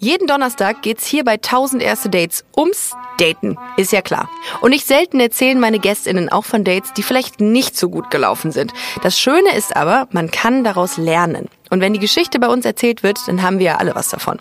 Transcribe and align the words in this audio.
Jeden 0.00 0.28
Donnerstag 0.28 0.82
geht's 0.82 1.06
hier 1.06 1.24
bei 1.24 1.32
1000 1.32 1.82
erste 1.82 2.08
Dates 2.08 2.44
ums 2.56 2.92
Daten, 3.18 3.56
ist 3.76 3.90
ja 3.90 4.00
klar. 4.00 4.30
Und 4.60 4.70
nicht 4.70 4.86
selten 4.86 5.18
erzählen 5.18 5.58
meine 5.58 5.80
Gästinnen 5.80 6.28
auch 6.28 6.44
von 6.44 6.62
Dates, 6.62 6.92
die 6.92 7.02
vielleicht 7.02 7.40
nicht 7.40 7.76
so 7.76 7.88
gut 7.88 8.08
gelaufen 8.12 8.52
sind. 8.52 8.72
Das 9.02 9.18
Schöne 9.18 9.56
ist 9.56 9.74
aber, 9.74 10.06
man 10.12 10.30
kann 10.30 10.62
daraus 10.62 10.98
lernen. 10.98 11.48
Und 11.70 11.80
wenn 11.80 11.94
die 11.94 11.98
Geschichte 11.98 12.38
bei 12.38 12.46
uns 12.46 12.64
erzählt 12.64 13.02
wird, 13.02 13.18
dann 13.26 13.42
haben 13.42 13.58
wir 13.58 13.66
ja 13.66 13.76
alle 13.78 13.96
was 13.96 14.08
davon. 14.08 14.38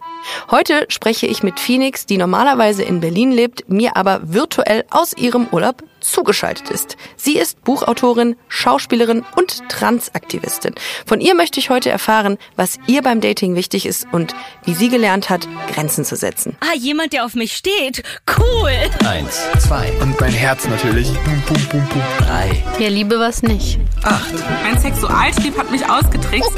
Heute 0.51 0.85
spreche 0.89 1.25
ich 1.25 1.41
mit 1.41 1.59
Phoenix, 1.59 2.05
die 2.05 2.19
normalerweise 2.19 2.83
in 2.83 2.99
Berlin 2.99 3.31
lebt, 3.31 3.67
mir 3.67 3.97
aber 3.97 4.19
virtuell 4.23 4.85
aus 4.91 5.17
ihrem 5.17 5.47
Urlaub 5.51 5.81
zugeschaltet 5.99 6.69
ist. 6.69 6.97
Sie 7.15 7.37
ist 7.37 7.63
Buchautorin, 7.63 8.35
Schauspielerin 8.47 9.25
und 9.35 9.67
Transaktivistin. 9.69 10.73
Von 11.05 11.21
ihr 11.21 11.35
möchte 11.35 11.59
ich 11.59 11.69
heute 11.69 11.89
erfahren, 11.89 12.37
was 12.55 12.77
ihr 12.87 13.01
beim 13.01 13.21
Dating 13.21 13.55
wichtig 13.55 13.85
ist 13.85 14.07
und 14.11 14.35
wie 14.65 14.73
sie 14.73 14.89
gelernt 14.89 15.29
hat, 15.29 15.47
Grenzen 15.73 16.05
zu 16.05 16.15
setzen. 16.15 16.55
Ah, 16.61 16.75
jemand, 16.77 17.13
der 17.13 17.25
auf 17.25 17.33
mich 17.35 17.53
steht. 17.55 18.03
Cool. 18.37 18.71
Eins, 19.05 19.41
zwei, 19.59 19.91
Und 20.01 20.19
mein 20.19 20.31
Herz 20.33 20.67
natürlich. 20.67 21.07
Pum, 21.23 21.41
pum, 21.45 21.65
pum, 21.69 21.87
pum. 21.89 22.01
drei, 22.19 22.63
Ja, 22.79 22.89
Liebe 22.89 23.19
was 23.19 23.41
nicht. 23.43 23.79
acht, 24.03 24.33
Mein 24.63 24.79
Sexualtrieb 24.79 25.57
hat 25.57 25.71
mich 25.71 25.87
ausgetrickst. 25.89 26.51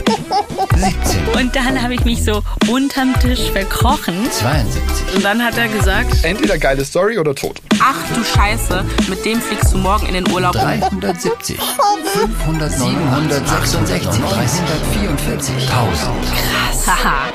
17, 0.75 1.27
Und 1.35 1.55
dann 1.55 1.81
habe 1.81 1.93
ich 1.95 2.05
mich 2.05 2.23
so 2.23 2.41
unterm 2.67 3.13
Tisch 3.19 3.49
verkrochen. 3.51 4.29
72, 4.31 5.15
Und 5.15 5.23
dann 5.25 5.43
hat 5.43 5.57
er 5.57 5.67
gesagt, 5.67 6.23
Entweder 6.23 6.57
geile 6.57 6.83
Story 6.85 7.17
oder 7.17 7.33
tot. 7.35 7.61
ach 7.79 7.95
du 8.15 8.23
Scheiße, 8.23 8.85
mit 9.07 9.25
dem 9.25 9.28
fliegst 9.37 9.73
du 9.73 9.77
morgen 9.77 10.07
in 10.07 10.13
den 10.13 10.31
Urlaub. 10.31 10.53
370, 10.53 11.59
500, 11.59 12.71
766, 12.71 14.21
344, 14.21 15.55
1000. 15.69 16.87
Haha, 16.87 17.31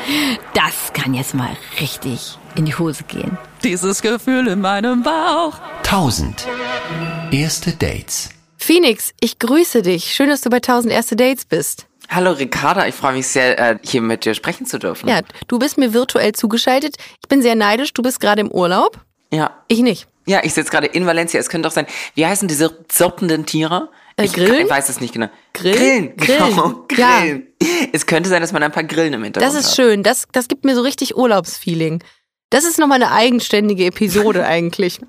das 0.54 0.92
kann 0.92 1.14
jetzt 1.14 1.34
mal 1.34 1.56
richtig 1.80 2.36
in 2.56 2.64
die 2.64 2.74
Hose 2.74 3.04
gehen. 3.04 3.38
Dieses 3.62 4.02
Gefühl 4.02 4.48
in 4.48 4.60
meinem 4.60 5.02
Bauch. 5.02 5.54
1000. 5.84 6.46
Erste 7.30 7.72
Dates. 7.72 8.30
Phoenix, 8.56 9.12
ich 9.20 9.38
grüße 9.38 9.82
dich. 9.82 10.12
Schön, 10.14 10.28
dass 10.28 10.40
du 10.40 10.50
bei 10.50 10.56
1000 10.56 10.92
erste 10.92 11.16
Dates 11.16 11.44
bist. 11.44 11.86
Hallo 12.08 12.32
Ricarda, 12.32 12.86
ich 12.86 12.94
freue 12.94 13.14
mich 13.14 13.28
sehr, 13.28 13.58
äh, 13.58 13.78
hier 13.82 14.02
mit 14.02 14.24
dir 14.24 14.34
sprechen 14.34 14.66
zu 14.66 14.78
dürfen. 14.78 15.08
Ja, 15.08 15.20
du 15.48 15.58
bist 15.58 15.78
mir 15.78 15.92
virtuell 15.94 16.32
zugeschaltet. 16.32 16.96
Ich 17.22 17.28
bin 17.28 17.42
sehr 17.42 17.54
neidisch. 17.54 17.92
Du 17.92 18.02
bist 18.02 18.20
gerade 18.20 18.40
im 18.40 18.50
Urlaub. 18.50 19.00
Ja, 19.34 19.62
Ich 19.68 19.80
nicht. 19.80 20.06
ja 20.26 20.40
ich 20.44 20.54
sitze 20.54 20.70
gerade 20.70 20.86
in 20.86 21.06
Valencia. 21.06 21.38
Es 21.40 21.48
könnte 21.48 21.68
doch 21.68 21.74
sein, 21.74 21.86
wie 22.14 22.24
heißen 22.26 22.48
diese 22.48 22.86
zirpenden 22.88 23.46
Tiere? 23.46 23.90
Äh, 24.16 24.24
ich, 24.26 24.32
Grillen? 24.32 24.66
Ich 24.66 24.70
weiß 24.70 24.88
es 24.88 25.00
nicht 25.00 25.12
genau. 25.14 25.28
Grillen? 25.52 26.16
Grillen, 26.16 26.38
genau. 26.54 26.84
Grillen. 26.88 26.98
Ja. 26.98 27.20
Grillen. 27.22 27.46
Es 27.92 28.06
könnte 28.06 28.28
sein, 28.28 28.40
dass 28.40 28.52
man 28.52 28.62
ein 28.62 28.72
paar 28.72 28.84
Grillen 28.84 29.12
im 29.12 29.24
Hintergrund 29.24 29.52
Das 29.54 29.60
ist 29.60 29.70
hat. 29.70 29.76
schön. 29.76 30.02
Das, 30.02 30.26
das 30.32 30.48
gibt 30.48 30.64
mir 30.64 30.74
so 30.74 30.82
richtig 30.82 31.16
Urlaubsfeeling. 31.16 32.02
Das 32.50 32.64
ist 32.64 32.78
nochmal 32.78 33.02
eine 33.02 33.12
eigenständige 33.12 33.86
Episode 33.86 34.44
eigentlich. 34.46 35.00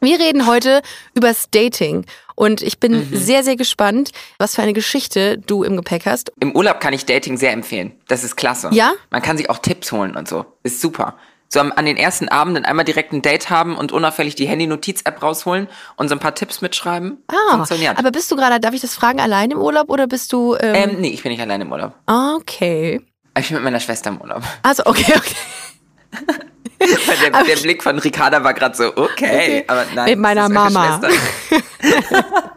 Wir 0.00 0.18
reden 0.18 0.46
heute 0.46 0.82
übers 1.14 1.46
Dating. 1.50 2.04
Und 2.34 2.60
ich 2.60 2.80
bin 2.80 2.92
Mhm. 3.08 3.08
sehr, 3.16 3.44
sehr 3.44 3.56
gespannt, 3.56 4.10
was 4.38 4.56
für 4.56 4.62
eine 4.62 4.72
Geschichte 4.72 5.38
du 5.38 5.62
im 5.62 5.76
Gepäck 5.76 6.06
hast. 6.06 6.32
Im 6.40 6.56
Urlaub 6.56 6.80
kann 6.80 6.92
ich 6.92 7.06
Dating 7.06 7.36
sehr 7.36 7.52
empfehlen. 7.52 7.92
Das 8.08 8.24
ist 8.24 8.34
klasse. 8.36 8.70
Ja? 8.72 8.94
Man 9.10 9.22
kann 9.22 9.36
sich 9.36 9.48
auch 9.48 9.58
Tipps 9.58 9.92
holen 9.92 10.16
und 10.16 10.28
so. 10.28 10.44
Ist 10.64 10.80
super. 10.80 11.16
So 11.52 11.60
am, 11.60 11.70
an 11.76 11.84
den 11.84 11.98
ersten 11.98 12.30
Abenden 12.30 12.64
einmal 12.64 12.86
direkt 12.86 13.12
ein 13.12 13.20
Date 13.20 13.50
haben 13.50 13.76
und 13.76 13.92
unauffällig 13.92 14.34
die 14.36 14.46
Handy-Notiz-App 14.46 15.22
rausholen 15.22 15.68
und 15.96 16.08
so 16.08 16.14
ein 16.14 16.18
paar 16.18 16.34
Tipps 16.34 16.62
mitschreiben. 16.62 17.22
Ah, 17.28 17.34
Funktioniert. 17.52 17.98
aber 17.98 18.10
bist 18.10 18.30
du 18.32 18.36
gerade, 18.36 18.58
darf 18.58 18.72
ich 18.72 18.80
das 18.80 18.94
fragen, 18.94 19.20
allein 19.20 19.50
im 19.50 19.58
Urlaub 19.58 19.90
oder 19.90 20.06
bist 20.06 20.32
du... 20.32 20.54
Ähm, 20.58 20.74
ähm, 20.74 21.00
nee, 21.00 21.08
ich 21.10 21.22
bin 21.22 21.30
nicht 21.30 21.42
alleine 21.42 21.64
im 21.64 21.70
Urlaub. 21.70 21.92
okay. 22.06 23.02
Ich 23.38 23.48
bin 23.48 23.56
mit 23.56 23.64
meiner 23.64 23.80
Schwester 23.80 24.08
im 24.08 24.20
Urlaub. 24.22 24.42
Also, 24.62 24.84
okay, 24.86 25.12
okay. 25.14 25.34
Der, 26.80 27.44
der 27.44 27.56
Blick 27.56 27.80
von 27.82 27.96
Ricarda 28.00 28.42
war 28.42 28.54
gerade 28.54 28.74
so, 28.76 28.86
okay, 28.96 29.06
Okay. 29.06 29.64
aber 29.68 29.84
nein. 29.94 30.10
Mit 30.10 30.18
meiner 30.18 30.48
Mama. 30.48 31.00
Schwester. 31.00 31.62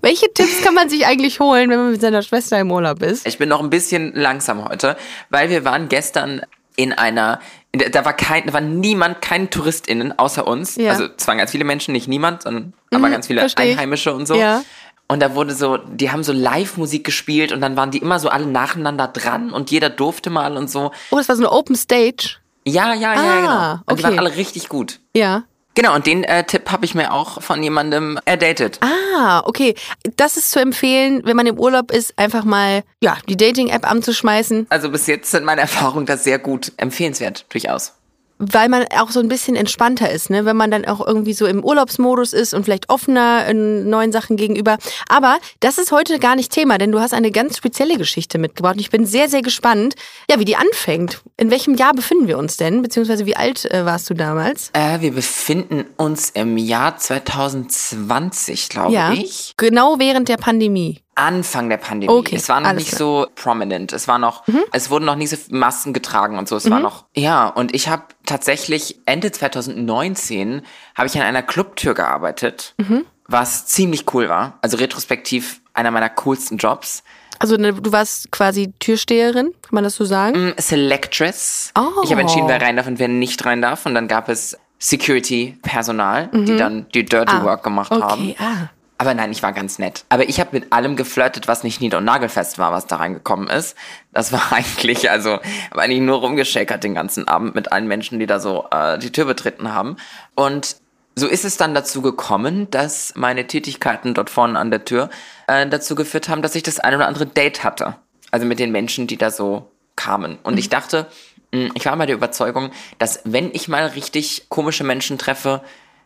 Welche 0.00 0.32
Tipps 0.32 0.62
kann 0.62 0.74
man 0.74 0.88
sich 0.88 1.06
eigentlich 1.06 1.38
holen, 1.38 1.68
wenn 1.70 1.78
man 1.78 1.90
mit 1.92 2.00
seiner 2.00 2.22
Schwester 2.22 2.58
im 2.58 2.70
Urlaub 2.70 3.02
ist? 3.02 3.26
Ich 3.26 3.36
bin 3.36 3.48
noch 3.50 3.60
ein 3.62 3.68
bisschen 3.68 4.12
langsam 4.14 4.64
heute, 4.66 4.96
weil 5.28 5.50
wir 5.50 5.64
waren 5.66 5.88
gestern 5.88 6.40
in 6.76 6.92
einer, 6.92 7.40
da 7.72 8.04
war 8.04 8.12
kein, 8.12 8.46
da 8.46 8.52
war 8.52 8.60
niemand, 8.60 9.22
keine 9.22 9.48
TouristInnen 9.48 10.18
außer 10.18 10.46
uns. 10.46 10.76
Ja. 10.76 10.90
Also 10.90 11.08
es 11.16 11.26
waren 11.26 11.38
ganz 11.38 11.50
viele 11.52 11.64
Menschen, 11.64 11.92
nicht 11.92 12.06
niemand, 12.06 12.42
sondern 12.42 12.74
aber 12.92 13.08
ganz 13.08 13.26
viele 13.26 13.40
versteh 13.40 13.62
ich. 13.64 13.72
Einheimische 13.72 14.12
und 14.12 14.26
so. 14.26 14.34
Ja. 14.34 14.62
Und 15.08 15.20
da 15.20 15.34
wurde 15.34 15.54
so, 15.54 15.76
die 15.78 16.10
haben 16.10 16.22
so 16.22 16.32
Live-Musik 16.32 17.04
gespielt 17.04 17.52
und 17.52 17.60
dann 17.60 17.76
waren 17.76 17.90
die 17.90 17.98
immer 17.98 18.18
so 18.18 18.28
alle 18.28 18.46
nacheinander 18.46 19.08
dran 19.08 19.50
und 19.52 19.70
jeder 19.70 19.90
durfte 19.90 20.30
mal 20.30 20.56
und 20.56 20.70
so. 20.70 20.90
Oh, 21.10 21.16
das 21.16 21.28
war 21.28 21.36
so 21.36 21.42
eine 21.42 21.52
Open 21.52 21.76
Stage. 21.76 22.36
Ja, 22.64 22.94
ja, 22.94 23.14
ja, 23.14 23.20
Ah, 23.20 23.40
genau. 23.40 23.82
Und 23.86 23.98
die 23.98 24.04
waren 24.04 24.12
okay. 24.14 24.26
alle 24.26 24.36
richtig 24.36 24.68
gut. 24.68 25.00
Ja. 25.14 25.44
Genau, 25.74 25.94
und 25.94 26.06
den 26.06 26.24
äh, 26.24 26.44
Tipp 26.44 26.70
habe 26.70 26.84
ich 26.84 26.94
mir 26.94 27.12
auch 27.12 27.40
von 27.40 27.62
jemandem 27.62 28.18
erdatet. 28.24 28.78
Ah, 28.82 29.42
okay. 29.46 29.74
Das 30.16 30.36
ist 30.36 30.50
zu 30.50 30.60
empfehlen, 30.60 31.22
wenn 31.24 31.36
man 31.36 31.46
im 31.46 31.58
Urlaub 31.58 31.90
ist, 31.90 32.18
einfach 32.18 32.44
mal 32.44 32.82
ja, 33.00 33.16
die 33.28 33.36
Dating-App 33.36 33.88
anzuschmeißen, 33.90 34.66
Also 34.68 34.90
bis 34.90 35.06
jetzt 35.06 35.30
sind 35.30 35.44
meine 35.44 35.62
Erfahrungen 35.62 36.06
das 36.06 36.24
sehr 36.24 36.38
gut 36.38 36.72
empfehlenswert, 36.76 37.46
durchaus. 37.48 37.92
Weil 38.42 38.68
man 38.68 38.84
auch 38.98 39.10
so 39.10 39.20
ein 39.20 39.28
bisschen 39.28 39.54
entspannter 39.54 40.10
ist, 40.10 40.28
ne? 40.28 40.44
Wenn 40.44 40.56
man 40.56 40.70
dann 40.70 40.84
auch 40.84 41.06
irgendwie 41.06 41.32
so 41.32 41.46
im 41.46 41.64
Urlaubsmodus 41.64 42.32
ist 42.32 42.54
und 42.54 42.64
vielleicht 42.64 42.88
offener 42.90 43.46
in 43.46 43.88
neuen 43.88 44.10
Sachen 44.10 44.36
gegenüber. 44.36 44.78
Aber 45.08 45.38
das 45.60 45.78
ist 45.78 45.92
heute 45.92 46.18
gar 46.18 46.34
nicht 46.34 46.50
Thema, 46.50 46.78
denn 46.78 46.90
du 46.90 47.00
hast 47.00 47.14
eine 47.14 47.30
ganz 47.30 47.56
spezielle 47.56 47.96
Geschichte 47.96 48.38
mitgebracht. 48.38 48.74
Und 48.74 48.80
ich 48.80 48.90
bin 48.90 49.06
sehr, 49.06 49.28
sehr 49.28 49.42
gespannt, 49.42 49.94
ja, 50.28 50.40
wie 50.40 50.44
die 50.44 50.56
anfängt. 50.56 51.20
In 51.36 51.50
welchem 51.50 51.74
Jahr 51.74 51.92
befinden 51.94 52.26
wir 52.26 52.36
uns 52.36 52.56
denn? 52.56 52.82
Beziehungsweise 52.82 53.26
wie 53.26 53.36
alt 53.36 53.70
äh, 53.70 53.84
warst 53.84 54.10
du 54.10 54.14
damals? 54.14 54.70
Äh, 54.72 55.00
wir 55.00 55.12
befinden 55.12 55.84
uns 55.96 56.30
im 56.30 56.58
Jahr 56.58 56.96
2020, 56.96 58.68
glaube 58.68 58.92
ja. 58.92 59.12
ich. 59.12 59.54
Genau 59.56 59.98
während 59.98 60.28
der 60.28 60.36
Pandemie. 60.36 61.01
Anfang 61.14 61.68
der 61.68 61.76
Pandemie. 61.76 62.12
Okay, 62.12 62.36
es 62.36 62.48
war 62.48 62.60
noch 62.60 62.72
nicht 62.72 62.88
klar. 62.88 63.00
Mhm. 63.00 63.24
so 63.24 63.26
prominent. 63.34 63.92
Es 63.92 64.08
war 64.08 64.18
noch, 64.18 64.44
es 64.72 64.88
wurden 64.90 65.04
noch 65.04 65.16
nicht 65.16 65.30
so 65.30 65.36
Masken 65.50 65.92
getragen 65.92 66.38
und 66.38 66.48
so. 66.48 66.56
Es 66.56 66.70
war 66.70 66.80
noch, 66.80 67.04
ja. 67.14 67.48
Und 67.48 67.74
ich 67.74 67.88
habe 67.88 68.04
tatsächlich 68.24 68.98
Ende 69.04 69.30
2019 69.30 70.62
habe 70.94 71.06
ich 71.06 71.16
an 71.16 71.22
einer 71.22 71.42
Clubtür 71.42 71.94
gearbeitet, 71.94 72.74
Mhm. 72.78 73.04
was 73.26 73.66
ziemlich 73.66 74.12
cool 74.14 74.28
war. 74.28 74.58
Also 74.62 74.76
retrospektiv 74.78 75.60
einer 75.74 75.90
meiner 75.90 76.08
coolsten 76.10 76.56
Jobs. 76.56 77.02
Also 77.38 77.56
ne, 77.56 77.72
du 77.72 77.92
warst 77.92 78.30
quasi 78.30 78.72
Türsteherin, 78.78 79.52
kann 79.62 79.70
man 79.72 79.84
das 79.84 79.96
so 79.96 80.04
sagen? 80.04 80.48
Mm, 80.48 80.52
Selectress. 80.58 81.72
Oh. 81.76 82.02
Ich 82.04 82.10
habe 82.12 82.20
entschieden, 82.20 82.46
wer 82.46 82.60
rein 82.62 82.76
darf 82.76 82.86
und 82.86 82.98
wer 82.98 83.08
nicht 83.08 83.44
rein 83.44 83.60
darf. 83.60 83.84
Und 83.84 83.94
dann 83.94 84.06
gab 84.06 84.28
es 84.28 84.56
Security-Personal, 84.78 86.28
die 86.32 86.56
dann 86.56 86.86
die 86.94 87.04
Dirty 87.04 87.42
Work 87.42 87.62
gemacht 87.64 87.90
haben. 87.90 88.24
Mhm. 88.26 88.30
Okay, 88.30 88.36
ah. 88.40 88.68
Aber 89.02 89.14
nein, 89.14 89.32
ich 89.32 89.42
war 89.42 89.52
ganz 89.52 89.80
nett. 89.80 90.04
Aber 90.10 90.28
ich 90.28 90.38
habe 90.38 90.50
mit 90.52 90.72
allem 90.72 90.94
geflirtet, 90.94 91.48
was 91.48 91.64
nicht 91.64 91.80
nied- 91.80 91.94
und 91.94 92.04
nagelfest 92.04 92.58
war, 92.58 92.70
was 92.70 92.86
da 92.86 92.96
reingekommen 92.96 93.48
ist. 93.48 93.76
Das 94.12 94.30
war 94.30 94.40
eigentlich, 94.52 95.10
also, 95.10 95.40
habe 95.72 95.82
eigentlich 95.82 96.02
nur 96.02 96.18
rumgeschäkert 96.18 96.84
den 96.84 96.94
ganzen 96.94 97.26
Abend 97.26 97.56
mit 97.56 97.72
allen 97.72 97.88
Menschen, 97.88 98.20
die 98.20 98.26
da 98.26 98.38
so 98.38 98.68
äh, 98.70 99.00
die 99.00 99.10
Tür 99.10 99.24
betreten 99.24 99.74
haben. 99.74 99.96
Und 100.36 100.76
so 101.16 101.26
ist 101.26 101.44
es 101.44 101.56
dann 101.56 101.74
dazu 101.74 102.00
gekommen, 102.00 102.70
dass 102.70 103.14
meine 103.16 103.48
Tätigkeiten 103.48 104.14
dort 104.14 104.30
vorne 104.30 104.56
an 104.56 104.70
der 104.70 104.84
Tür 104.84 105.10
äh, 105.48 105.66
dazu 105.66 105.96
geführt 105.96 106.28
haben, 106.28 106.40
dass 106.40 106.54
ich 106.54 106.62
das 106.62 106.78
ein 106.78 106.94
oder 106.94 107.08
andere 107.08 107.26
Date 107.26 107.64
hatte. 107.64 107.96
Also 108.30 108.46
mit 108.46 108.60
den 108.60 108.70
Menschen, 108.70 109.08
die 109.08 109.16
da 109.16 109.32
so 109.32 109.68
kamen. 109.96 110.38
Und 110.44 110.60
ich 110.60 110.68
dachte, 110.68 111.08
mh, 111.50 111.70
ich 111.74 111.86
war 111.86 111.96
mal 111.96 112.06
der 112.06 112.14
Überzeugung, 112.14 112.70
dass 112.98 113.20
wenn 113.24 113.50
ich 113.52 113.66
mal 113.66 113.86
richtig 113.86 114.46
komische 114.48 114.84
Menschen 114.84 115.18
treffe, 115.18 115.60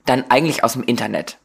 dann 0.06 0.24
eigentlich 0.30 0.64
aus 0.64 0.72
dem 0.72 0.82
Internet. 0.82 1.36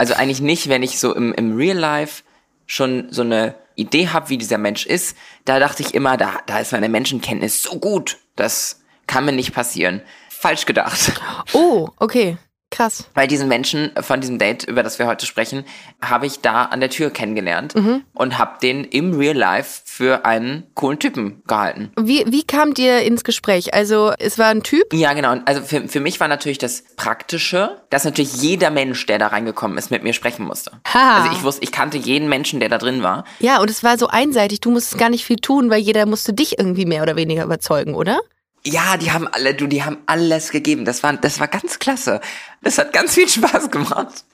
Also 0.00 0.14
eigentlich 0.14 0.40
nicht, 0.40 0.70
wenn 0.70 0.82
ich 0.82 0.98
so 0.98 1.14
im, 1.14 1.34
im 1.34 1.54
Real 1.54 1.76
Life 1.76 2.22
schon 2.64 3.08
so 3.12 3.20
eine 3.20 3.54
Idee 3.74 4.08
habe, 4.08 4.30
wie 4.30 4.38
dieser 4.38 4.56
Mensch 4.56 4.86
ist. 4.86 5.14
Da 5.44 5.58
dachte 5.58 5.82
ich 5.82 5.92
immer, 5.92 6.16
da, 6.16 6.38
da 6.46 6.58
ist 6.58 6.72
meine 6.72 6.88
Menschenkenntnis 6.88 7.62
so 7.62 7.78
gut. 7.78 8.16
Das 8.34 8.80
kann 9.06 9.26
mir 9.26 9.32
nicht 9.32 9.52
passieren. 9.52 10.00
Falsch 10.30 10.64
gedacht. 10.64 11.12
Oh, 11.52 11.90
okay. 11.98 12.38
Krass. 12.70 13.04
Weil 13.14 13.26
diesen 13.26 13.48
Menschen 13.48 13.90
von 14.00 14.20
diesem 14.20 14.38
Date, 14.38 14.64
über 14.64 14.82
das 14.82 14.98
wir 14.98 15.06
heute 15.06 15.26
sprechen, 15.26 15.64
habe 16.00 16.26
ich 16.26 16.40
da 16.40 16.64
an 16.64 16.80
der 16.80 16.90
Tür 16.90 17.10
kennengelernt 17.10 17.74
und 18.14 18.38
habe 18.38 18.58
den 18.62 18.84
im 18.84 19.18
Real 19.18 19.36
Life 19.36 19.82
für 19.84 20.24
einen 20.24 20.64
coolen 20.74 20.98
Typen 20.98 21.42
gehalten. 21.46 21.90
Wie, 21.98 22.24
wie 22.28 22.44
kamt 22.44 22.78
ihr 22.78 23.02
ins 23.02 23.24
Gespräch? 23.24 23.74
Also, 23.74 24.12
es 24.18 24.38
war 24.38 24.46
ein 24.46 24.62
Typ? 24.62 24.92
Ja, 24.92 25.12
genau. 25.12 25.36
Also 25.44 25.62
für, 25.62 25.88
für 25.88 26.00
mich 26.00 26.20
war 26.20 26.28
natürlich 26.28 26.58
das 26.58 26.84
Praktische, 26.96 27.82
dass 27.90 28.04
natürlich 28.04 28.34
jeder 28.36 28.70
Mensch, 28.70 29.04
der 29.06 29.18
da 29.18 29.28
reingekommen 29.28 29.76
ist, 29.76 29.90
mit 29.90 30.02
mir 30.02 30.12
sprechen 30.12 30.46
musste. 30.46 30.72
Ha. 30.94 31.22
Also 31.22 31.36
ich 31.36 31.42
wusste, 31.42 31.64
ich 31.64 31.72
kannte 31.72 31.98
jeden 31.98 32.28
Menschen, 32.28 32.60
der 32.60 32.68
da 32.68 32.78
drin 32.78 33.02
war. 33.02 33.24
Ja, 33.40 33.60
und 33.60 33.68
es 33.68 33.82
war 33.82 33.98
so 33.98 34.06
einseitig. 34.06 34.60
Du 34.60 34.70
musstest 34.70 34.98
gar 34.98 35.10
nicht 35.10 35.24
viel 35.24 35.36
tun, 35.36 35.70
weil 35.70 35.80
jeder 35.80 36.06
musste 36.06 36.32
dich 36.32 36.58
irgendwie 36.58 36.86
mehr 36.86 37.02
oder 37.02 37.16
weniger 37.16 37.44
überzeugen, 37.44 37.94
oder? 37.94 38.20
Ja, 38.64 38.96
die 38.96 39.10
haben 39.12 39.26
alle, 39.26 39.54
du, 39.54 39.66
die 39.66 39.82
haben 39.84 39.98
alles 40.06 40.50
gegeben. 40.50 40.84
Das 40.84 41.02
war, 41.02 41.12
das 41.14 41.40
war 41.40 41.48
ganz 41.48 41.78
klasse. 41.78 42.20
Das 42.62 42.78
hat 42.78 42.92
ganz 42.92 43.14
viel 43.14 43.28
Spaß 43.28 43.70
gemacht. 43.70 44.24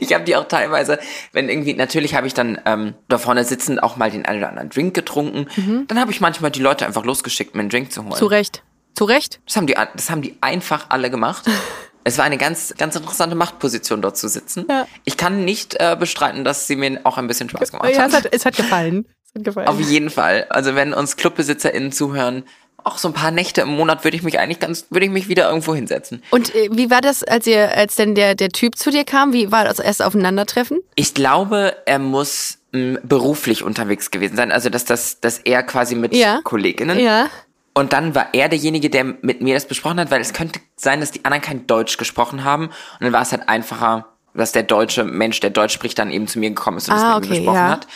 Ich 0.00 0.12
habe 0.12 0.24
die 0.24 0.36
auch 0.36 0.46
teilweise, 0.46 0.98
wenn 1.32 1.48
irgendwie, 1.48 1.72
natürlich 1.74 2.14
habe 2.14 2.26
ich 2.26 2.34
dann 2.34 2.60
ähm, 2.66 2.94
da 3.08 3.16
vorne 3.18 3.44
sitzend 3.44 3.82
auch 3.82 3.96
mal 3.96 4.10
den 4.10 4.26
einen 4.26 4.38
oder 4.38 4.50
anderen 4.50 4.68
Drink 4.68 4.92
getrunken. 4.94 5.86
Dann 5.88 5.98
habe 5.98 6.10
ich 6.12 6.20
manchmal 6.20 6.50
die 6.50 6.60
Leute 6.60 6.84
einfach 6.84 7.04
losgeschickt, 7.04 7.54
mir 7.54 7.60
einen 7.60 7.70
Drink 7.70 7.90
zu 7.90 8.04
holen. 8.04 8.14
Zu 8.14 8.26
Recht. 8.26 8.62
Zu 8.94 9.04
Recht? 9.04 9.40
Das 9.46 9.56
haben 9.56 9.66
die, 9.66 9.74
das 9.96 10.10
haben 10.10 10.20
die 10.22 10.36
einfach 10.40 10.86
alle 10.90 11.10
gemacht. 11.10 11.44
Es 12.04 12.18
war 12.18 12.24
eine 12.24 12.36
ganz, 12.36 12.74
ganz 12.76 12.96
interessante 12.96 13.36
Machtposition, 13.36 14.02
dort 14.02 14.16
zu 14.16 14.26
sitzen. 14.26 14.66
Ja. 14.68 14.88
Ich 15.04 15.16
kann 15.16 15.44
nicht 15.44 15.76
äh, 15.78 15.96
bestreiten, 15.96 16.42
dass 16.42 16.66
sie 16.66 16.74
mir 16.74 16.98
auch 17.04 17.16
ein 17.16 17.28
bisschen 17.28 17.48
Spaß 17.48 17.70
gemacht 17.70 17.90
Ja, 17.94 18.06
es 18.06 18.12
hat. 18.12 18.24
hat, 18.24 18.34
es 18.34 18.44
hat 18.44 18.56
gefallen. 18.56 19.06
Es 19.24 19.34
hat 19.36 19.44
gefallen. 19.44 19.68
Auf 19.68 19.78
jeden 19.78 20.10
Fall. 20.10 20.46
Also 20.50 20.74
wenn 20.74 20.94
uns 20.94 21.16
ClubbesitzerInnen 21.16 21.92
zuhören, 21.92 22.42
auch 22.84 22.98
so 22.98 23.08
ein 23.08 23.14
paar 23.14 23.30
Nächte 23.30 23.62
im 23.62 23.68
Monat 23.70 24.04
würde 24.04 24.16
ich 24.16 24.22
mich 24.22 24.38
eigentlich 24.38 24.60
ganz, 24.60 24.86
würde 24.90 25.06
ich 25.06 25.12
mich 25.12 25.28
wieder 25.28 25.48
irgendwo 25.48 25.74
hinsetzen. 25.74 26.22
Und 26.30 26.54
äh, 26.54 26.68
wie 26.72 26.90
war 26.90 27.00
das, 27.00 27.22
als 27.24 27.46
ihr, 27.46 27.70
als 27.76 27.94
denn 27.96 28.14
der, 28.14 28.34
der 28.34 28.48
Typ 28.50 28.76
zu 28.76 28.90
dir 28.90 29.04
kam? 29.04 29.32
Wie 29.32 29.50
war 29.52 29.64
das 29.64 29.78
erste 29.78 30.06
Aufeinandertreffen? 30.06 30.80
Ich 30.94 31.14
glaube, 31.14 31.76
er 31.86 31.98
muss 31.98 32.58
mh, 32.72 33.00
beruflich 33.02 33.62
unterwegs 33.62 34.10
gewesen 34.10 34.36
sein. 34.36 34.52
Also 34.52 34.68
dass 34.70 34.84
das, 34.84 35.20
dass 35.20 35.38
er 35.38 35.62
quasi 35.62 35.94
mit 35.94 36.14
Ja. 36.14 36.40
KollegInnen 36.44 36.98
Ja. 36.98 37.28
Und 37.74 37.94
dann 37.94 38.14
war 38.14 38.34
er 38.34 38.50
derjenige, 38.50 38.90
der 38.90 39.02
mit 39.04 39.40
mir 39.40 39.54
das 39.54 39.64
besprochen 39.66 39.98
hat, 39.98 40.10
weil 40.10 40.20
es 40.20 40.34
könnte 40.34 40.60
sein, 40.76 41.00
dass 41.00 41.10
die 41.10 41.24
anderen 41.24 41.42
kein 41.42 41.66
Deutsch 41.66 41.96
gesprochen 41.96 42.44
haben. 42.44 42.66
Und 42.66 42.72
dann 43.00 43.12
war 43.14 43.22
es 43.22 43.32
halt 43.32 43.48
einfacher, 43.48 44.08
dass 44.34 44.52
der 44.52 44.62
deutsche 44.62 45.04
Mensch, 45.04 45.40
der 45.40 45.48
Deutsch 45.50 45.72
spricht, 45.72 45.98
dann 45.98 46.10
eben 46.10 46.26
zu 46.26 46.38
mir 46.38 46.50
gekommen 46.50 46.76
ist 46.78 46.88
und 46.88 46.94
Ah, 46.94 47.18
das 47.18 47.20
mit 47.20 47.30
mir 47.30 47.36
okay, 47.36 47.38
besprochen 47.40 47.56
ja. 47.56 47.68
hat. 47.70 47.86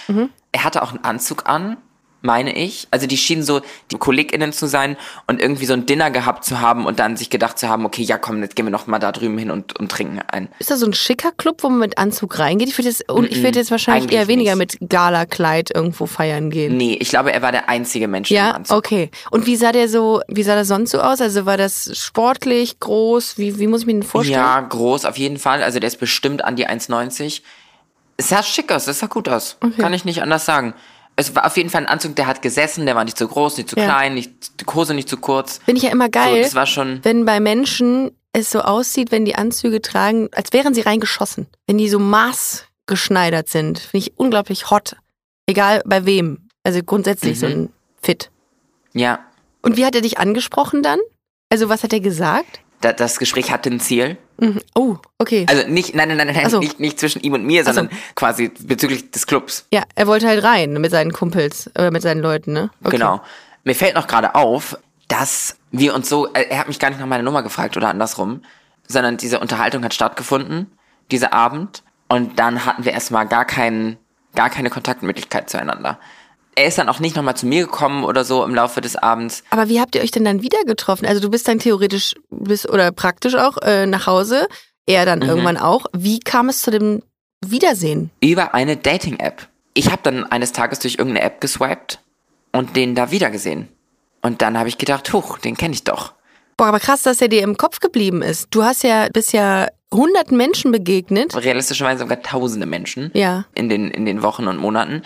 Er 0.52 0.64
hatte 0.64 0.82
auch 0.82 0.90
einen 0.92 1.04
Anzug 1.04 1.46
an, 1.46 1.76
meine 2.26 2.54
ich. 2.54 2.86
Also 2.90 3.06
die 3.06 3.16
schienen 3.16 3.42
so 3.42 3.62
die 3.90 3.96
KollegInnen 3.96 4.52
zu 4.52 4.66
sein 4.66 4.96
und 5.26 5.40
irgendwie 5.40 5.64
so 5.64 5.72
ein 5.72 5.86
Dinner 5.86 6.10
gehabt 6.10 6.44
zu 6.44 6.60
haben 6.60 6.84
und 6.84 6.98
dann 6.98 7.16
sich 7.16 7.30
gedacht 7.30 7.58
zu 7.58 7.68
haben, 7.70 7.86
okay, 7.86 8.02
ja 8.02 8.18
komm, 8.18 8.42
jetzt 8.42 8.54
gehen 8.56 8.66
wir 8.66 8.70
noch 8.70 8.86
mal 8.86 8.98
da 8.98 9.12
drüben 9.12 9.38
hin 9.38 9.50
und, 9.50 9.78
und 9.78 9.90
trinken 9.90 10.20
ein. 10.28 10.48
Ist 10.58 10.70
das 10.70 10.80
so 10.80 10.86
ein 10.86 10.92
schicker 10.92 11.32
Club, 11.32 11.62
wo 11.62 11.70
man 11.70 11.78
mit 11.78 11.96
Anzug 11.96 12.38
reingeht? 12.38 12.68
Ich 12.68 12.76
würde 12.76 12.88
jetzt, 12.88 13.08
und 13.10 13.30
ich 13.30 13.42
würde 13.42 13.58
jetzt 13.58 13.70
wahrscheinlich 13.70 14.12
eher 14.12 14.28
weniger 14.28 14.54
nicht. 14.56 14.80
mit 14.80 14.90
Gala-Kleid 14.90 15.70
irgendwo 15.74 16.04
feiern 16.06 16.50
gehen. 16.50 16.76
Nee, 16.76 16.98
ich 17.00 17.08
glaube, 17.08 17.32
er 17.32 17.40
war 17.40 17.52
der 17.52 17.68
einzige 17.70 18.08
Mensch 18.08 18.30
im 18.30 18.36
Ja, 18.36 18.50
Anzug. 18.50 18.76
okay. 18.76 19.10
Und 19.30 19.46
wie 19.46 19.56
sah 19.56 19.72
der 19.72 19.88
so, 19.88 20.20
wie 20.28 20.42
sah 20.42 20.54
das 20.56 20.68
sonst 20.68 20.90
so 20.90 21.00
aus? 21.00 21.20
Also 21.20 21.46
war 21.46 21.56
das 21.56 21.90
sportlich, 21.96 22.80
groß? 22.80 23.38
Wie, 23.38 23.58
wie 23.58 23.68
muss 23.68 23.82
ich 23.82 23.86
mir 23.86 23.92
den 23.94 24.02
vorstellen? 24.02 24.38
Ja, 24.40 24.60
groß 24.60 25.04
auf 25.04 25.16
jeden 25.16 25.38
Fall. 25.38 25.62
Also 25.62 25.78
der 25.78 25.86
ist 25.86 26.00
bestimmt 26.00 26.44
an 26.44 26.56
die 26.56 26.66
1,90. 26.68 27.42
Es 28.16 28.30
sah 28.30 28.42
schick 28.42 28.72
aus, 28.72 28.86
es 28.88 28.98
sah 28.98 29.06
gut 29.06 29.28
aus. 29.28 29.58
Kann 29.78 29.92
ich 29.92 30.04
nicht 30.04 30.22
anders 30.22 30.46
sagen. 30.46 30.74
Es 31.18 31.34
war 31.34 31.46
auf 31.46 31.56
jeden 31.56 31.70
Fall 31.70 31.82
ein 31.82 31.88
Anzug, 31.88 32.14
der 32.16 32.26
hat 32.26 32.42
gesessen, 32.42 32.84
der 32.86 32.94
war 32.94 33.04
nicht 33.04 33.16
zu 33.16 33.26
groß, 33.26 33.56
nicht 33.56 33.70
zu 33.70 33.76
Ja. 33.76 33.84
klein, 33.84 34.14
nicht, 34.14 34.60
die 34.60 34.66
Hose 34.74 34.92
nicht 34.92 35.08
zu 35.08 35.16
kurz. 35.16 35.60
Finde 35.64 35.78
ich 35.78 35.84
ja 35.84 35.90
immer 35.90 36.08
geil, 36.10 36.36
So, 36.36 36.42
das 36.42 36.54
war 36.54 36.66
schon. 36.66 37.00
wenn 37.04 37.24
bei 37.24 37.40
Menschen 37.40 38.10
es 38.34 38.50
so 38.50 38.60
aussieht, 38.60 39.12
wenn 39.12 39.24
die 39.24 39.34
Anzüge 39.34 39.80
tragen, 39.80 40.28
als 40.32 40.52
wären 40.52 40.74
sie 40.74 40.82
reingeschossen. 40.82 41.46
Wenn 41.66 41.78
die 41.78 41.88
so 41.88 41.98
maßgeschneidert 41.98 43.48
sind, 43.48 43.78
finde 43.78 44.06
ich 44.06 44.18
unglaublich 44.18 44.70
hot. 44.70 44.96
Egal 45.46 45.82
bei 45.86 46.04
wem. 46.06 46.48
Also 46.64 46.82
grundsätzlich 46.82 47.36
Mhm. 47.36 47.40
so 47.40 47.46
ein 47.46 47.72
Fit. 48.02 48.30
Ja, 48.92 49.20
Und 49.62 49.76
wie 49.76 49.84
hat 49.86 49.94
er 49.94 50.00
dich 50.02 50.18
angesprochen 50.18 50.82
dann? 50.82 50.98
Also 51.50 51.68
was 51.68 51.82
hat 51.82 51.92
er 51.92 52.00
gesagt? 52.00 52.60
da, 52.82 52.92
das 52.92 53.18
Gespräch 53.18 53.50
hatte 53.50 53.70
ein 53.70 53.80
Ziel. 53.80 54.18
Mhm. 54.38 54.60
Oh, 54.74 54.96
okay. 55.18 55.46
Also 55.48 55.66
nicht, 55.68 55.94
nein, 55.94 56.08
nein, 56.08 56.18
nein, 56.18 56.34
nein 56.34 56.50
so. 56.50 56.58
nicht, 56.60 56.78
nicht 56.80 57.00
zwischen 57.00 57.22
ihm 57.22 57.32
und 57.32 57.44
mir, 57.44 57.62
Ach 57.62 57.68
so. 57.68 57.72
sondern 57.72 57.96
quasi 58.14 58.50
bezüglich 58.60 59.10
des 59.10 59.26
Clubs. 59.26 59.66
ja, 59.72 59.82
er 59.94 60.06
wollte 60.06 60.26
halt 60.26 60.42
rein 60.44 60.72
mit 60.74 60.90
seinen 60.90 61.12
Kumpels 61.12 61.70
oder 61.74 61.90
mit 61.90 62.02
seinen 62.02 62.20
Leuten, 62.20 62.52
ne? 62.52 62.70
Okay. 62.82 62.96
Genau. 62.96 63.20
Mir 63.64 63.74
fällt 63.74 63.94
noch 63.94 64.06
gerade 64.06 64.34
auf, 64.34 64.78
dass 65.08 65.56
wir 65.70 65.94
uns 65.94 66.08
so, 66.08 66.32
äh, 66.32 66.46
er 66.50 66.58
hat 66.58 66.68
mich 66.68 66.78
gar 66.78 66.90
nicht 66.90 67.00
nach 67.00 67.06
meiner 67.06 67.22
Nummer 67.22 67.42
gefragt 67.42 67.76
oder 67.76 67.88
andersrum, 67.88 68.42
sondern 68.86 69.16
diese 69.16 69.40
Unterhaltung 69.40 69.84
hat 69.84 69.94
stattgefunden, 69.94 70.70
dieser 71.10 71.32
Abend, 71.32 71.82
und 72.08 72.38
dann 72.38 72.64
hatten 72.64 72.84
wir 72.84 72.92
erstmal 72.92 73.26
gar 73.26 73.44
keinen, 73.44 73.96
gar 74.34 74.50
keine 74.50 74.70
Kontaktmöglichkeit 74.70 75.50
zueinander. 75.50 75.98
Er 76.58 76.66
ist 76.66 76.78
dann 76.78 76.88
auch 76.88 77.00
nicht 77.00 77.14
nochmal 77.16 77.36
zu 77.36 77.46
mir 77.46 77.64
gekommen 77.66 78.02
oder 78.02 78.24
so 78.24 78.42
im 78.42 78.54
Laufe 78.54 78.80
des 78.80 78.96
Abends. 78.96 79.44
Aber 79.50 79.68
wie 79.68 79.78
habt 79.80 79.94
ihr 79.94 80.00
euch 80.00 80.10
denn 80.10 80.24
dann 80.24 80.40
wieder 80.42 80.58
getroffen? 80.64 81.04
Also 81.06 81.20
du 81.20 81.30
bist 81.30 81.46
dann 81.46 81.58
theoretisch 81.58 82.14
bis 82.30 82.66
oder 82.68 82.90
praktisch 82.92 83.34
auch 83.34 83.58
äh, 83.62 83.84
nach 83.86 84.06
Hause, 84.06 84.48
er 84.86 85.04
dann 85.04 85.18
Mhm. 85.20 85.26
irgendwann 85.28 85.56
auch. 85.58 85.84
Wie 85.92 86.18
kam 86.18 86.48
es 86.48 86.62
zu 86.62 86.70
dem 86.70 87.02
Wiedersehen? 87.44 88.10
Über 88.22 88.54
eine 88.54 88.76
Dating-App. 88.76 89.48
Ich 89.74 89.90
habe 89.90 90.00
dann 90.02 90.24
eines 90.24 90.52
Tages 90.52 90.78
durch 90.78 90.94
irgendeine 90.98 91.26
App 91.26 91.40
geswiped 91.42 92.00
und 92.52 92.74
den 92.74 92.94
da 92.94 93.10
wiedergesehen. 93.10 93.68
Und 94.22 94.40
dann 94.40 94.58
habe 94.58 94.68
ich 94.70 94.78
gedacht, 94.78 95.12
huch, 95.12 95.38
den 95.38 95.56
kenne 95.56 95.74
ich 95.74 95.84
doch. 95.84 96.14
Boah, 96.56 96.68
aber 96.68 96.80
krass, 96.80 97.02
dass 97.02 97.20
er 97.20 97.28
dir 97.28 97.42
im 97.42 97.58
Kopf 97.58 97.80
geblieben 97.80 98.22
ist. 98.22 98.46
Du 98.50 98.64
hast 98.64 98.82
ja 98.82 99.08
bisher 99.12 99.70
hunderten 99.92 100.38
Menschen 100.38 100.72
begegnet. 100.72 101.36
Realistischerweise 101.36 102.00
sogar 102.00 102.22
tausende 102.22 102.64
Menschen 102.66 103.10
Ja. 103.12 103.44
in 103.54 103.68
den, 103.68 103.90
in 103.90 104.06
den 104.06 104.22
Wochen 104.22 104.46
und 104.48 104.56
Monaten. 104.56 105.02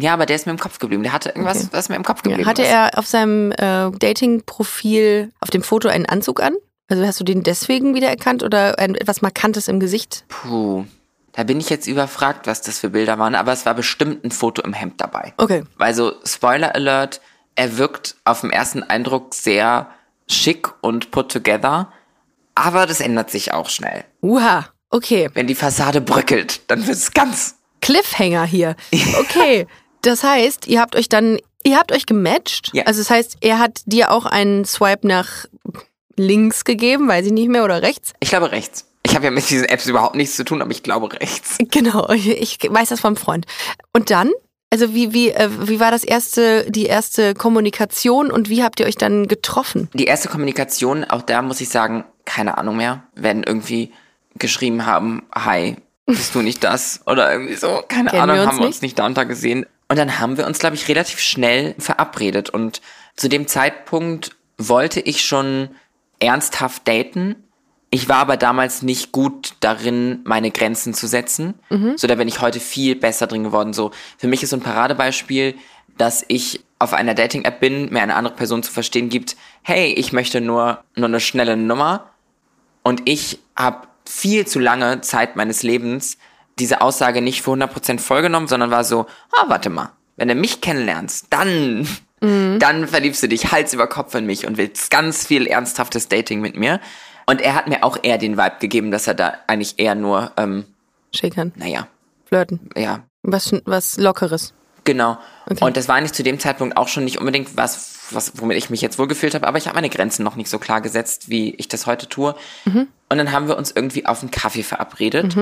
Ja, 0.00 0.12
aber 0.14 0.26
der 0.26 0.36
ist 0.36 0.46
mir 0.46 0.52
im 0.52 0.58
Kopf 0.58 0.78
geblieben. 0.78 1.02
Der 1.02 1.12
hatte 1.12 1.30
irgendwas, 1.30 1.58
Okay. 1.58 1.68
was 1.72 1.88
mir 1.88 1.96
im 1.96 2.04
Kopf 2.04 2.18
Ja, 2.24 2.30
geblieben 2.30 2.48
hatte 2.48 2.62
ist. 2.62 2.68
er 2.68 2.96
auf 2.98 3.06
seinem 3.06 3.52
äh, 3.52 3.90
Dating-Profil 3.90 5.32
auf 5.40 5.50
dem 5.50 5.62
Foto 5.62 5.88
einen 5.88 6.06
Anzug 6.06 6.42
an? 6.42 6.54
Also 6.88 7.04
hast 7.06 7.20
du 7.20 7.24
den 7.24 7.42
deswegen 7.42 7.94
wiedererkannt 7.94 8.42
oder 8.42 8.78
ein, 8.78 8.94
etwas 8.94 9.20
Markantes 9.22 9.68
im 9.68 9.78
Gesicht? 9.80 10.24
Puh, 10.28 10.84
da 11.32 11.44
bin 11.44 11.60
ich 11.60 11.68
jetzt 11.68 11.86
überfragt, 11.86 12.46
was 12.46 12.62
das 12.62 12.78
für 12.78 12.90
Bilder 12.90 13.18
waren, 13.18 13.34
aber 13.34 13.52
es 13.52 13.66
war 13.66 13.74
bestimmt 13.74 14.24
ein 14.24 14.30
Foto 14.30 14.62
im 14.62 14.72
Hemd 14.72 15.00
dabei. 15.00 15.34
Okay. 15.36 15.64
Also, 15.78 16.14
Spoiler 16.24 16.74
Alert, 16.74 17.20
er 17.56 17.76
wirkt 17.76 18.16
auf 18.24 18.40
den 18.40 18.50
ersten 18.50 18.82
Eindruck 18.82 19.34
sehr 19.34 19.88
schick 20.28 20.68
und 20.80 21.10
put 21.10 21.30
together, 21.30 21.92
aber 22.54 22.86
das 22.86 23.00
ändert 23.00 23.30
sich 23.30 23.52
auch 23.52 23.68
schnell. 23.68 24.04
Uha, 24.22 24.66
okay. 24.90 25.28
Wenn 25.34 25.46
die 25.46 25.54
Fassade 25.54 26.00
bröckelt, 26.00 26.62
dann 26.70 26.86
wird 26.86 26.96
es 26.96 27.12
ganz. 27.12 27.56
Cliffhanger 27.80 28.44
hier. 28.44 28.76
Okay. 29.20 29.66
Das 30.02 30.22
heißt, 30.22 30.66
ihr 30.66 30.80
habt 30.80 30.96
euch 30.96 31.08
dann, 31.08 31.38
ihr 31.64 31.76
habt 31.76 31.92
euch 31.92 32.06
gematcht. 32.06 32.70
Ja. 32.72 32.84
Also 32.84 33.00
das 33.00 33.10
heißt, 33.10 33.38
er 33.40 33.58
hat 33.58 33.80
dir 33.86 34.10
auch 34.10 34.26
einen 34.26 34.64
Swipe 34.64 35.06
nach 35.06 35.46
links 36.16 36.64
gegeben, 36.64 37.08
weiß 37.08 37.26
ich 37.26 37.32
nicht 37.32 37.48
mehr, 37.48 37.64
oder 37.64 37.82
rechts. 37.82 38.12
Ich 38.20 38.28
glaube 38.28 38.52
rechts. 38.52 38.84
Ich 39.04 39.14
habe 39.14 39.24
ja 39.24 39.30
mit 39.30 39.48
diesen 39.48 39.64
Apps 39.64 39.86
überhaupt 39.86 40.16
nichts 40.16 40.36
zu 40.36 40.44
tun, 40.44 40.60
aber 40.60 40.70
ich 40.70 40.82
glaube 40.82 41.12
rechts. 41.12 41.56
Genau, 41.70 42.10
ich, 42.10 42.58
weiß 42.68 42.90
das 42.90 43.00
vom 43.00 43.16
Freund. 43.16 43.46
Und 43.92 44.10
dann? 44.10 44.30
Also 44.70 44.94
wie, 44.94 45.14
wie, 45.14 45.30
äh, 45.30 45.48
wie 45.66 45.80
war 45.80 45.90
das 45.90 46.04
erste, 46.04 46.70
die 46.70 46.84
erste 46.84 47.32
Kommunikation 47.32 48.30
und 48.30 48.50
wie 48.50 48.62
habt 48.62 48.80
ihr 48.80 48.86
euch 48.86 48.96
dann 48.96 49.26
getroffen? 49.26 49.88
Die 49.94 50.04
erste 50.04 50.28
Kommunikation, 50.28 51.04
auch 51.04 51.22
da 51.22 51.40
muss 51.40 51.62
ich 51.62 51.70
sagen, 51.70 52.04
keine 52.26 52.58
Ahnung 52.58 52.76
mehr, 52.76 53.04
werden 53.14 53.44
irgendwie 53.44 53.92
geschrieben 54.38 54.84
haben, 54.84 55.22
hi, 55.34 55.76
bist 56.04 56.34
du 56.34 56.42
nicht 56.42 56.62
das? 56.64 57.00
Oder 57.06 57.32
irgendwie 57.32 57.54
so, 57.54 57.82
keine 57.88 58.10
Kennen 58.10 58.22
Ahnung, 58.22 58.36
wir 58.36 58.46
haben 58.46 58.58
wir 58.58 58.66
uns 58.66 58.76
nicht? 58.76 58.82
nicht 58.82 58.98
darunter 58.98 59.24
gesehen. 59.24 59.64
Und 59.88 59.98
dann 59.98 60.18
haben 60.18 60.36
wir 60.36 60.46
uns, 60.46 60.58
glaube 60.58 60.76
ich, 60.76 60.88
relativ 60.88 61.18
schnell 61.18 61.74
verabredet. 61.78 62.50
Und 62.50 62.82
zu 63.16 63.28
dem 63.28 63.46
Zeitpunkt 63.46 64.36
wollte 64.58 65.00
ich 65.00 65.24
schon 65.24 65.70
ernsthaft 66.20 66.86
daten. 66.86 67.36
Ich 67.90 68.08
war 68.08 68.18
aber 68.18 68.36
damals 68.36 68.82
nicht 68.82 69.12
gut 69.12 69.54
darin, 69.60 70.20
meine 70.24 70.50
Grenzen 70.50 70.92
zu 70.92 71.06
setzen. 71.06 71.54
So, 71.96 72.06
da 72.06 72.16
bin 72.16 72.28
ich 72.28 72.42
heute 72.42 72.60
viel 72.60 72.96
besser 72.96 73.26
drin 73.26 73.44
geworden. 73.44 73.72
So, 73.72 73.92
für 74.18 74.28
mich 74.28 74.42
ist 74.42 74.50
so 74.50 74.56
ein 74.56 74.62
Paradebeispiel, 74.62 75.54
dass 75.96 76.24
ich 76.28 76.60
auf 76.78 76.92
einer 76.92 77.14
Dating-App 77.14 77.58
bin, 77.60 77.90
mir 77.90 78.02
eine 78.02 78.14
andere 78.14 78.34
Person 78.34 78.62
zu 78.62 78.70
verstehen 78.70 79.08
gibt, 79.08 79.36
hey, 79.62 79.92
ich 79.94 80.12
möchte 80.12 80.40
nur, 80.40 80.84
nur 80.96 81.08
eine 81.08 81.18
schnelle 81.18 81.56
Nummer. 81.56 82.10
Und 82.82 83.08
ich 83.08 83.38
habe 83.56 83.88
viel 84.04 84.46
zu 84.46 84.58
lange 84.58 85.00
Zeit 85.00 85.36
meines 85.36 85.62
Lebens 85.62 86.18
diese 86.58 86.80
Aussage 86.80 87.22
nicht 87.22 87.42
für 87.42 87.52
100% 87.52 87.98
vollgenommen, 87.98 88.48
sondern 88.48 88.70
war 88.70 88.84
so, 88.84 89.06
ah, 89.32 89.44
warte 89.48 89.70
mal, 89.70 89.90
wenn 90.16 90.28
du 90.28 90.34
mich 90.34 90.60
kennenlernst, 90.60 91.26
dann, 91.30 91.88
dann 92.20 92.88
verliebst 92.88 93.22
du 93.22 93.28
dich 93.28 93.52
Hals 93.52 93.72
über 93.72 93.86
Kopf 93.86 94.14
in 94.14 94.26
mich 94.26 94.46
und 94.46 94.56
willst 94.58 94.90
ganz 94.90 95.26
viel 95.26 95.46
ernsthaftes 95.46 96.08
Dating 96.08 96.40
mit 96.40 96.56
mir. 96.56 96.80
Und 97.26 97.40
er 97.40 97.54
hat 97.54 97.68
mir 97.68 97.84
auch 97.84 97.98
eher 98.02 98.18
den 98.18 98.36
Vibe 98.36 98.56
gegeben, 98.58 98.90
dass 98.90 99.06
er 99.06 99.14
da 99.14 99.34
eigentlich 99.46 99.78
eher 99.78 99.94
nur, 99.94 100.32
ähm, 100.36 100.64
Schickern, 101.14 101.52
naja, 101.56 101.86
flirten. 102.26 102.70
ja, 102.76 103.04
Was, 103.22 103.52
was 103.64 103.96
Lockeres. 103.96 104.52
Genau. 104.84 105.18
Okay. 105.46 105.64
Und 105.64 105.76
das 105.76 105.88
war 105.88 105.96
eigentlich 105.96 106.14
zu 106.14 106.22
dem 106.22 106.38
Zeitpunkt 106.38 106.76
auch 106.78 106.88
schon 106.88 107.04
nicht 107.04 107.18
unbedingt 107.18 107.56
was, 107.56 107.98
was 108.10 108.40
womit 108.40 108.56
ich 108.56 108.70
mich 108.70 108.80
jetzt 108.80 108.98
wohlgefühlt 108.98 109.34
habe, 109.34 109.46
aber 109.46 109.58
ich 109.58 109.66
habe 109.66 109.74
meine 109.74 109.90
Grenzen 109.90 110.22
noch 110.22 110.34
nicht 110.36 110.48
so 110.48 110.58
klar 110.58 110.80
gesetzt, 110.80 111.28
wie 111.28 111.54
ich 111.56 111.68
das 111.68 111.86
heute 111.86 112.08
tue. 112.08 112.34
Und 113.10 113.18
dann 113.18 113.32
haben 113.32 113.48
wir 113.48 113.58
uns 113.58 113.70
irgendwie 113.70 114.06
auf 114.06 114.22
einen 114.22 114.30
Kaffee 114.30 114.62
verabredet. 114.62 115.34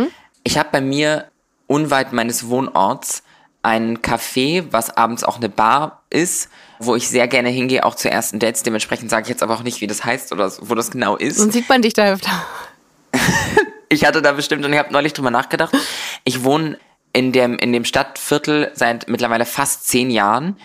Ich 0.47 0.57
habe 0.59 0.69
bei 0.71 0.81
mir 0.81 1.27
unweit 1.67 2.13
meines 2.13 2.49
Wohnorts 2.49 3.25
ein 3.63 3.99
Café, 3.99 4.65
was 4.71 4.97
abends 4.97 5.25
auch 5.25 5.39
eine 5.39 5.49
Bar 5.49 6.05
ist, 6.09 6.51
wo 6.79 6.95
ich 6.95 7.09
sehr 7.09 7.27
gerne 7.27 7.49
hingehe, 7.49 7.85
auch 7.85 7.97
zu 7.97 8.09
ersten 8.09 8.39
Dates. 8.39 8.63
Dementsprechend 8.63 9.11
sage 9.11 9.25
ich 9.25 9.29
jetzt 9.29 9.43
aber 9.43 9.55
auch 9.55 9.65
nicht, 9.65 9.81
wie 9.81 9.89
das 9.89 10.05
heißt 10.05 10.31
oder 10.31 10.53
wo 10.61 10.77
das 10.77 10.93
genau 10.93 11.17
ist. 11.17 11.39
Sonst 11.39 11.55
sieht 11.55 11.69
man 11.69 11.83
dich 11.83 11.95
da 11.95 12.13
öfter. 12.13 12.31
Ich 13.89 14.05
hatte 14.05 14.21
da 14.21 14.33
bestimmt 14.33 14.65
und 14.65 14.73
ich 14.73 14.79
habe 14.81 14.93
neulich 14.93 15.13
drüber 15.13 15.31
nachgedacht. 15.31 15.73
Ich 16.25 16.43
wohne 16.43 16.77
in 17.13 17.31
dem, 17.31 17.57
in 17.57 17.73
dem 17.73 17.85
Stadtviertel 17.85 18.73
seit 18.75 19.09
mittlerweile 19.09 19.47
fast 19.47 19.87
zehn 19.87 20.11
Jahren. 20.11 20.57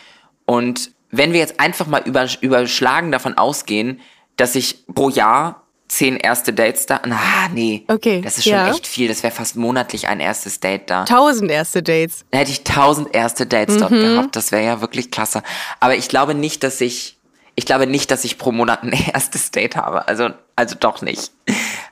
Und 0.45 0.89
wenn 1.11 1.31
wir 1.31 1.39
jetzt 1.39 1.59
einfach 1.59 1.85
mal 1.85 2.01
über, 2.03 2.27
überschlagen 2.41 3.11
davon 3.11 3.37
ausgehen, 3.37 4.01
dass 4.37 4.55
ich 4.55 4.87
pro 4.87 5.09
Jahr 5.09 5.60
zehn 5.91 6.15
erste 6.15 6.53
Dates 6.53 6.85
da. 6.85 7.01
Na, 7.05 7.19
nee. 7.53 7.83
Okay, 7.87 8.21
Das 8.23 8.37
ist 8.37 8.45
schon 8.45 8.53
ja. 8.53 8.69
echt 8.71 8.87
viel. 8.87 9.09
Das 9.09 9.23
wäre 9.23 9.33
fast 9.33 9.57
monatlich 9.57 10.07
ein 10.07 10.19
erstes 10.21 10.59
Date 10.61 10.89
da. 10.89 11.03
Tausend 11.03 11.51
erste 11.51 11.83
Dates. 11.83 12.23
Dann 12.31 12.39
hätte 12.39 12.51
ich 12.51 12.63
tausend 12.63 13.13
erste 13.13 13.45
Dates 13.45 13.77
dort 13.77 13.91
Mhm. 13.91 13.99
gehabt. 14.01 14.35
Das 14.37 14.51
wäre 14.53 14.63
ja 14.63 14.79
wirklich 14.81 15.11
klasse. 15.11 15.43
Aber 15.81 15.95
ich 15.95 16.07
glaube 16.07 16.33
nicht, 16.33 16.63
dass 16.63 16.79
ich. 16.81 17.17
ich 17.55 17.65
glaube 17.65 17.85
nicht, 17.87 18.09
dass 18.09 18.23
ich 18.23 18.37
pro 18.37 18.51
Monat 18.53 18.83
ein 18.83 18.93
erstes 19.13 19.51
Date 19.51 19.75
habe. 19.75 20.07
Also, 20.07 20.29
also 20.55 20.75
doch 20.79 21.01
nicht. 21.01 21.31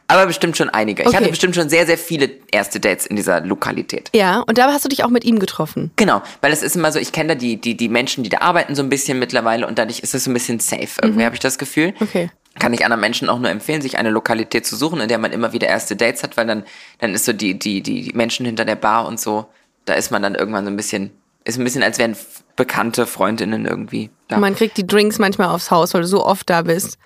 Aber 0.08 0.26
bestimmt 0.26 0.56
schon 0.58 0.70
einige. 0.70 1.02
Ich 1.04 1.10
Okay. 1.10 1.18
hatte 1.18 1.30
bestimmt 1.30 1.54
schon 1.56 1.70
sehr, 1.70 1.86
sehr 1.86 1.98
viele 1.98 2.32
erste 2.52 2.80
Dates 2.80 3.06
in 3.06 3.16
dieser 3.18 3.42
Lokalität. 3.42 4.10
Ja, 4.16 4.40
und 4.48 4.58
da 4.58 4.72
hast 4.72 4.86
du 4.86 4.90
dich 4.90 5.04
auch 5.04 5.10
mit 5.10 5.24
ihm 5.26 5.38
getroffen. 5.40 5.92
Genau, 5.98 6.22
weil 6.42 6.52
es 6.54 6.64
ist 6.64 6.76
immer 6.76 6.92
so, 6.92 6.98
ich 6.98 7.12
kenne 7.12 7.30
da 7.30 7.36
die, 7.36 7.58
die, 7.62 7.76
die 7.78 7.90
Menschen, 7.90 8.24
die 8.24 8.30
da 8.30 8.40
arbeiten, 8.40 8.74
so 8.76 8.82
ein 8.82 8.90
bisschen 8.90 9.20
mittlerweile 9.20 9.68
und 9.68 9.78
dadurch 9.78 10.00
ist 10.00 10.16
es 10.16 10.24
so 10.24 10.32
ein 10.32 10.34
bisschen 10.34 10.60
safe. 10.60 10.88
Irgendwie 11.04 11.26
habe 11.26 11.36
ich 11.36 11.42
das 11.42 11.58
Gefühl. 11.60 11.90
Mhm. 12.00 12.08
Okay. 12.08 12.30
Kann 12.58 12.74
ich 12.74 12.84
anderen 12.84 13.02
Menschen 13.02 13.30
auch 13.30 13.40
nur 13.40 13.50
empfehlen, 13.50 13.82
sich 13.82 13.98
eine 13.98 14.10
Lokalität 14.10 14.66
zu 14.66 14.76
suchen, 14.76 15.00
in 15.00 15.08
der 15.08 15.18
man 15.18 15.32
immer 15.32 15.54
wieder 15.54 15.68
erste 15.68 15.96
Dates 15.96 16.24
hat, 16.24 16.36
weil 16.36 16.48
dann, 16.48 16.64
dann 16.98 17.14
ist 17.14 17.26
so 17.26 17.34
die, 17.34 17.58
die, 17.58 17.82
die, 17.82 18.12
Menschen 18.14 18.46
hinter 18.46 18.66
der 18.66 18.76
Bar 18.76 19.08
und 19.08 19.20
so, 19.20 19.46
da 19.86 19.94
ist 19.94 20.12
man 20.12 20.22
dann 20.22 20.36
irgendwann 20.36 20.66
so 20.66 20.72
ein 20.72 20.76
bisschen, 20.76 21.12
ist 21.46 21.58
ein 21.58 21.64
bisschen, 21.64 21.84
als 21.84 22.00
wären 22.00 22.18
bekannte 22.56 23.06
Freundinnen 23.06 23.66
irgendwie 23.66 24.10
da. 24.28 24.38
Man 24.38 24.56
kriegt 24.56 24.78
die 24.78 24.86
Drinks 24.86 25.20
manchmal 25.20 25.50
aufs 25.50 25.72
Haus, 25.72 25.94
weil 25.94 26.02
du 26.02 26.08
so 26.08 26.26
oft 26.26 26.50
da 26.50 26.64
bist. 26.64 26.98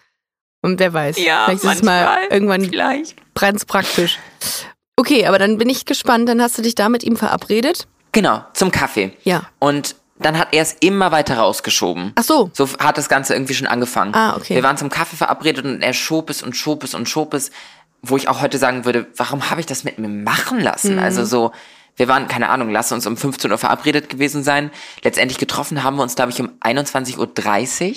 Und 0.61 0.79
wer 0.79 0.93
weiß, 0.93 1.17
vielleicht 1.17 1.63
ist 1.63 1.65
es 1.65 1.83
mal 1.83 2.19
irgendwann 2.29 2.63
vielleicht. 2.63 3.15
ganz 3.35 3.65
praktisch. 3.65 4.17
Okay, 4.95 5.25
aber 5.25 5.37
dann 5.37 5.57
bin 5.57 5.69
ich 5.69 5.85
gespannt. 5.85 6.29
Dann 6.29 6.41
hast 6.41 6.57
du 6.57 6.61
dich 6.61 6.75
da 6.75 6.87
mit 6.87 7.03
ihm 7.03 7.17
verabredet. 7.17 7.87
Genau, 8.13 8.45
zum 8.53 8.71
Kaffee. 8.71 9.11
Ja. 9.23 9.49
Und 9.59 9.95
dann 10.19 10.37
hat 10.37 10.49
er 10.51 10.61
es 10.61 10.75
immer 10.79 11.11
weiter 11.11 11.37
rausgeschoben. 11.37 12.13
Ach 12.15 12.23
so. 12.23 12.51
So 12.53 12.69
hat 12.79 12.97
das 12.97 13.09
Ganze 13.09 13.33
irgendwie 13.33 13.55
schon 13.55 13.67
angefangen. 13.67 14.13
Ah, 14.13 14.35
okay. 14.35 14.55
Wir 14.55 14.63
waren 14.63 14.77
zum 14.77 14.89
Kaffee 14.89 15.15
verabredet 15.15 15.65
und 15.65 15.81
er 15.81 15.93
schob 15.93 16.29
es 16.29 16.43
und 16.43 16.55
schob 16.55 16.83
es 16.83 16.93
und 16.93 17.09
schob 17.09 17.33
es, 17.33 17.51
wo 18.01 18.17
ich 18.17 18.27
auch 18.27 18.41
heute 18.41 18.57
sagen 18.57 18.85
würde, 18.85 19.07
warum 19.17 19.49
habe 19.49 19.61
ich 19.61 19.65
das 19.65 19.83
mit 19.83 19.97
mir 19.97 20.09
machen 20.09 20.59
lassen? 20.59 20.93
Mhm. 20.95 20.99
Also 20.99 21.25
so, 21.25 21.51
wir 21.95 22.07
waren, 22.07 22.27
keine 22.27 22.49
Ahnung, 22.49 22.69
lass 22.69 22.91
uns 22.91 23.07
um 23.07 23.17
15 23.17 23.51
Uhr 23.51 23.57
verabredet 23.57 24.09
gewesen 24.09 24.43
sein. 24.43 24.71
Letztendlich 25.03 25.37
getroffen 25.37 25.83
haben 25.83 25.95
wir 25.95 26.03
uns, 26.03 26.15
glaube 26.15 26.31
ich, 26.31 26.39
um 26.39 26.49
21.30 26.61 27.17
Uhr. 27.17 27.95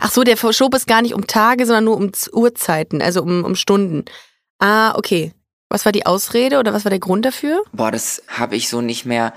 Ach 0.00 0.10
so, 0.10 0.24
der 0.24 0.36
verschob 0.36 0.74
es 0.74 0.86
gar 0.86 1.02
nicht 1.02 1.14
um 1.14 1.26
Tage, 1.26 1.66
sondern 1.66 1.84
nur 1.84 1.96
um 1.96 2.10
Uhrzeiten, 2.32 3.00
also 3.00 3.22
um, 3.22 3.44
um 3.44 3.54
Stunden. 3.54 4.04
Ah, 4.58 4.96
okay. 4.96 5.32
Was 5.68 5.84
war 5.84 5.92
die 5.92 6.06
Ausrede 6.06 6.58
oder 6.58 6.72
was 6.72 6.84
war 6.84 6.90
der 6.90 7.00
Grund 7.00 7.24
dafür? 7.24 7.62
Boah, 7.72 7.90
das 7.90 8.22
habe 8.28 8.56
ich 8.56 8.68
so 8.68 8.80
nicht 8.80 9.06
mehr 9.06 9.32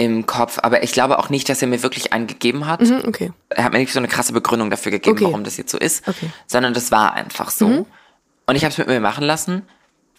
im 0.00 0.24
Kopf. 0.24 0.58
Aber 0.62 0.82
ich 0.82 0.92
glaube 0.92 1.18
auch 1.18 1.28
nicht, 1.28 1.46
dass 1.50 1.60
er 1.60 1.68
mir 1.68 1.82
wirklich 1.82 2.12
einen 2.14 2.26
gegeben 2.26 2.66
hat. 2.66 2.80
Mhm, 2.80 3.02
okay. 3.06 3.32
er 3.50 3.64
hat 3.64 3.72
mir 3.72 3.78
nicht 3.80 3.92
so 3.92 3.98
eine 3.98 4.08
krasse 4.08 4.32
Begründung 4.32 4.70
dafür 4.70 4.90
gegeben, 4.92 5.16
Okay. 5.16 5.24
warum 5.26 5.44
das 5.44 5.58
jetzt 5.58 5.70
so 5.70 5.78
ist, 5.78 6.08
Okay. 6.08 6.26
Mhm. 6.26 6.32
sondern 6.46 6.72
das 6.74 6.90
war 6.90 7.12
einfach 7.12 7.50
so. 7.50 7.86
Und 8.46 8.56
ich 8.56 8.64
habe 8.64 8.72
es 8.72 8.78
mit 8.78 8.88
mir 8.88 8.98
machen 9.00 9.24
lassen 9.24 9.62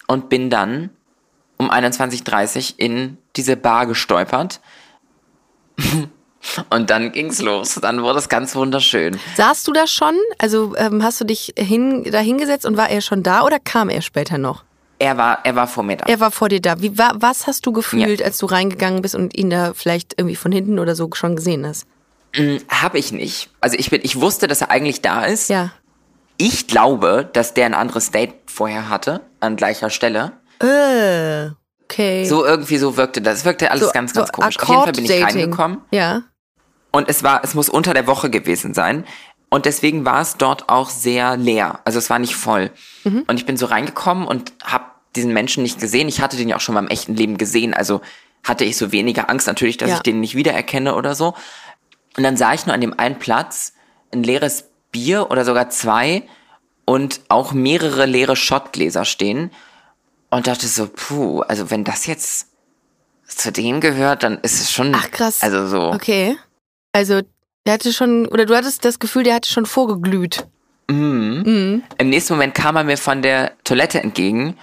und 0.06 0.28
bin 0.28 0.50
dann 0.50 0.90
um 1.56 1.68
21.30 1.70 2.72
Uhr 2.74 2.78
in 2.78 3.18
diese 3.34 3.56
Bar 3.56 3.86
gestolpert. 3.86 4.60
und 6.70 6.90
dann 6.90 7.12
ging's 7.12 7.40
los. 7.42 7.74
Dann 7.74 8.02
wurde 8.02 8.18
es 8.20 8.28
ganz 8.28 8.54
wunderschön. 8.54 9.18
Saßt 9.36 9.66
du 9.66 9.72
da 9.72 9.86
schon? 9.88 10.14
Also 10.38 10.74
ähm, 10.76 11.02
hast 11.02 11.20
du 11.20 11.24
dich 11.24 11.54
hin, 11.56 12.04
da 12.10 12.20
hingesetzt 12.20 12.66
und 12.66 12.76
war 12.76 12.88
er 12.88 13.00
schon 13.00 13.22
da 13.22 13.42
oder 13.44 13.58
kam 13.58 13.88
er 13.88 14.02
später 14.02 14.38
noch? 14.38 14.64
Er 15.02 15.16
war, 15.16 15.40
er 15.42 15.56
war 15.56 15.66
vor 15.66 15.82
mir 15.82 15.96
da. 15.96 16.04
Er 16.06 16.20
war 16.20 16.30
vor 16.30 16.48
dir 16.48 16.60
da. 16.60 16.80
Wie, 16.80 16.96
wa, 16.96 17.12
was 17.16 17.48
hast 17.48 17.66
du 17.66 17.72
gefühlt, 17.72 18.22
als 18.22 18.38
du 18.38 18.46
reingegangen 18.46 19.02
bist 19.02 19.16
und 19.16 19.36
ihn 19.36 19.50
da 19.50 19.72
vielleicht 19.74 20.14
irgendwie 20.16 20.36
von 20.36 20.52
hinten 20.52 20.78
oder 20.78 20.94
so 20.94 21.10
schon 21.14 21.34
gesehen 21.34 21.66
hast? 21.66 21.86
Habe 22.68 22.98
ich 22.98 23.10
nicht. 23.10 23.50
Also 23.60 23.76
ich 23.78 23.90
bin, 23.90 24.00
ich 24.04 24.20
wusste, 24.20 24.46
dass 24.46 24.60
er 24.60 24.70
eigentlich 24.70 25.02
da 25.02 25.24
ist. 25.24 25.48
Ja. 25.50 25.72
Ich 26.36 26.68
glaube, 26.68 27.28
dass 27.32 27.52
der 27.52 27.66
ein 27.66 27.74
anderes 27.74 28.12
Date 28.12 28.32
vorher 28.46 28.88
hatte, 28.88 29.22
an 29.40 29.56
gleicher 29.56 29.90
Stelle. 29.90 30.32
Äh, 30.60 31.50
okay. 31.84 32.24
So 32.24 32.44
irgendwie 32.44 32.78
so 32.78 32.96
wirkte 32.96 33.20
das. 33.20 33.38
Es 33.38 33.44
wirkte 33.44 33.72
alles 33.72 33.86
So- 33.86 33.90
ganz, 33.92 34.12
so 34.14 34.20
ganz 34.20 34.30
komisch. 34.32 34.56
Auf 34.60 34.68
jeden 34.68 34.82
Fall 34.82 34.92
bin 34.92 35.04
ich 35.04 35.24
reingekommen. 35.24 35.78
Ja. 35.90 36.22
Und 36.92 37.08
es 37.08 37.24
war, 37.24 37.42
es 37.42 37.54
muss 37.54 37.68
unter 37.68 37.92
der 37.92 38.06
Woche 38.06 38.30
gewesen 38.30 38.72
sein. 38.72 39.04
Und 39.50 39.66
deswegen 39.66 40.04
war 40.06 40.20
es 40.22 40.36
dort 40.38 40.68
auch 40.70 40.88
sehr 40.88 41.36
leer. 41.36 41.80
Also 41.84 41.98
es 41.98 42.08
war 42.08 42.18
nicht 42.18 42.34
voll. 42.36 42.70
Mhm. 43.04 43.24
Und 43.26 43.36
ich 43.36 43.44
bin 43.46 43.56
so 43.58 43.66
reingekommen 43.66 44.26
und 44.26 44.52
habe 44.64 44.84
diesen 45.16 45.32
Menschen 45.32 45.62
nicht 45.62 45.78
gesehen. 45.80 46.08
Ich 46.08 46.20
hatte 46.20 46.36
den 46.36 46.48
ja 46.48 46.56
auch 46.56 46.60
schon 46.60 46.74
mal 46.74 46.80
im 46.82 46.88
echten 46.88 47.14
Leben 47.14 47.38
gesehen. 47.38 47.74
Also 47.74 48.00
hatte 48.44 48.64
ich 48.64 48.76
so 48.76 48.92
weniger 48.92 49.30
Angst 49.30 49.46
natürlich, 49.46 49.76
dass 49.76 49.90
Ja. 49.90 49.96
ich 49.96 50.02
den 50.02 50.20
nicht 50.20 50.34
wiedererkenne 50.34 50.94
oder 50.94 51.14
so. 51.14 51.34
Und 52.16 52.22
dann 52.24 52.36
sah 52.36 52.54
ich 52.54 52.66
nur 52.66 52.74
an 52.74 52.80
dem 52.80 52.98
einen 52.98 53.18
Platz 53.18 53.74
ein 54.12 54.22
leeres 54.22 54.64
Bier 54.90 55.30
oder 55.30 55.44
sogar 55.44 55.70
zwei 55.70 56.22
und 56.84 57.20
auch 57.28 57.52
mehrere 57.52 58.06
leere 58.06 58.36
Schottgläser 58.36 59.04
stehen. 59.04 59.50
Und 60.30 60.46
dachte 60.46 60.66
so, 60.66 60.88
puh, 60.88 61.40
also 61.42 61.70
wenn 61.70 61.84
das 61.84 62.06
jetzt 62.06 62.48
zu 63.26 63.52
dem 63.52 63.80
gehört, 63.80 64.22
dann 64.22 64.38
ist 64.40 64.60
es 64.60 64.72
schon. 64.72 64.94
Ach 64.94 65.10
krass. 65.10 65.42
Also 65.42 65.66
so. 65.66 65.92
Okay. 65.92 66.36
Also, 66.92 67.20
der 67.66 67.74
hatte 67.74 67.92
schon, 67.92 68.26
oder 68.26 68.44
du 68.46 68.54
hattest 68.54 68.84
das 68.84 68.98
Gefühl, 68.98 69.22
der 69.24 69.34
hatte 69.34 69.50
schon 69.50 69.66
vorgeglüht. 69.66 70.46
Im 70.88 71.82
nächsten 72.02 72.34
Moment 72.34 72.54
kam 72.54 72.76
er 72.76 72.84
mir 72.84 72.98
von 72.98 73.22
der 73.22 73.52
Toilette 73.64 74.02
entgegen 74.02 74.58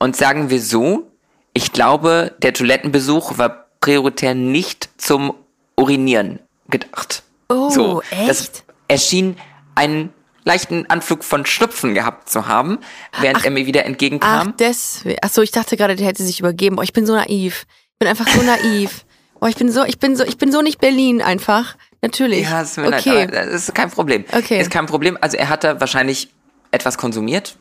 und 0.00 0.16
sagen 0.16 0.50
wir 0.50 0.60
so, 0.60 1.06
ich 1.52 1.72
glaube, 1.72 2.34
der 2.42 2.52
Toilettenbesuch 2.52 3.38
war 3.38 3.66
prioritär 3.80 4.34
nicht 4.34 4.88
zum 4.96 5.34
Urinieren 5.76 6.40
gedacht. 6.68 7.22
Oh, 7.48 7.70
so, 7.70 8.02
Das, 8.26 8.40
echt? 8.40 8.64
er 8.88 8.98
schien 8.98 9.36
einen 9.74 10.12
leichten 10.44 10.86
Anflug 10.88 11.22
von 11.22 11.44
Schnupfen 11.46 11.94
gehabt 11.94 12.28
zu 12.28 12.46
haben, 12.48 12.78
während 13.20 13.44
er 13.44 13.50
mir 13.50 13.66
wieder 13.66 13.82
Ach, 13.82 13.86
entgegenkam. 13.86 14.54
deswegen. 14.58 15.18
Ach 15.22 15.30
so, 15.30 15.42
ich 15.42 15.50
dachte 15.52 15.76
gerade, 15.76 15.96
der 15.96 16.06
hätte 16.06 16.22
sich 16.22 16.40
übergeben. 16.40 16.76
Boah, 16.76 16.82
ich 16.82 16.92
bin 16.92 17.06
so 17.06 17.14
naiv. 17.14 17.66
Ich 17.92 17.98
bin 17.98 18.08
einfach 18.08 18.28
so 18.28 18.42
naiv. 18.42 19.04
Boah, 19.38 19.48
ich 19.48 19.56
bin 19.56 19.70
so, 19.70 19.84
ich 19.84 19.98
bin 19.98 20.16
so, 20.16 20.24
ich 20.24 20.38
bin 20.38 20.52
so 20.52 20.62
nicht 20.62 20.80
Berlin 20.80 21.22
einfach. 21.22 21.76
Natürlich. 22.02 22.42
ja, 22.48 22.62
es 22.62 22.74
tut 22.74 22.84
mir 22.84 22.96
okay. 22.96 23.10
leid, 23.10 23.34
das 23.34 23.48
ist 23.68 23.74
kein 23.74 23.90
Problem. 23.90 24.24
Okay. 24.32 24.60
Ist 24.60 24.70
kein 24.70 24.86
Problem. 24.86 25.18
Also 25.20 25.36
er 25.36 25.48
hatte 25.50 25.80
wahrscheinlich 25.80 26.28
etwas 26.70 26.96
konsumiert. 26.96 27.56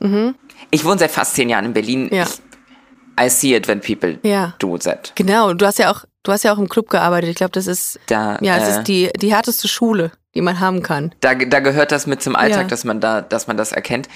Ich 0.71 0.85
wohne 0.85 0.99
seit 0.99 1.11
fast 1.11 1.35
zehn 1.35 1.49
Jahren 1.49 1.65
in 1.65 1.73
Berlin. 1.73 2.05
Mhm. 2.05 2.13
Ja. 2.13 2.23
Ich, 2.23 2.41
I 3.25 3.29
see 3.29 3.55
it 3.55 3.67
when 3.67 3.81
people 3.81 4.17
Ja. 4.23 4.53
do 4.59 4.77
that. 4.77 5.11
Genau, 5.15 5.53
du 5.53 5.65
hast 5.65 5.77
ja 5.79 5.91
auch, 5.91 6.05
du 6.23 6.31
hast 6.31 6.43
ja 6.43 6.53
auch 6.53 6.57
im 6.57 6.69
Club 6.69 6.89
gearbeitet. 6.89 7.29
Ich 7.31 7.35
glaube, 7.35 7.51
das 7.51 7.67
ist, 7.67 7.99
Da, 8.07 8.37
ja, 8.41 8.57
es 8.57 8.63
äh, 8.67 8.71
ist 8.79 8.83
die, 8.87 9.09
die 9.19 9.33
härteste 9.33 9.67
Schule, 9.67 10.11
die 10.35 10.41
man 10.41 10.59
haben 10.59 10.81
kann. 10.83 11.13
da, 11.19 11.35
da 11.35 11.59
gehört 11.59 11.91
das 11.91 12.07
mit 12.07 12.21
zum 12.23 12.35
Alltag, 12.35 12.61
Ja. 12.63 12.67
dass 12.67 12.83
man 12.85 13.01
da, 13.01 13.21
dass 13.21 13.47
man 13.47 13.57
das 13.57 13.71
erkennt. 13.73 14.07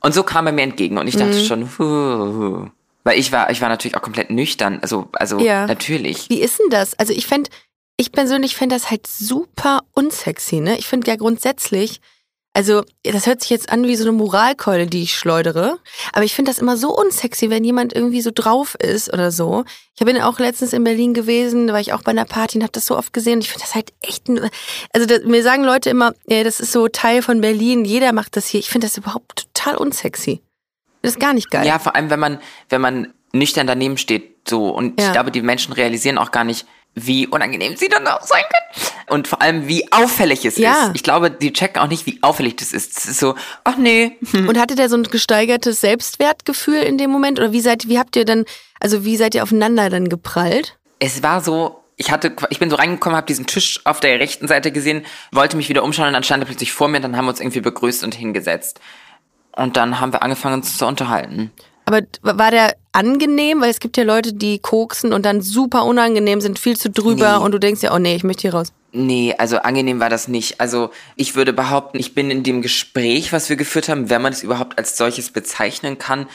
Und 0.00 0.12
so 0.14 0.22
kam 0.24 0.46
er 0.46 0.52
mir 0.52 0.62
entgegen 0.62 0.98
und 0.98 1.06
ich 1.06 1.14
Mhm. 1.14 1.18
dachte 1.20 1.40
schon, 1.44 1.70
huh, 1.78 2.66
weil 3.04 3.18
ich 3.18 3.30
war, 3.32 3.50
ich 3.50 3.60
war 3.60 3.68
natürlich 3.68 3.96
auch 3.96 4.02
komplett 4.02 4.30
nüchtern. 4.30 4.78
Also, 4.82 5.08
also 5.12 5.38
Ja. 5.38 5.66
natürlich. 5.66 6.28
Wie 6.28 6.40
ist 6.40 6.58
denn 6.58 6.70
das? 6.70 6.98
Also 6.98 7.12
ich 7.12 7.26
fänd, 7.28 7.50
ich 7.96 8.10
persönlich 8.12 8.56
fände 8.56 8.74
das 8.74 8.90
halt 8.90 9.06
super 9.06 9.82
unsexy, 9.94 10.60
ne? 10.60 10.76
Ich 10.78 10.86
finde 10.88 11.10
ja 11.10 11.16
grundsätzlich, 11.16 12.00
also 12.54 12.82
das 13.04 13.26
hört 13.26 13.40
sich 13.42 13.50
jetzt 13.50 13.70
an 13.70 13.84
wie 13.86 13.94
so 13.94 14.04
eine 14.04 14.12
Moralkeule, 14.12 14.86
die 14.86 15.02
ich 15.02 15.14
schleudere, 15.14 15.78
aber 16.12 16.24
ich 16.24 16.34
finde 16.34 16.50
das 16.50 16.58
immer 16.58 16.76
so 16.76 16.96
unsexy, 16.96 17.50
wenn 17.50 17.62
jemand 17.62 17.92
irgendwie 17.94 18.20
so 18.20 18.30
drauf 18.34 18.74
ist 18.74 19.12
oder 19.12 19.30
so. 19.30 19.64
Ich 19.98 20.04
bin 20.04 20.20
auch 20.20 20.38
letztens 20.38 20.72
in 20.72 20.82
Berlin 20.82 21.14
gewesen, 21.14 21.68
da 21.68 21.72
war 21.74 21.80
ich 21.80 21.92
auch 21.92 22.02
bei 22.02 22.10
einer 22.10 22.24
Party 22.24 22.58
und 22.58 22.62
habe 22.62 22.72
das 22.72 22.86
so 22.86 22.96
oft 22.96 23.12
gesehen. 23.12 23.34
und 23.34 23.40
Ich 23.44 23.50
finde 23.50 23.64
das 23.64 23.74
halt 23.74 23.92
echt, 24.00 24.28
ein, 24.28 24.50
also 24.92 25.06
da, 25.06 25.16
mir 25.26 25.42
sagen 25.42 25.62
Leute 25.64 25.90
immer, 25.90 26.14
ja, 26.26 26.42
das 26.42 26.58
ist 26.60 26.72
so 26.72 26.88
Teil 26.88 27.22
von 27.22 27.40
Berlin, 27.40 27.84
jeder 27.84 28.12
macht 28.12 28.36
das 28.36 28.46
hier. 28.48 28.60
Ich 28.60 28.70
finde 28.70 28.86
das 28.86 28.96
überhaupt 28.96 29.46
total 29.54 29.76
unsexy. 29.76 30.40
Das 31.02 31.12
ist 31.12 31.20
gar 31.20 31.32
nicht 31.34 31.50
geil. 31.50 31.66
Ja, 31.66 31.78
vor 31.78 31.94
allem, 31.94 32.10
wenn 32.10 32.20
man, 32.20 32.40
wenn 32.70 32.80
man 32.80 33.14
nüchtern 33.32 33.66
daneben 33.66 33.98
steht, 33.98 34.48
so. 34.48 34.70
Und 34.70 35.00
Ja. 35.00 35.06
ich 35.06 35.12
glaube, 35.12 35.30
die 35.30 35.42
Menschen 35.42 35.72
realisieren 35.74 36.18
auch 36.18 36.32
gar 36.32 36.44
nicht, 36.44 36.66
wie 37.06 37.26
unangenehm 37.26 37.76
sie 37.76 37.88
dann 37.88 38.06
auch 38.06 38.22
sein 38.22 38.42
können. 38.42 38.88
Und 39.08 39.28
vor 39.28 39.40
allem, 39.42 39.68
wie 39.68 39.90
auffällig 39.92 40.44
es 40.44 40.58
Ja. 40.58 40.86
ist. 40.86 40.90
Ich 40.94 41.02
glaube, 41.02 41.30
die 41.30 41.52
checken 41.52 41.80
auch 41.82 41.88
nicht, 41.88 42.06
wie 42.06 42.18
auffällig 42.22 42.56
das 42.56 42.72
ist. 42.72 42.98
Es 42.98 43.06
ist 43.06 43.20
so, 43.20 43.34
ach 43.64 43.76
nee, 43.76 44.16
Und 44.32 44.58
hatte 44.58 44.74
der 44.74 44.88
so 44.88 44.96
ein 44.96 45.04
gesteigertes 45.04 45.80
Selbstwertgefühl 45.80 46.82
in 46.82 46.98
dem 46.98 47.10
Moment? 47.10 47.38
Oder 47.38 47.52
wie 47.52 47.60
seid, 47.60 47.88
wie 47.88 47.98
habt 47.98 48.16
ihr 48.16 48.24
dann, 48.24 48.44
also 48.80 49.04
wie 49.04 49.16
seid 49.16 49.34
ihr 49.34 49.42
aufeinander 49.42 49.88
dann 49.90 50.08
geprallt? 50.08 50.76
es 51.00 51.22
war 51.22 51.40
so, 51.40 51.82
ich 51.96 52.10
hatte, 52.10 52.34
ich 52.50 52.58
bin 52.58 52.70
so 52.70 52.76
reingekommen, 52.76 53.16
habe 53.16 53.26
diesen 53.26 53.46
Tisch 53.46 53.80
auf 53.84 54.00
der 54.00 54.18
rechten 54.20 54.48
Seite 54.48 54.72
gesehen, 54.72 55.04
wollte 55.32 55.56
mich 55.56 55.68
wieder 55.68 55.84
umschauen 55.84 56.08
und 56.08 56.12
dann 56.12 56.24
stand 56.24 56.42
er 56.42 56.46
plötzlich 56.46 56.72
vor 56.72 56.88
mir, 56.88 57.00
dann 57.00 57.16
haben 57.16 57.26
wir 57.26 57.30
uns 57.30 57.40
irgendwie 57.40 57.60
begrüßt 57.60 58.02
und 58.04 58.14
hingesetzt. 58.14 58.80
Und 59.52 59.76
dann 59.76 60.00
haben 60.00 60.12
wir 60.12 60.22
angefangen, 60.22 60.54
uns 60.54 60.76
zu 60.76 60.86
unterhalten. 60.86 61.50
Aber 61.88 62.02
war 62.22 62.50
der 62.50 62.76
angenehm? 62.92 63.60
Weil 63.60 63.70
es 63.70 63.80
gibt 63.80 63.96
ja 63.96 64.04
Leute, 64.04 64.32
die 64.32 64.58
koksen 64.58 65.12
und 65.12 65.24
dann 65.24 65.40
super 65.40 65.84
unangenehm 65.84 66.40
sind, 66.40 66.58
viel 66.58 66.76
zu 66.76 66.90
drüber 66.90 67.38
Nee. 67.38 67.44
und 67.44 67.52
du 67.52 67.58
denkst 67.58 67.82
ja, 67.82 67.94
oh 67.94 67.98
nee, 67.98 68.14
ich 68.14 68.24
möchte 68.24 68.42
hier 68.42 68.54
raus. 68.54 68.72
Nee, 68.92 69.34
also 69.36 69.58
angenehm 69.58 70.00
war 70.00 70.08
das 70.08 70.28
nicht. 70.28 70.60
Also 70.60 70.90
ich 71.16 71.34
würde 71.36 71.52
behaupten, 71.52 71.98
ich 71.98 72.14
bin 72.14 72.30
in 72.30 72.42
dem 72.42 72.62
Gespräch, 72.62 73.32
was 73.32 73.48
wir 73.48 73.56
geführt 73.56 73.88
haben, 73.88 74.08
wenn 74.10 74.22
man 74.22 74.32
es 74.32 74.42
überhaupt 74.42 74.78
als 74.78 74.96
solches 74.96 75.30
bezeichnen 75.30 75.98
kann, 75.98 76.26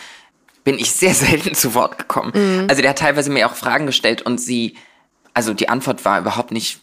bin 0.64 0.78
ich 0.78 0.92
sehr 0.92 1.14
selten 1.16 1.56
zu 1.56 1.74
Wort 1.74 1.98
gekommen. 1.98 2.68
Also 2.70 2.82
der 2.82 2.92
hat 2.92 3.00
teilweise 3.00 3.30
mir 3.32 3.48
auch 3.50 3.56
Fragen 3.56 3.86
gestellt 3.86 4.22
und 4.22 4.40
sie, 4.40 4.76
also 5.34 5.54
die 5.54 5.68
Antwort 5.70 6.06
war 6.06 6.20
überhaupt 6.20 6.52
nicht 6.52 6.80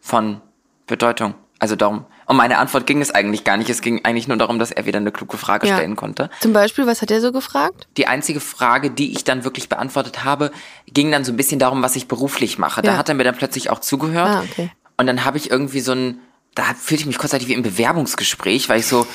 von 0.00 0.40
Bedeutung. 0.86 1.34
Also 1.60 1.76
darum, 1.76 2.04
um 2.32 2.36
meine 2.38 2.58
Antwort 2.58 2.86
ging 2.86 3.00
es 3.00 3.10
eigentlich 3.10 3.44
gar 3.44 3.56
nicht. 3.56 3.70
Es 3.70 3.80
ging 3.82 4.04
eigentlich 4.04 4.26
nur 4.26 4.36
darum, 4.36 4.58
dass 4.58 4.70
er 4.72 4.84
wieder 4.86 4.98
eine 4.98 5.12
kluge 5.12 5.36
Frage 5.38 5.68
Ja. 5.68 5.76
stellen 5.76 5.94
konnte. 5.96 6.28
Zum 6.40 6.52
Beispiel, 6.52 6.86
was 6.86 7.00
hat 7.02 7.10
er 7.10 7.20
so 7.20 7.30
gefragt? 7.30 7.86
Die 7.96 8.06
einzige 8.08 8.40
Frage, 8.40 8.90
die 8.90 9.12
ich 9.12 9.24
dann 9.24 9.44
wirklich 9.44 9.68
beantwortet 9.68 10.24
habe, 10.24 10.50
ging 10.92 11.12
dann 11.12 11.24
so 11.24 11.32
ein 11.32 11.36
bisschen 11.36 11.58
darum, 11.60 11.82
was 11.82 11.94
ich 11.94 12.08
beruflich 12.08 12.58
mache. 12.58 12.82
Da 12.82 12.92
Ja. 12.92 12.96
hat 12.98 13.08
er 13.08 13.14
mir 13.14 13.24
dann 13.24 13.36
plötzlich 13.36 13.70
auch 13.70 13.78
zugehört. 13.80 14.28
Ah, 14.28 14.42
okay. 14.50 14.70
Und 14.96 15.06
dann 15.06 15.24
habe 15.24 15.36
ich 15.38 15.50
irgendwie 15.50 15.80
so 15.80 15.92
ein, 15.92 16.18
da 16.54 16.64
fühlte 16.78 17.02
ich 17.02 17.06
mich 17.06 17.18
kurzzeitig 17.18 17.48
wie 17.48 17.54
im 17.54 17.62
Bewerbungsgespräch, 17.62 18.68
weil 18.68 18.80
ich 18.80 18.86
so 18.86 19.06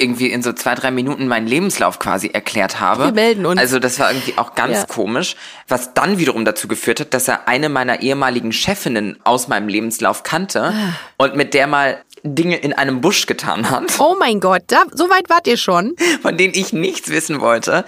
irgendwie 0.00 0.28
in 0.28 0.44
so 0.44 0.52
zwei, 0.52 0.76
drei 0.76 0.92
Minuten 0.92 1.26
meinen 1.26 1.48
Lebenslauf 1.48 1.98
quasi 1.98 2.28
erklärt 2.28 2.78
habe. 2.78 3.06
Wir 3.06 3.12
melden 3.12 3.44
uns. 3.46 3.58
Also 3.60 3.80
das 3.80 3.98
war 3.98 4.12
irgendwie 4.12 4.38
auch 4.38 4.54
ganz 4.54 4.78
Ja. 4.78 4.84
komisch, 4.86 5.34
was 5.66 5.92
dann 5.92 6.18
wiederum 6.18 6.44
dazu 6.44 6.68
geführt 6.68 7.00
hat, 7.00 7.14
dass 7.14 7.26
er 7.26 7.48
eine 7.48 7.68
meiner 7.68 8.00
ehemaligen 8.00 8.52
Chefinnen 8.52 9.18
aus 9.24 9.48
meinem 9.48 9.66
Lebenslauf 9.66 10.22
kannte 10.22 10.72
Ah. 10.72 10.92
und 11.16 11.34
mit 11.34 11.52
der 11.52 11.66
mal 11.66 11.98
Dinge 12.34 12.56
in 12.56 12.72
einem 12.72 13.00
Busch 13.00 13.26
getan 13.26 13.70
hat, 13.70 13.98
Oh 13.98 14.16
mein 14.18 14.40
Gott, 14.40 14.62
da, 14.68 14.84
so 14.92 15.08
weit 15.10 15.28
wart 15.30 15.46
ihr 15.46 15.56
schon. 15.56 15.94
von 16.22 16.36
denen 16.36 16.54
ich 16.54 16.72
nichts 16.72 17.08
wissen 17.10 17.40
wollte. 17.40 17.84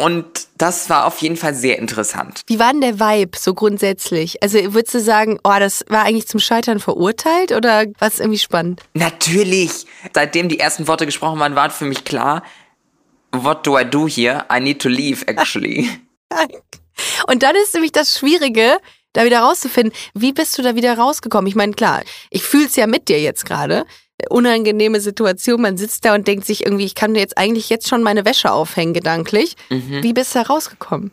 Und 0.00 0.24
das 0.56 0.88
war 0.90 1.06
auf 1.06 1.18
jeden 1.18 1.36
Fall 1.36 1.54
sehr 1.54 1.76
interessant. 1.78 2.42
Wie 2.46 2.60
war 2.60 2.70
denn 2.70 2.80
der 2.82 3.00
Vibe 3.00 3.36
so 3.36 3.52
grundsätzlich? 3.52 4.40
Also 4.44 4.58
würdest 4.72 4.94
du 4.94 5.00
sagen, 5.00 5.40
oh, 5.42 5.56
das 5.58 5.84
war 5.88 6.04
eigentlich 6.04 6.28
zum 6.28 6.38
Scheitern 6.38 6.78
verurteilt 6.78 7.50
oder 7.50 7.84
war 7.98 8.06
es 8.08 8.20
irgendwie 8.20 8.38
spannend? 8.38 8.82
Natürlich, 8.94 9.86
seitdem 10.14 10.48
die 10.48 10.60
ersten 10.60 10.86
Worte 10.86 11.04
gesprochen 11.04 11.40
waren, 11.40 11.56
war 11.56 11.70
für 11.70 11.84
mich 11.84 12.04
klar, 12.04 12.44
what 13.32 13.66
do 13.66 13.76
I 13.76 13.84
do 13.84 14.06
here? 14.06 14.44
I 14.52 14.60
need 14.60 14.80
to 14.82 14.88
leave, 14.88 15.26
actually. 15.26 15.90
Und 17.26 17.42
dann 17.42 17.56
ist 17.56 17.74
nämlich 17.74 17.92
das 17.92 18.18
Schwierige, 18.18 18.78
da 19.18 19.24
wieder 19.24 19.40
rauszufinden, 19.40 19.92
wie 20.14 20.32
bist 20.32 20.56
du 20.56 20.62
da 20.62 20.76
wieder 20.76 20.96
rausgekommen? 20.96 21.48
Ich 21.48 21.56
meine, 21.56 21.72
klar, 21.72 22.02
ich 22.30 22.42
fühl's 22.42 22.76
ja 22.76 22.86
mit 22.86 23.08
dir 23.08 23.20
jetzt 23.20 23.44
gerade. 23.44 23.84
Unangenehme 24.30 25.00
Situation, 25.00 25.60
man 25.60 25.76
sitzt 25.76 26.04
da 26.04 26.14
und 26.14 26.26
denkt 26.26 26.44
sich 26.46 26.64
irgendwie, 26.64 26.84
ich 26.84 26.94
kann 26.94 27.14
jetzt 27.14 27.38
eigentlich 27.38 27.68
jetzt 27.68 27.88
schon 27.88 28.02
meine 28.02 28.24
Wäsche 28.24 28.50
aufhängen, 28.52 28.92
gedanklich. 28.94 29.56
Wie 29.68 30.12
bist 30.12 30.34
du 30.34 30.40
da 30.40 30.46
rausgekommen? 30.46 31.10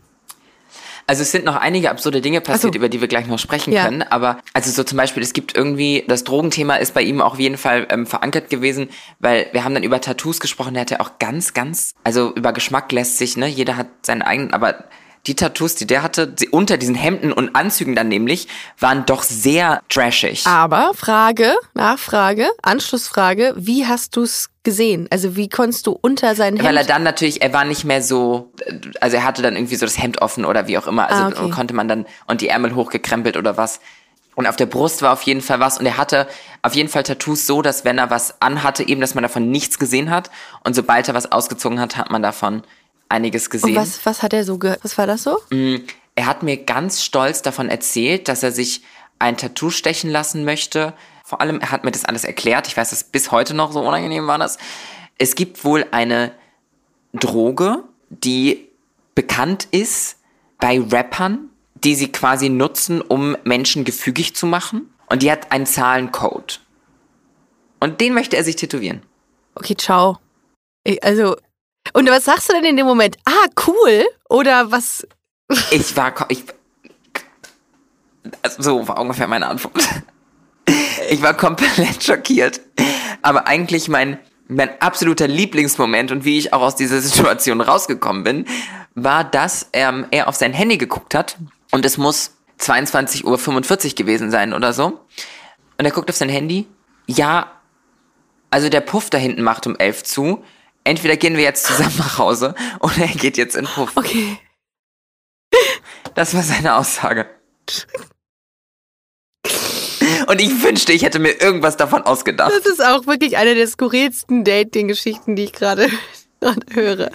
Also 1.07 1.21
es 1.21 1.31
sind 1.31 1.45
noch 1.45 1.55
einige 1.55 1.91
absurde 1.91 2.19
Dinge 2.19 2.41
passiert, 2.41 2.73
so. 2.73 2.77
über 2.79 2.89
die 2.89 2.99
wir 2.99 3.07
gleich 3.07 3.27
noch 3.27 3.37
sprechen 3.37 3.71
Ja. 3.71 3.85
können. 3.85 4.01
Aber 4.01 4.39
also 4.53 4.71
so 4.71 4.83
zum 4.83 4.97
Beispiel, 4.97 5.21
es 5.21 5.33
gibt 5.33 5.55
irgendwie, 5.55 6.03
das 6.07 6.23
Drogenthema 6.23 6.77
ist 6.77 6.95
bei 6.95 7.03
ihm 7.03 7.21
auch 7.21 7.33
auf 7.33 7.39
jeden 7.39 7.57
Fall 7.59 7.85
ähm, 7.91 8.07
verankert 8.07 8.49
gewesen, 8.49 8.89
weil 9.19 9.47
wir 9.51 9.63
haben 9.63 9.75
dann 9.75 9.83
über 9.83 10.01
Tattoos 10.01 10.39
gesprochen, 10.39 10.73
der 10.73 10.81
hatte 10.81 11.01
auch 11.01 11.19
ganz, 11.19 11.53
ganz, 11.53 11.93
also 12.03 12.33
über 12.33 12.53
Geschmack 12.53 12.91
lässt 12.91 13.19
sich, 13.19 13.37
ne, 13.37 13.45
jeder 13.47 13.77
hat 13.77 13.87
seinen 14.01 14.23
eigenen, 14.23 14.51
aber 14.51 14.85
die 15.27 15.35
Tattoos, 15.35 15.75
die 15.75 15.87
der 15.87 16.03
hatte, 16.03 16.27
die 16.27 16.49
unter 16.49 16.77
diesen 16.77 16.95
Hemden 16.95 17.31
und 17.31 17.55
Anzügen 17.55 17.95
dann 17.95 18.07
nämlich, 18.07 18.47
waren 18.79 19.05
doch 19.05 19.23
sehr 19.23 19.81
trashig. 19.89 20.45
Aber 20.45 20.91
Frage, 20.95 21.55
Nachfrage, 21.73 22.47
Anschlussfrage, 22.61 23.53
wie 23.57 23.85
hast 23.87 24.15
du's 24.15 24.49
gesehen? 24.63 25.07
Also 25.11 25.35
wie 25.35 25.49
konntest 25.49 25.87
du 25.87 25.97
unter 25.99 26.35
seinen 26.35 26.61
Weil 26.63 26.77
er 26.77 26.83
dann 26.83 27.03
natürlich, 27.03 27.41
er 27.41 27.53
war 27.53 27.65
nicht 27.65 27.85
mehr 27.85 28.01
so, 28.01 28.51
also 29.01 29.17
er 29.17 29.23
hatte 29.23 29.41
dann 29.41 29.55
irgendwie 29.55 29.75
so 29.75 29.85
das 29.85 29.97
Hemd 29.97 30.21
offen 30.21 30.45
oder 30.45 30.67
wie 30.67 30.77
auch 30.77 30.87
immer, 30.87 31.09
also 31.09 31.23
Ah, 31.23 31.27
okay. 31.27 31.51
konnte 31.51 31.73
man 31.73 31.87
dann, 31.87 32.05
und 32.27 32.41
die 32.41 32.49
Ärmel 32.49 32.75
hochgekrempelt 32.75 33.37
oder 33.37 33.57
was. 33.57 33.79
Und 34.35 34.47
auf 34.47 34.57
der 34.57 34.65
Brust 34.65 35.01
war 35.01 35.13
auf 35.13 35.21
jeden 35.21 35.41
Fall 35.41 35.61
was 35.61 35.77
und 35.79 35.85
er 35.85 35.97
hatte 35.97 36.27
auf 36.61 36.75
jeden 36.75 36.89
Fall 36.89 37.03
Tattoos 37.03 37.47
so, 37.47 37.61
dass 37.61 37.85
wenn 37.85 37.97
er 37.97 38.09
was 38.09 38.41
anhatte, 38.41 38.85
eben, 38.85 38.99
dass 38.99 39.15
man 39.15 39.21
davon 39.21 39.49
nichts 39.49 39.79
gesehen 39.79 40.09
hat 40.11 40.29
und 40.63 40.75
sobald 40.75 41.07
er 41.07 41.13
was 41.13 41.31
ausgezogen 41.31 41.79
hat, 41.79 41.95
hat 41.95 42.11
man 42.11 42.21
davon 42.21 42.63
einiges 43.09 43.49
gesehen. 43.49 43.71
Und 43.71 43.75
was, 43.75 44.05
was 44.05 44.23
hat 44.23 44.33
er 44.33 44.43
so 44.43 44.57
ge 44.57 44.77
Was 44.81 44.97
war 44.97 45.07
das 45.07 45.23
so? 45.23 45.39
Er 46.15 46.25
hat 46.25 46.43
mir 46.43 46.57
ganz 46.57 47.03
stolz 47.03 47.41
davon 47.41 47.69
erzählt, 47.69 48.27
dass 48.27 48.43
er 48.43 48.51
sich 48.51 48.81
ein 49.19 49.37
Tattoo 49.37 49.69
stechen 49.69 50.09
lassen 50.09 50.45
möchte. 50.45 50.93
Vor 51.23 51.41
allem, 51.41 51.59
er 51.59 51.71
hat 51.71 51.83
mir 51.83 51.91
das 51.91 52.05
alles 52.05 52.23
erklärt. 52.23 52.67
Ich 52.67 52.77
weiß, 52.77 52.89
das 52.91 53.03
bis 53.03 53.31
heute 53.31 53.53
noch 53.53 53.71
so 53.71 53.79
unangenehm 53.81 54.27
war 54.27 54.37
das. 54.37 54.57
Es 55.17 55.35
gibt 55.35 55.63
wohl 55.63 55.85
eine 55.91 56.31
Droge, 57.13 57.83
die 58.09 58.67
bekannt 59.13 59.67
ist 59.71 60.17
bei 60.59 60.79
Rappern, 60.79 61.49
die 61.73 61.95
sie 61.95 62.11
quasi 62.11 62.49
nutzen, 62.49 63.01
um 63.01 63.37
Menschen 63.43 63.85
gefügig 63.85 64.35
zu 64.35 64.45
machen. 64.45 64.93
Und 65.07 65.21
die 65.21 65.31
hat 65.31 65.51
einen 65.51 65.65
Zahlencode. 65.65 66.61
Und 67.79 68.01
den 68.01 68.13
möchte 68.13 68.37
er 68.37 68.43
sich 68.43 68.55
tätowieren. 68.55 69.03
Okay, 69.55 69.75
ciao. 69.75 70.17
Ich, 70.83 71.03
also, 71.03 71.35
und 71.93 72.09
was 72.09 72.25
sagst 72.25 72.49
du 72.49 72.53
denn 72.53 72.65
in 72.65 72.77
dem 72.77 72.85
Moment? 72.85 73.17
Ah, 73.25 73.47
cool. 73.67 74.05
Oder 74.29 74.71
was? 74.71 75.07
Ich 75.71 75.95
war, 75.95 76.13
ich, 76.29 76.43
also 78.41 78.61
so 78.61 78.87
war 78.87 78.99
ungefähr 78.99 79.27
meine 79.27 79.47
Antwort. 79.47 79.73
Ich 81.09 81.21
war 81.21 81.35
komplett 81.35 82.03
schockiert. 82.03 82.61
Aber 83.21 83.47
eigentlich 83.47 83.87
mein, 83.87 84.19
mein 84.47 84.81
absoluter 84.81 85.27
Lieblingsmoment 85.27 86.11
und 86.11 86.25
wie 86.25 86.37
ich 86.37 86.53
auch 86.53 86.61
aus 86.61 86.75
dieser 86.75 86.99
Situation 87.01 87.61
rausgekommen 87.61 88.23
bin, 88.23 88.45
war, 88.95 89.23
dass 89.23 89.69
ähm, 89.73 90.07
er 90.11 90.27
auf 90.27 90.35
sein 90.35 90.53
Handy 90.53 90.77
geguckt 90.77 91.13
hat 91.13 91.37
und 91.71 91.85
es 91.85 91.97
muss 91.97 92.31
22.45 92.59 93.25
Uhr 93.25 93.95
gewesen 93.95 94.31
sein 94.31 94.53
oder 94.53 94.73
so. 94.73 94.99
Und 95.77 95.85
er 95.85 95.91
guckt 95.91 96.09
auf 96.09 96.15
sein 96.15 96.29
Handy. 96.29 96.67
Ja, 97.05 97.51
also 98.49 98.69
der 98.69 98.81
Puff 98.81 99.09
da 99.09 99.17
hinten 99.17 99.43
macht 99.43 99.67
um 99.67 99.75
11 99.75 100.03
zu. 100.03 100.43
Entweder 100.85 101.17
gehen 101.17 101.35
wir 101.35 101.43
jetzt 101.43 101.65
zusammen 101.65 101.97
nach 101.97 102.17
Hause 102.19 102.55
oder 102.79 102.99
er 102.99 103.07
geht 103.07 103.37
jetzt 103.37 103.55
in 103.55 103.65
Puff. 103.65 103.91
Okay. 103.95 104.37
Das 106.13 106.33
war 106.33 106.43
seine 106.43 106.75
Aussage. 106.75 107.27
Und 110.27 110.39
ich 110.41 110.63
wünschte, 110.63 110.93
ich 110.93 111.03
hätte 111.03 111.19
mir 111.19 111.41
irgendwas 111.41 111.75
davon 111.75 112.03
ausgedacht. 112.03 112.51
Das 112.51 112.65
ist 112.65 112.83
auch 112.83 113.05
wirklich 113.07 113.37
eine 113.37 113.55
der 113.55 113.67
skurrilsten 113.67 114.43
Dating-Geschichten, 114.43 115.35
die 115.35 115.45
ich 115.45 115.53
gerade 115.53 115.89
höre. 116.71 117.11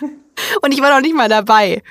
Und 0.63 0.73
ich 0.73 0.81
war 0.81 0.91
noch 0.95 1.01
nicht 1.01 1.15
mal 1.15 1.29
dabei. 1.29 1.83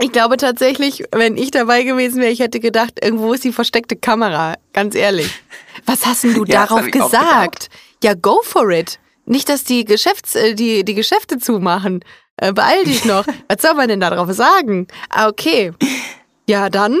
Ich 0.00 0.10
glaube 0.10 0.38
tatsächlich, 0.38 1.04
wenn 1.12 1.36
ich 1.36 1.50
dabei 1.50 1.82
gewesen 1.82 2.20
wäre, 2.20 2.32
ich 2.32 2.40
hätte 2.40 2.60
gedacht, 2.60 2.94
irgendwo 3.02 3.34
ist 3.34 3.44
die 3.44 3.52
versteckte 3.52 3.94
Kamera. 3.96 4.56
Ganz 4.72 4.94
ehrlich. 4.94 5.30
Was 5.84 6.06
hast 6.06 6.24
denn 6.24 6.34
du 6.34 6.44
Ja, 6.44 6.66
darauf 6.66 6.90
gesagt? 6.90 7.68
Ja, 8.02 8.14
go 8.14 8.40
for 8.42 8.70
it. 8.70 8.98
Nicht, 9.24 9.48
dass 9.48 9.64
die, 9.64 9.84
Geschäfts-, 9.84 10.34
äh, 10.34 10.54
die, 10.54 10.84
die 10.84 10.94
Geschäfte 10.94 11.38
zumachen. 11.38 12.04
Äh, 12.36 12.52
beeil 12.52 12.84
dich 12.84 13.04
noch. 13.04 13.26
Was 13.48 13.62
soll 13.62 13.74
man 13.74 13.88
denn 13.88 14.00
darauf 14.00 14.30
sagen? 14.32 14.88
Ah, 15.10 15.28
okay. 15.28 15.72
Ja, 16.48 16.68
dann. 16.70 16.98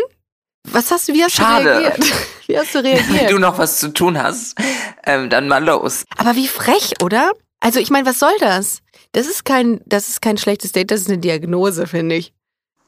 Was 0.64 0.90
hast 0.92 1.08
du, 1.08 1.12
wie 1.14 1.24
hast 1.24 1.32
Schade. 1.32 1.64
du 1.64 1.78
reagiert? 1.80 2.12
Wie 2.46 2.58
hast 2.58 2.74
du 2.74 2.82
Wenn 2.84 2.94
reagiert? 2.96 3.30
du 3.32 3.38
noch 3.38 3.58
was 3.58 3.78
zu 3.80 3.92
tun 3.92 4.22
hast, 4.22 4.56
ähm, 5.04 5.28
dann 5.30 5.48
mal 5.48 5.64
los. 5.64 6.04
Aber 6.18 6.36
wie 6.36 6.46
frech, 6.46 6.94
oder? 7.02 7.32
Also 7.60 7.80
ich 7.80 7.90
meine, 7.90 8.06
was 8.06 8.18
soll 8.20 8.32
das? 8.40 8.82
Das 9.12 9.26
ist 9.26 9.44
kein, 9.44 9.80
das 9.86 10.08
ist 10.08 10.22
kein 10.22 10.38
schlechtes 10.38 10.70
Date, 10.72 10.90
das 10.92 11.00
ist 11.02 11.08
eine 11.08 11.18
Diagnose, 11.18 11.86
finde 11.88 12.14
ich. 12.16 12.32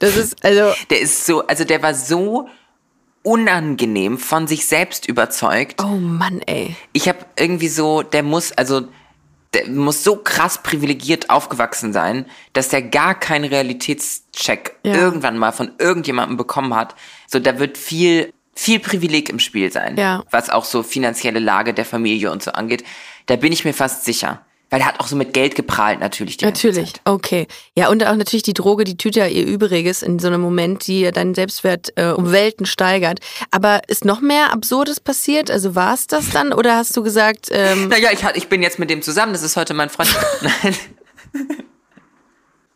Das 0.00 0.16
ist, 0.16 0.44
also, 0.44 0.72
Der 0.90 1.00
ist 1.00 1.26
so, 1.26 1.46
also 1.46 1.64
der 1.64 1.82
war 1.82 1.94
so 1.94 2.48
unangenehm 3.22 4.18
von 4.18 4.46
sich 4.46 4.66
selbst 4.66 5.06
überzeugt. 5.08 5.82
oh 5.82 5.96
Mann, 5.96 6.40
ey. 6.46 6.76
Ich 6.92 7.08
habe 7.08 7.18
irgendwie 7.38 7.68
so, 7.68 8.02
der 8.02 8.22
muss, 8.22 8.52
also 8.52 8.82
der 9.54 9.68
muss 9.68 10.04
so 10.04 10.16
krass 10.16 10.62
privilegiert 10.62 11.30
aufgewachsen 11.30 11.92
sein, 11.92 12.26
dass 12.52 12.68
der 12.68 12.82
gar 12.82 13.14
keinen 13.18 13.44
Realitätscheck 13.46 14.76
Ja. 14.84 14.94
irgendwann 14.94 15.38
mal 15.38 15.52
von 15.52 15.72
irgendjemandem 15.78 16.36
bekommen 16.36 16.74
hat. 16.74 16.94
So, 17.26 17.38
da 17.38 17.58
wird 17.58 17.78
viel, 17.78 18.32
viel 18.54 18.80
Privileg 18.80 19.28
im 19.30 19.38
Spiel 19.38 19.72
sein, 19.72 19.96
Ja. 19.96 20.22
was 20.30 20.50
auch 20.50 20.64
so 20.64 20.82
finanzielle 20.82 21.38
Lage 21.40 21.74
der 21.74 21.84
Familie 21.84 22.30
und 22.30 22.42
so 22.42 22.50
angeht. 22.52 22.84
Da 23.26 23.36
bin 23.36 23.52
ich 23.52 23.64
mir 23.64 23.72
fast 23.74 24.04
sicher. 24.04 24.44
Weil 24.74 24.80
er 24.80 24.88
hat 24.88 24.98
auch 24.98 25.06
so 25.06 25.14
mit 25.14 25.32
Geld 25.32 25.54
geprahlt 25.54 26.00
natürlich. 26.00 26.37
Die 26.37 26.46
ganze 26.46 26.66
Natürlich, 26.66 26.94
okay. 27.04 27.46
Ja, 27.76 27.90
und 27.90 28.04
auch 28.04 28.16
natürlich 28.16 28.42
die 28.42 28.54
Droge, 28.54 28.82
die 28.82 28.96
tut 28.96 29.14
ja 29.14 29.24
ihr 29.28 29.46
Übriges 29.46 30.02
in 30.02 30.18
so 30.18 30.26
einem 30.26 30.40
Moment, 30.40 30.88
die 30.88 31.02
ja 31.02 31.12
deinen 31.12 31.37
Selbstwert 31.37 31.92
äh, 31.94 32.08
um 32.08 32.32
Welten 32.32 32.66
steigert. 32.66 33.20
Aber 33.52 33.82
ist 33.87 34.04
noch 34.04 34.20
mehr 34.20 34.52
Absurdes 34.52 34.98
passiert? 34.98 35.48
Also 35.48 35.76
war 35.76 35.94
es 35.94 36.08
das 36.08 36.30
dann? 36.30 36.52
Oder 36.52 36.74
hast 36.74 36.96
du 36.96 37.04
gesagt, 37.04 37.50
ähm, 37.52 37.87
Naja, 37.87 38.08
ich, 38.12 38.24
ich 38.34 38.48
bin 38.48 38.64
jetzt 38.64 38.80
mit 38.80 38.90
dem 38.90 39.00
zusammen, 39.00 39.32
das 39.32 39.44
ist 39.44 39.54
heute 39.56 39.74
mein 39.74 39.90
Freund. 39.90 40.12
Nein. 40.40 40.74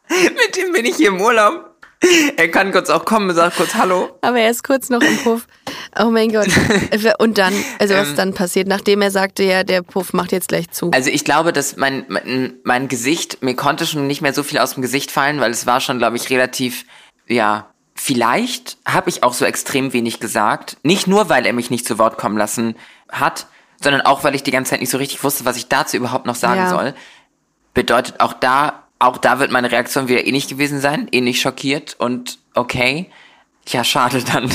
mit 0.08 0.56
dem 0.56 0.70
bin 0.70 0.84
ich 0.84 0.94
hier 0.94 1.08
im 1.08 1.20
Urlaub. 1.20 1.77
Er 2.37 2.48
kann 2.50 2.70
kurz 2.72 2.90
auch 2.90 3.04
kommen, 3.04 3.34
sagt 3.34 3.56
kurz 3.56 3.74
Hallo. 3.74 4.11
aber 4.20 4.38
er 4.38 4.50
ist 4.50 4.62
kurz 4.62 4.88
noch 4.88 5.00
im 5.02 5.16
Puff. 5.18 5.46
Oh 6.00 6.11
mein 6.11 6.30
Gott. 6.32 6.48
Und 7.18 7.38
dann, 7.38 7.52
also 7.78 7.94
was 7.94 8.11
Ähm. 8.11 8.16
dann 8.16 8.34
passiert, 8.34 8.68
nachdem 8.68 9.02
er 9.02 9.11
sagte, 9.11 9.42
ja, 9.42 9.64
der 9.64 9.82
Puff 9.82 10.12
macht 10.12 10.30
jetzt 10.32 10.48
gleich 10.48 10.70
zu. 10.70 10.90
Also 10.92 11.11
ich 11.11 11.24
glaube, 11.24 11.52
dass 11.52 11.76
mein, 11.76 12.04
mein, 12.08 12.54
mein 12.62 12.88
Gesicht, 12.88 13.42
mir 13.42 13.56
konnte 13.56 13.84
schon 13.87 14.06
nicht 14.06 14.20
mehr 14.22 14.32
so 14.32 14.42
viel 14.44 14.58
aus 14.58 14.74
dem 14.74 14.82
Gesicht 14.82 15.11
fallen, 15.11 15.40
weil 15.40 15.50
es 15.50 15.66
war 15.66 15.80
schon, 15.80 15.98
glaube 15.98 16.16
ich, 16.16 16.30
relativ, 16.30 16.84
ja, 17.26 17.66
vielleicht 17.96 18.78
habe 18.87 19.11
ich 19.11 19.24
auch 19.24 19.32
so 19.34 19.44
extrem 19.44 19.92
wenig 19.92 20.20
gesagt. 20.20 20.76
Nicht 20.84 21.08
nur, 21.08 21.28
weil 21.28 21.46
er 21.46 21.52
mich 21.52 21.68
nicht 21.70 21.87
zu 21.87 21.98
Wort 21.98 22.16
kommen 22.16 22.38
lassen 22.38 22.76
hat, 23.11 23.46
sondern 23.82 24.02
auch, 24.02 24.22
weil 24.22 24.37
ich 24.37 24.44
die 24.44 24.52
ganze 24.52 24.70
Zeit 24.70 24.80
nicht 24.80 24.90
so 24.90 24.98
richtig 24.98 25.24
wusste, 25.24 25.44
was 25.44 25.56
ich 25.56 25.66
dazu 25.68 25.96
überhaupt 25.96 26.26
noch 26.26 26.37
sagen 26.37 26.61
Ja. 26.61 26.70
soll. 26.70 26.94
Bedeutet 27.74 28.20
auch 28.20 28.32
da, 28.32 28.84
auch 28.98 29.18
da 29.18 29.38
wird 29.38 29.50
meine 29.50 29.70
Reaktion 29.70 30.08
wieder 30.08 30.26
ähnlich 30.26 30.48
gewesen 30.48 30.80
sein, 30.80 31.08
ähnlich 31.12 31.40
schockiert 31.40 31.96
und 31.98 32.38
okay. 32.54 33.11
Ja, 33.68 33.84
schade 33.84 34.22
dann. 34.24 34.50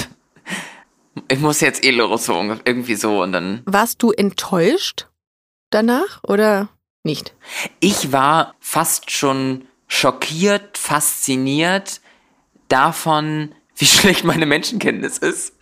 Ich 1.27 1.39
muss 1.39 1.61
jetzt 1.61 1.85
eh 1.85 1.91
los, 1.91 2.25
so 2.25 2.33
irgendwie 2.65 2.95
so 2.95 3.21
und 3.21 3.31
dann. 3.33 3.61
Warst 3.65 4.01
du 4.01 4.11
enttäuscht 4.11 5.07
danach 5.69 6.23
oder 6.23 6.69
nicht? 7.03 7.35
Ich 7.79 8.11
war 8.11 8.55
fast 8.59 9.11
schon 9.11 9.65
schockiert, 9.87 10.77
fasziniert 10.77 12.01
davon, 12.67 13.53
wie 13.77 13.85
schlecht 13.85 14.23
meine 14.23 14.45
Menschenkenntnis 14.45 15.19
ist. 15.19 15.52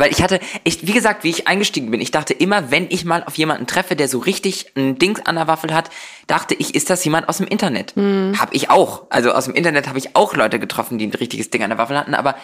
Weil 0.00 0.12
ich 0.12 0.22
hatte, 0.22 0.40
ich, 0.64 0.86
wie 0.86 0.92
gesagt, 0.92 1.24
wie 1.24 1.28
ich 1.28 1.46
eingestiegen 1.46 1.90
bin, 1.90 2.00
ich 2.00 2.10
dachte 2.10 2.32
immer, 2.32 2.70
wenn 2.70 2.86
ich 2.88 3.04
mal 3.04 3.22
auf 3.22 3.36
jemanden 3.36 3.66
treffe, 3.66 3.96
der 3.96 4.08
so 4.08 4.18
richtig 4.18 4.72
ein 4.74 4.98
Dings 4.98 5.20
an 5.26 5.34
der 5.34 5.46
Waffel 5.46 5.74
hat, 5.74 5.90
dachte 6.26 6.54
ich, 6.54 6.74
ist 6.74 6.88
das 6.88 7.04
jemand 7.04 7.28
aus 7.28 7.36
dem 7.36 7.46
Internet? 7.46 7.94
Mhm. 7.98 8.34
Hab 8.40 8.54
ich 8.54 8.70
auch. 8.70 9.02
Also 9.10 9.32
aus 9.32 9.44
dem 9.44 9.54
Internet 9.54 9.88
habe 9.88 9.98
ich 9.98 10.16
auch 10.16 10.34
Leute 10.34 10.58
getroffen, 10.58 10.96
die 10.96 11.06
ein 11.06 11.12
richtiges 11.12 11.50
Ding 11.50 11.62
an 11.62 11.68
der 11.68 11.78
Waffel 11.78 11.98
hatten, 11.98 12.14
aber 12.14 12.34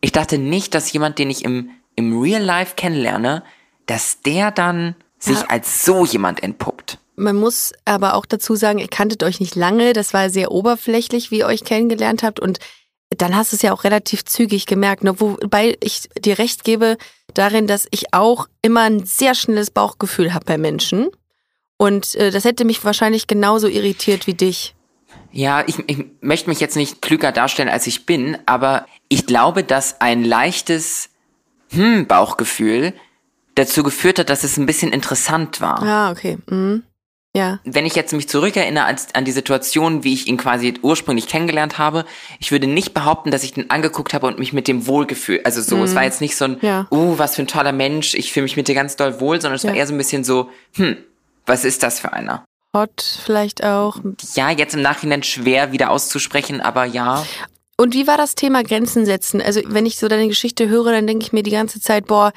ich 0.00 0.10
dachte 0.10 0.36
nicht, 0.36 0.74
dass 0.74 0.92
jemand, 0.92 1.20
den 1.20 1.30
ich 1.30 1.44
im, 1.44 1.70
im 1.94 2.20
Real 2.20 2.42
Life 2.42 2.74
kennenlerne, 2.74 3.44
dass 3.86 4.20
der 4.22 4.50
dann 4.50 4.96
sich 5.20 5.38
ja. 5.38 5.46
als 5.48 5.84
so 5.84 6.04
jemand 6.04 6.42
entpuppt. 6.42 6.98
Man 7.14 7.36
muss 7.36 7.72
aber 7.84 8.14
auch 8.14 8.26
dazu 8.26 8.56
sagen, 8.56 8.80
ihr 8.80 8.88
kanntet 8.88 9.22
euch 9.22 9.38
nicht 9.38 9.54
lange, 9.54 9.92
das 9.92 10.12
war 10.12 10.28
sehr 10.28 10.50
oberflächlich, 10.50 11.30
wie 11.30 11.38
ihr 11.38 11.46
euch 11.46 11.62
kennengelernt 11.62 12.24
habt 12.24 12.40
und 12.40 12.58
dann 13.10 13.36
hast 13.36 13.52
du 13.52 13.56
es 13.56 13.62
ja 13.62 13.72
auch 13.72 13.84
relativ 13.84 14.24
zügig 14.24 14.66
gemerkt, 14.66 15.04
ne? 15.04 15.20
wobei 15.20 15.76
ich 15.80 16.08
dir 16.18 16.38
recht 16.38 16.64
gebe 16.64 16.96
darin, 17.34 17.66
dass 17.66 17.86
ich 17.90 18.12
auch 18.12 18.48
immer 18.62 18.82
ein 18.82 19.04
sehr 19.04 19.34
schnelles 19.34 19.70
Bauchgefühl 19.70 20.34
habe 20.34 20.44
bei 20.44 20.58
Menschen 20.58 21.08
und 21.76 22.14
äh, 22.14 22.30
das 22.30 22.44
hätte 22.44 22.64
mich 22.64 22.84
wahrscheinlich 22.84 23.26
genauso 23.26 23.68
irritiert 23.68 24.26
wie 24.26 24.34
dich. 24.34 24.74
Ja, 25.32 25.64
ich, 25.66 25.78
ich 25.86 26.04
möchte 26.20 26.48
mich 26.48 26.60
jetzt 26.60 26.76
nicht 26.76 27.02
klüger 27.02 27.32
darstellen, 27.32 27.68
als 27.68 27.86
ich 27.86 28.06
bin, 28.06 28.38
aber 28.46 28.86
ich 29.08 29.26
glaube, 29.26 29.64
dass 29.64 30.00
ein 30.00 30.24
leichtes 30.24 31.10
hm, 31.70 32.06
Bauchgefühl 32.06 32.94
dazu 33.54 33.82
geführt 33.82 34.18
hat, 34.18 34.30
dass 34.30 34.44
es 34.44 34.56
ein 34.56 34.66
bisschen 34.66 34.92
interessant 34.92 35.60
war. 35.60 35.82
Ah, 35.82 36.10
okay. 36.10 36.38
Mhm. 36.48 36.82
Ja. 37.36 37.60
Wenn 37.64 37.84
ich 37.84 37.94
jetzt 37.94 38.14
mich 38.14 38.30
zurückerinnere 38.30 38.86
an, 38.86 38.96
an 39.12 39.26
die 39.26 39.32
Situation, 39.32 40.04
wie 40.04 40.14
ich 40.14 40.26
ihn 40.26 40.38
quasi 40.38 40.72
ursprünglich 40.80 41.28
kennengelernt 41.28 41.76
habe, 41.76 42.06
ich 42.40 42.50
würde 42.50 42.66
nicht 42.66 42.94
behaupten, 42.94 43.30
dass 43.30 43.44
ich 43.44 43.52
den 43.52 43.68
angeguckt 43.68 44.14
habe 44.14 44.26
und 44.26 44.38
mich 44.38 44.54
mit 44.54 44.66
dem 44.68 44.86
wohlgefühlt. 44.86 45.44
Also 45.44 45.60
so, 45.60 45.76
mhm. 45.76 45.82
es 45.82 45.94
war 45.94 46.04
jetzt 46.04 46.22
nicht 46.22 46.34
so 46.34 46.46
ein, 46.46 46.56
ja. 46.62 46.86
uh, 46.90 47.18
was 47.18 47.36
für 47.36 47.42
ein 47.42 47.46
toller 47.46 47.72
Mensch, 47.72 48.14
ich 48.14 48.32
fühle 48.32 48.44
mich 48.44 48.56
mit 48.56 48.68
dir 48.68 48.74
ganz 48.74 48.96
doll 48.96 49.20
wohl, 49.20 49.38
sondern 49.38 49.56
es 49.56 49.64
ja. 49.64 49.68
war 49.68 49.76
eher 49.76 49.86
so 49.86 49.92
ein 49.92 49.98
bisschen 49.98 50.24
so, 50.24 50.48
hm, 50.76 50.96
was 51.44 51.66
ist 51.66 51.82
das 51.82 52.00
für 52.00 52.14
einer? 52.14 52.42
Hot 52.74 53.20
vielleicht 53.22 53.62
auch. 53.62 53.98
Ja, 54.34 54.50
jetzt 54.50 54.74
im 54.74 54.80
Nachhinein 54.80 55.22
schwer 55.22 55.72
wieder 55.72 55.90
auszusprechen, 55.90 56.62
aber 56.62 56.86
ja. 56.86 57.22
Und 57.76 57.92
wie 57.92 58.06
war 58.06 58.16
das 58.16 58.34
Thema 58.34 58.62
Grenzen 58.62 59.04
setzen? 59.04 59.42
Also 59.42 59.60
wenn 59.66 59.84
ich 59.84 59.98
so 59.98 60.08
deine 60.08 60.28
Geschichte 60.28 60.70
höre, 60.70 60.92
dann 60.92 61.06
denke 61.06 61.26
ich 61.26 61.34
mir 61.34 61.42
die 61.42 61.50
ganze 61.50 61.82
Zeit, 61.82 62.06
boah, 62.06 62.32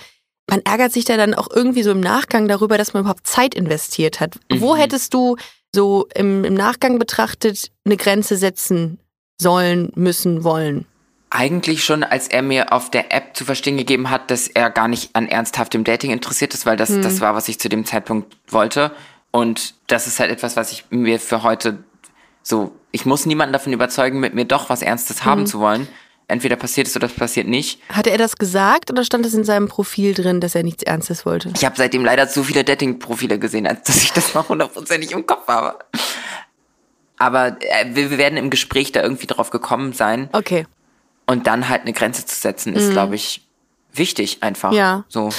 man 0.50 0.62
ärgert 0.64 0.92
sich 0.92 1.06
da 1.06 1.18
dann 1.18 1.34
auch 1.34 1.50
irgendwie 1.54 1.84
so 1.84 1.92
im 1.92 2.00
Nachgang 2.00 2.48
darüber, 2.48 2.78
dass 2.78 2.94
man 2.94 3.02
überhaupt 3.02 3.28
Zeit 3.28 3.56
investiert 3.56 4.20
hat. 4.20 4.36
Mhm. 4.52 4.62
Wo 4.62 4.76
hättest 4.76 5.14
du 5.14 5.38
so 5.74 6.08
im, 6.16 6.44
im 6.44 6.54
Nachgang 6.54 7.00
betrachtet 7.00 7.72
eine 7.86 7.98
Grenze 7.98 8.38
setzen 8.38 9.00
sollen, 9.40 9.92
müssen, 9.96 10.44
wollen? 10.44 10.86
Eigentlich 11.30 11.84
schon, 11.84 12.04
als 12.04 12.28
er 12.28 12.42
mir 12.42 12.74
auf 12.74 12.90
der 12.90 13.14
App 13.14 13.38
zu 13.38 13.46
verstehen 13.46 13.78
gegeben 13.78 14.10
hat, 14.10 14.32
dass 14.32 14.48
er 14.48 14.72
gar 14.72 14.88
nicht 14.88 15.16
an 15.16 15.28
ernsthaftem 15.28 15.84
Dating 15.84 16.12
interessiert 16.12 16.54
ist, 16.56 16.66
weil 16.66 16.76
das, 16.76 16.90
mhm. 16.90 17.04
das 17.04 17.22
war, 17.22 17.36
was 17.36 17.48
ich 17.48 17.60
zu 17.60 17.70
dem 17.70 17.86
Zeitpunkt 17.86 18.36
wollte. 18.48 18.92
Und 19.32 19.76
das 19.86 20.08
ist 20.08 20.20
halt 20.20 20.32
etwas, 20.32 20.56
was 20.56 20.72
ich 20.72 20.86
mir 20.90 21.20
für 21.20 21.44
heute 21.44 21.84
so, 22.42 22.72
ich 22.92 23.06
muss 23.06 23.28
niemanden 23.28 23.54
davon 23.54 23.74
überzeugen, 23.74 24.20
mit 24.20 24.34
mir 24.34 24.46
doch 24.46 24.70
was 24.70 24.82
Ernstes 24.82 25.24
haben 25.24 25.42
mhm. 25.42 25.46
zu 25.46 25.60
wollen 25.60 25.88
entweder 26.30 26.56
passiert 26.56 26.88
es 26.88 26.96
oder 26.96 27.08
es 27.08 27.14
passiert 27.14 27.48
nicht. 27.48 27.80
Hatte 27.90 28.12
er 28.12 28.18
das 28.18 28.38
gesagt 28.38 28.92
oder 28.92 29.04
stand 29.04 29.26
es 29.26 29.34
in 29.34 29.44
seinem 29.44 29.68
Profil 29.68 30.14
drin, 30.14 30.40
dass 30.40 30.56
er 30.56 30.64
nichts 30.64 30.84
Ernstes 30.84 31.26
wollte? 31.26 31.52
Ich 31.56 31.66
habe 31.66 31.76
seitdem 31.76 32.06
leider 32.06 32.30
zu 32.30 32.44
viele 32.44 32.64
Dating-Profile 32.64 33.40
gesehen, 33.40 33.68
als 33.68 33.84
dass 33.84 33.98
ich 33.98 34.14
das 34.14 34.34
noch 34.34 34.50
hundertprozentig 34.50 35.12
im 35.12 35.26
Kopf 35.26 35.48
habe. 35.48 35.80
Aber 37.18 37.58
äh, 37.62 37.86
wir, 37.94 38.12
wir, 38.12 38.18
werden 38.18 38.38
im 38.38 38.50
Gespräch 38.50 38.92
da 38.92 39.02
irgendwie 39.02 39.28
drauf 39.28 39.50
gekommen 39.50 39.94
sein. 39.94 40.30
Okay. 40.32 40.66
Und 41.26 41.48
dann 41.48 41.68
halt 41.68 41.82
eine 41.82 41.94
Grenze 41.94 42.26
zu 42.26 42.36
setzen, 42.36 42.74
ist, 42.74 42.88
mhm. 42.88 42.94
glaube 42.94 43.16
ich, 43.16 43.48
wichtig 43.92 44.42
einfach. 44.42 44.72
Ja. 44.72 45.06
So. 45.10 45.30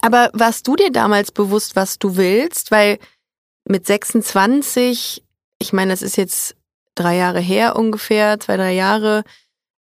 Aber 0.00 0.30
warst 0.32 0.68
du 0.68 0.76
dir 0.76 0.92
damals 0.92 1.32
bewusst, 1.32 1.74
was 1.74 1.98
du 1.98 2.16
willst? 2.16 2.70
Weil 2.70 2.98
mit 3.64 3.86
26, 3.86 5.24
ich 5.58 5.72
meine, 5.72 5.92
das 5.92 6.02
ist 6.02 6.16
jetzt 6.16 6.54
drei 6.94 7.16
Jahre 7.16 7.40
her 7.40 7.76
ungefähr, 7.76 8.38
zwei, 8.38 8.56
drei 8.56 8.72
Jahre, 8.72 9.24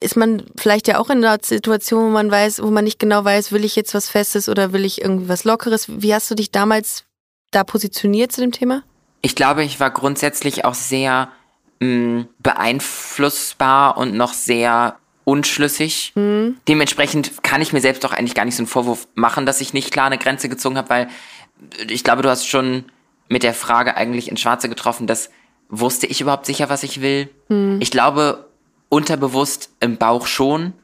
ist 0.00 0.16
man 0.16 0.44
vielleicht 0.56 0.88
ja 0.88 0.98
auch 0.98 1.10
in 1.10 1.24
einer 1.24 1.38
Situation, 1.42 2.06
wo 2.06 2.08
man 2.08 2.30
weiß, 2.30 2.62
wo 2.62 2.70
man 2.70 2.84
nicht 2.84 2.98
genau 2.98 3.24
weiß, 3.24 3.52
will 3.52 3.64
ich 3.64 3.76
jetzt 3.76 3.94
was 3.94 4.08
Festes 4.08 4.48
oder 4.48 4.72
will 4.72 4.84
ich 4.84 5.02
irgendwie 5.02 5.28
was 5.28 5.44
Lockeres? 5.44 5.86
Wie 5.88 6.14
hast 6.14 6.30
du 6.30 6.34
dich 6.34 6.50
damals 6.50 7.04
da 7.50 7.64
positioniert 7.64 8.32
zu 8.32 8.40
dem 8.40 8.52
Thema? 8.52 8.82
Ich 9.22 9.34
glaube, 9.34 9.62
ich 9.62 9.78
war 9.78 9.90
grundsätzlich 9.90 10.64
auch 10.64 10.74
sehr 10.74 11.28
mh, 11.80 11.86
mm, 11.86 12.28
beeinflussbar 12.38 13.98
und 13.98 14.14
noch 14.14 14.32
sehr 14.32 14.96
unschlüssig. 15.24 16.12
Mhm. 16.14 16.56
Dementsprechend 16.66 17.42
kann 17.42 17.60
ich 17.60 17.74
mir 17.74 17.80
selbst 17.80 18.02
doch 18.02 18.12
eigentlich 18.12 18.34
gar 18.34 18.46
nicht 18.46 18.56
so 18.56 18.62
einen 18.62 18.68
Vorwurf 18.68 19.06
machen, 19.14 19.44
dass 19.44 19.60
ich 19.60 19.74
nicht 19.74 19.92
klar 19.92 20.06
eine 20.06 20.18
Grenze 20.18 20.48
gezogen 20.48 20.78
habe, 20.78 20.88
weil 20.88 21.08
ich 21.88 22.04
glaube, 22.04 22.22
du 22.22 22.30
hast 22.30 22.46
schon 22.46 22.86
mit 23.28 23.42
der 23.42 23.54
Frage 23.54 23.96
eigentlich 23.96 24.30
ins 24.30 24.40
Schwarze 24.40 24.70
getroffen, 24.70 25.06
dass 25.06 25.30
wusste 25.68 26.06
ich 26.06 26.20
überhaupt 26.20 26.46
sicher, 26.46 26.68
was 26.68 26.82
ich 26.82 27.00
will? 27.00 27.28
Mhm. 27.48 27.78
Ich 27.80 27.90
glaube, 27.90 28.49
unterbewusst 28.90 29.70
im 29.80 29.96
Bauch 29.96 30.26
schon, 30.26 30.74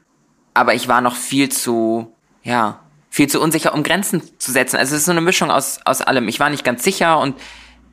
aber 0.55 0.73
ich 0.73 0.87
war 0.87 1.01
noch 1.01 1.15
viel 1.15 1.49
zu, 1.49 2.11
ja, 2.41 2.79
viel 3.11 3.27
zu 3.27 3.39
unsicher, 3.39 3.75
um 3.75 3.83
Grenzen 3.83 4.23
zu 4.39 4.51
setzen. 4.51 4.77
Also 4.77 4.95
es 4.95 5.01
ist 5.01 5.05
so 5.05 5.11
eine 5.11 5.21
Mischung 5.21 5.51
aus, 5.51 5.79
aus 5.85 6.01
allem. 6.01 6.27
Ich 6.27 6.39
war 6.39 6.49
nicht 6.49 6.63
ganz 6.63 6.83
sicher 6.83 7.19
und 7.19 7.35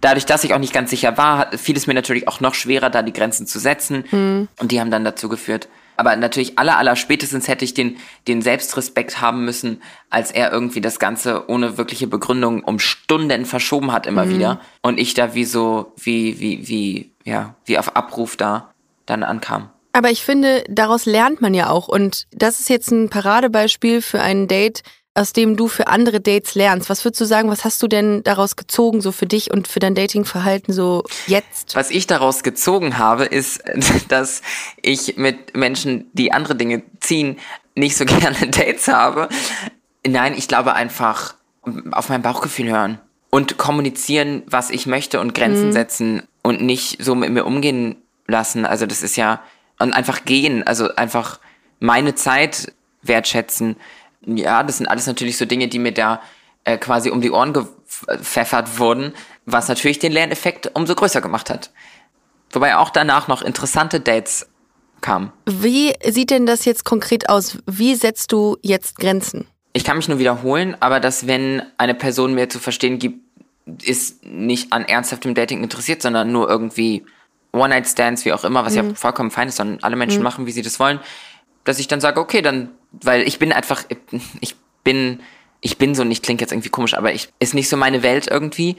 dadurch, 0.01 0.25
dass 0.25 0.45
ich 0.45 0.55
auch 0.55 0.59
nicht 0.59 0.73
ganz 0.73 0.91
sicher 0.91 1.19
war, 1.19 1.57
fiel 1.57 1.77
es 1.77 1.87
mir 1.87 1.95
natürlich 1.95 2.29
auch 2.29 2.41
noch 2.41 2.55
schwerer, 2.55 2.91
da 2.91 3.03
die 3.03 3.13
Grenzen 3.13 3.47
zu 3.47 3.59
setzen. 3.59 4.05
Mhm. 4.11 4.49
Und 4.59 4.73
die 4.73 4.81
haben 4.81 4.91
dann 4.91 5.05
dazu 5.05 5.29
geführt. 5.29 5.69
Aber 5.97 6.17
natürlich 6.17 6.59
aller, 6.59 6.77
aller 6.77 6.97
spätestens 6.97 7.47
hätte 7.47 7.65
ich 7.65 7.73
den, 7.73 7.97
den 8.27 8.43
Selbstrespekt 8.43 9.21
haben 9.21 9.45
müssen, 9.45 9.81
als 10.11 10.31
er 10.31 10.51
irgendwie 10.53 10.81
das 10.81 10.99
Ganze 10.99 11.49
ohne 11.49 11.79
wirkliche 11.79 12.07
Begründung 12.07 12.65
um 12.65 12.79
Stunden 12.79 13.45
verschoben 13.45 13.93
hat 13.93 14.07
immer 14.07 14.27
mhm. 14.27 14.31
wieder. 14.31 14.61
Und 14.83 14.99
ich 14.99 15.15
da 15.15 15.35
wie 15.35 15.45
so, 15.45 15.93
wie, 15.97 16.41
wie, 16.41 16.69
wie, 16.69 17.13
ja, 17.25 17.55
wie 17.65 17.79
auf 17.79 17.97
Abruf 17.97 18.37
da 18.37 18.73
dann 19.07 19.23
ankam. 19.23 19.71
Aber 19.95 20.11
ich 20.11 20.25
finde, 20.25 20.65
daraus 20.69 21.07
lernt 21.07 21.41
man 21.41 21.55
ja 21.55 21.71
auch. 21.71 21.87
Und 21.87 22.27
das 22.33 22.59
ist 22.59 22.69
jetzt 22.69 22.91
ein 22.91 23.11
Paradebeispiel 23.11 24.03
für 24.03 24.21
ein 24.21 24.49
Date, 24.49 24.83
aus 25.15 25.33
dem 25.33 25.57
du 25.57 25.69
für 25.69 25.87
andere 25.87 26.21
Dates 26.21 26.57
lernst. 26.57 26.91
Was 26.91 27.05
würdest 27.05 27.21
du 27.21 27.25
sagen, 27.25 27.49
was 27.49 27.65
hast 27.65 27.81
du 27.81 27.87
denn 27.87 28.25
daraus 28.25 28.57
gezogen, 28.57 29.01
so 29.01 29.13
für 29.13 29.27
dich 29.27 29.53
und 29.53 29.69
für 29.69 29.79
dein 29.79 29.95
Datingverhalten 29.95 30.75
so 30.75 31.05
jetzt? 31.29 31.77
Was 31.77 31.93
ich 31.93 32.09
daraus 32.09 32.43
gezogen 32.43 32.99
habe, 32.99 33.25
ist, 33.25 33.63
dass 34.09 34.43
ich 34.83 35.17
mit 35.17 35.57
Menschen, 35.57 36.11
die 36.13 36.33
andere 36.33 36.57
Dinge 36.57 36.83
ziehen, 36.99 37.39
nicht 37.77 37.97
so 37.97 38.05
gerne 38.05 38.49
Dates 38.49 38.89
habe. 38.89 39.29
Nein, 40.05 40.35
ich 40.37 40.49
glaube 40.49 40.75
einfach 40.75 41.37
auf 41.93 42.09
mein 42.09 42.23
Bauchgefühl 42.23 42.69
hören 42.69 42.99
und 43.31 43.59
kommunizieren, 43.59 44.43
was 44.47 44.71
ich 44.71 44.87
möchte 44.87 45.21
und 45.21 45.37
Grenzen 45.37 45.69
mhm. 45.69 45.73
setzen 45.73 46.23
und 46.43 46.63
nicht 46.63 47.01
so 47.01 47.15
mit 47.15 47.31
mir 47.31 47.45
umgehen 47.45 47.95
lassen. 48.27 48.67
Also 48.67 48.87
das 48.87 49.03
ist 49.03 49.17
ja, 49.17 49.41
und 49.79 49.93
einfach 49.93 50.25
gehen, 50.25 50.63
also 50.67 50.95
einfach 50.97 51.41
meine 51.81 52.15
Zeit 52.15 52.73
wertschätzen. 53.03 53.77
Ja, 54.25 54.63
das 54.63 54.79
sind 54.79 54.87
alles 54.87 55.07
natürlich 55.07 55.37
so 55.37 55.45
Dinge, 55.45 55.69
die 55.69 55.79
mir 55.79 55.93
da 55.93 56.23
äh, 56.65 56.79
quasi 56.79 57.11
um 57.11 57.21
die 57.21 57.31
Ohren 57.31 57.53
gepfeffert 57.53 58.79
wurden, 58.79 59.13
was 59.45 59.69
natürlich 59.69 59.99
den 59.99 60.13
Lerneffekt 60.13 60.71
umso 60.75 60.95
größer 60.95 61.21
gemacht 61.21 61.51
hat. 61.51 61.71
Wobei 62.51 62.77
auch 62.77 62.91
danach 62.91 63.29
noch 63.29 63.43
interessante 63.43 64.01
Dates 64.01 64.49
kamen. 65.01 65.33
Wie 65.47 65.93
sieht 66.09 66.31
denn 66.31 66.47
das 66.47 66.65
jetzt 66.65 66.85
konkret 66.85 67.29
aus? 67.29 67.59
Wie 67.67 67.95
setzt 67.95 68.33
du 68.33 68.57
jetzt 68.63 68.97
Grenzen? 68.97 69.47
Ich 69.75 69.85
kann 69.85 69.97
mich 69.97 70.09
nur 70.09 70.19
wiederholen, 70.19 70.77
aber 70.81 71.01
dass 71.01 71.27
wenn 71.27 71.63
eine 71.79 71.95
Person 71.95 72.35
mir 72.35 72.49
zu 72.49 72.61
verstehen 72.61 72.99
gibt, 72.99 73.21
ist 73.83 74.25
nicht 74.25 74.73
an 74.73 74.85
ernsthaftem 74.85 75.35
Dating 75.35 75.63
interessiert, 75.63 76.01
sondern 76.01 76.31
nur 76.33 76.49
irgendwie 76.49 77.05
One-Night-Stands, 77.55 78.25
wie 78.25 78.33
auch 78.33 78.45
immer, 78.45 78.65
was 78.65 78.75
mhm. 78.75 78.91
ja 78.91 78.95
vollkommen 78.95 79.31
fein 79.31 79.49
ist, 79.49 79.57
sondern 79.57 79.79
alle 79.83 79.97
Menschen 79.97 80.19
mhm. 80.19 80.25
machen, 80.25 80.47
wie 80.47 80.53
sie 80.53 80.63
das 80.63 80.79
wollen, 80.79 81.01
dass 81.65 81.79
ich 81.79 81.89
dann 81.89 82.01
sage, 82.01 82.21
okay, 82.21 82.43
dann, 82.43 82.71
weil 82.93 83.23
ich 83.23 83.39
bin 83.39 83.53
einfach, 83.53 83.85
ich 84.41 84.57
bin, 84.83 85.21
ich 85.61 85.79
bin 85.79 85.95
so 85.95 86.05
nicht, 86.05 86.23
klingt 86.23 86.41
jetzt 86.41 86.53
irgendwie 86.53 86.69
komisch, 86.69 86.95
aber 86.95 87.13
ich, 87.13 87.31
ist 87.39 87.55
nicht 87.55 87.69
so 87.69 87.77
meine 87.77 88.03
Welt 88.03 88.29
irgendwie. 88.29 88.77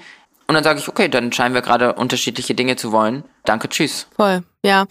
Und 0.47 0.53
dann 0.53 0.63
sage 0.63 0.79
ich, 0.79 0.87
okay, 0.87 1.09
dann 1.09 1.31
scheinen 1.31 1.55
wir 1.55 1.63
gerade 1.63 1.93
unterschiedliche 1.93 2.53
Dinge 2.53 2.75
zu 2.75 2.91
wollen. 2.91 3.23
Danke, 3.45 3.67
tschüss. 3.69 4.07
Voll, 4.15 4.43
ja. 4.63 4.85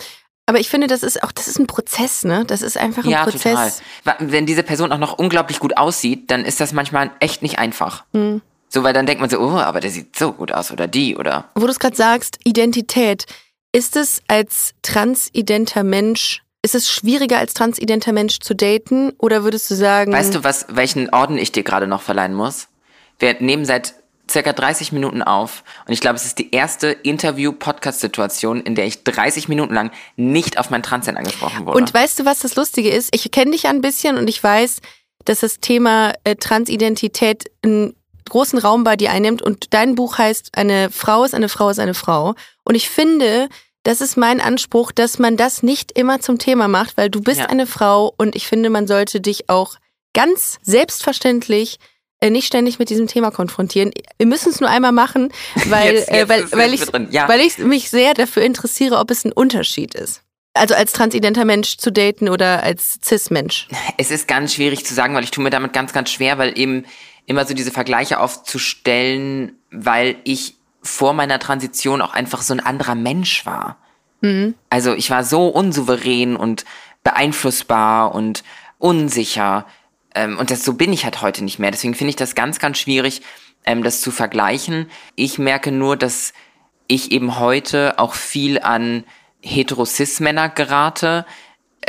Aber 0.47 0.61
ich 0.61 0.68
finde, 0.68 0.88
das 0.88 1.03
ist 1.03 1.23
auch, 1.23 1.33
das 1.33 1.49
ist 1.49 1.59
ein 1.59 1.66
Prozess, 1.66 2.25
ne? 2.25 2.44
Das 2.44 2.61
ist 2.61 2.77
einfach 2.77 3.05
ein 3.05 3.11
ja, 3.11 3.23
Prozess. 3.23 3.83
Total. 4.05 4.31
Wenn 4.31 4.44
diese 4.44 4.62
Person 4.62 4.92
auch 4.92 4.99
noch 4.99 5.16
unglaublich 5.18 5.59
gut 5.59 5.79
aussieht, 5.79 6.31
dann 6.31 6.44
ist 6.44 6.61
das 6.61 6.73
manchmal 6.73 7.12
echt 7.20 7.40
nicht 7.42 7.59
einfach. 7.59 8.05
Mhm. 8.12 8.42
So, 8.68 8.83
weil 8.83 8.92
dann 8.92 9.07
denkt 9.07 9.20
man 9.20 9.31
so, 9.31 9.38
oh, 9.38 9.57
aber 9.57 9.81
der 9.81 9.90
sieht 9.90 10.16
so 10.16 10.33
gut 10.33 10.53
aus 10.53 10.73
oder 10.73 10.88
die 10.88 11.16
oder. 11.16 11.44
Wo 11.55 11.64
du 11.64 11.70
es 11.70 11.79
gerade 11.79 11.97
sagst, 11.97 12.38
Identität. 12.44 13.25
Ist 13.74 13.96
es 13.96 14.22
als 14.28 14.72
transidenter 14.82 15.82
Mensch, 15.82 16.44
ist 16.62 16.76
es 16.76 16.88
schwieriger 16.88 17.38
als 17.38 17.54
transidenter 17.54 18.12
Mensch 18.12 18.38
zu 18.38 18.54
daten 18.54 19.10
oder 19.18 19.42
würdest 19.42 19.68
du 19.68 19.74
sagen? 19.74 20.12
Weißt 20.12 20.32
du, 20.32 20.44
was, 20.44 20.66
welchen 20.68 21.12
Orden 21.12 21.37
ich 21.37 21.50
dir 21.50 21.64
gerade 21.64 21.88
noch 21.88 22.00
verleihen 22.00 22.34
muss? 22.34 22.68
Wir 23.18 23.34
nehmen 23.40 23.64
seit 23.64 23.94
circa 24.30 24.52
30 24.52 24.92
Minuten 24.92 25.22
auf 25.22 25.64
und 25.88 25.92
ich 25.92 26.00
glaube, 26.00 26.14
es 26.14 26.24
ist 26.24 26.38
die 26.38 26.54
erste 26.54 26.87
Interview-Podcast-Situation, 26.87 28.60
in 28.60 28.76
der 28.76 28.87
ich 28.87 29.02
30 29.02 29.48
Minuten 29.48 29.74
lang 29.74 29.90
nicht 30.14 30.56
auf 30.56 30.70
mein 30.70 30.84
Transsein 30.84 31.16
angesprochen 31.16 31.66
wurde. 31.66 31.76
Und 31.76 31.92
weißt 31.92 32.20
du, 32.20 32.24
was 32.24 32.38
das 32.38 32.54
Lustige 32.54 32.90
ist? 32.90 33.12
Ich 33.12 33.28
kenne 33.32 33.50
dich 33.50 33.66
ein 33.66 33.80
bisschen 33.80 34.16
und 34.16 34.28
ich 34.28 34.40
weiß, 34.40 34.82
dass 35.24 35.40
das 35.40 35.58
Thema 35.58 36.12
äh, 36.22 36.37
Transidentität 36.37 37.50
einen 37.64 37.96
großen 38.28 38.58
Raum 38.58 38.84
bei 38.84 38.96
dir 38.96 39.10
einnimmt 39.10 39.42
und 39.42 39.72
dein 39.74 39.94
Buch 39.94 40.18
heißt, 40.18 40.50
eine 40.56 40.90
Frau 40.90 41.24
ist 41.24 41.34
eine 41.34 41.48
Frau 41.48 41.70
ist 41.70 41.78
eine 41.78 41.94
Frau. 41.94 42.34
Und 42.64 42.74
ich 42.74 42.88
finde, 42.88 43.48
das 43.82 44.00
ist 44.00 44.16
mein 44.16 44.40
Anspruch, 44.40 44.92
dass 44.92 45.18
man 45.18 45.37
das 45.37 45.62
nicht 45.62 45.92
immer 45.98 46.20
zum 46.20 46.38
Thema 46.38 46.68
macht, 46.68 46.96
weil 46.96 47.10
du 47.10 47.20
bist 47.20 47.40
Ja. 47.40 47.46
eine 47.46 47.66
Frau 47.66 48.14
und 48.16 48.34
ich 48.34 48.46
finde, 48.46 48.70
man 48.70 48.87
sollte 48.87 49.20
dich 49.20 49.48
auch 49.50 49.76
ganz 50.14 50.58
selbstverständlich 50.62 51.78
äh, 52.20 52.30
nicht 52.30 52.46
ständig 52.46 52.78
mit 52.78 52.88
diesem 52.88 53.06
Thema 53.06 53.30
konfrontieren. 53.30 53.90
Wir 54.16 54.26
müssen 54.26 54.50
es 54.50 54.60
nur 54.60 54.70
einmal 54.70 54.92
machen, 54.92 55.30
weil, 55.66 55.94
Jetzt- 55.96 56.08
äh, 56.10 56.18
jetzt 56.20 56.28
weil, 56.30 56.52
weil, 56.52 56.72
ich, 56.74 56.82
ja. 57.10 57.28
weil 57.28 57.40
ich 57.40 57.58
mich 57.58 57.90
sehr 57.90 58.14
dafür 58.14 58.42
interessiere, 58.44 58.98
ob 58.98 59.10
es 59.10 59.24
ein 59.26 59.32
Unterschied 59.32 59.94
ist. 59.94 60.22
Also 60.54 60.74
als 60.74 60.92
transidenter 60.92 61.44
Mensch 61.44 61.76
zu 61.78 61.90
daten 61.90 62.28
oder 62.28 62.62
als 62.62 62.98
Cis-Mensch. 63.04 63.66
Es 63.98 64.12
ist 64.12 64.28
ganz 64.28 64.54
schwierig 64.54 64.87
zu 64.87 64.94
sagen, 64.94 65.14
weil 65.14 65.24
ich 65.24 65.32
tue 65.32 65.42
mir 65.42 65.50
damit 65.50 65.72
ganz, 65.72 65.92
ganz 65.92 66.10
schwer, 66.10 66.38
weil 66.38 66.56
eben 66.56 66.84
immer 67.26 67.44
so 67.46 67.54
diese 67.54 67.70
Vergleiche 67.70 68.20
aufzustellen, 68.20 69.52
weil 69.70 70.16
ich 70.24 70.56
vor 70.82 71.14
meiner 71.14 71.38
Transition 71.38 72.02
auch 72.02 72.12
einfach 72.12 72.42
so 72.42 72.52
ein 72.52 72.60
anderer 72.60 72.94
Mensch 72.94 73.46
war. 73.46 73.78
Also 74.70 74.94
ich 74.94 75.10
war 75.10 75.24
so 75.24 75.48
unsouverän 75.48 76.37
und 76.37 76.64
beeinflussbar 77.02 78.14
und 78.14 78.44
unsicher. 78.78 79.66
Ähm, 80.14 80.38
und 80.38 80.50
das 80.50 80.64
so 80.64 80.74
bin 80.74 80.92
ich 80.92 81.04
halt 81.04 81.22
heute 81.22 81.44
nicht 81.44 81.58
mehr. 81.58 81.70
Deswegen 81.70 81.94
finde 81.94 82.10
ich 82.10 82.16
das 82.16 82.34
ganz, 82.34 82.58
ganz 82.58 82.78
schwierig, 82.78 83.22
ähm, 83.64 83.82
das 83.82 84.00
zu 84.00 84.10
vergleichen. 84.10 84.90
Ich 85.14 85.38
merke 85.38 85.72
nur, 85.72 85.96
dass 85.96 86.32
ich 86.87 87.12
eben 87.12 87.38
heute 87.38 87.98
auch 87.98 88.14
viel 88.14 88.60
an 88.60 89.04
hetero-cis-Männer 89.42 90.48
gerate, 90.48 91.26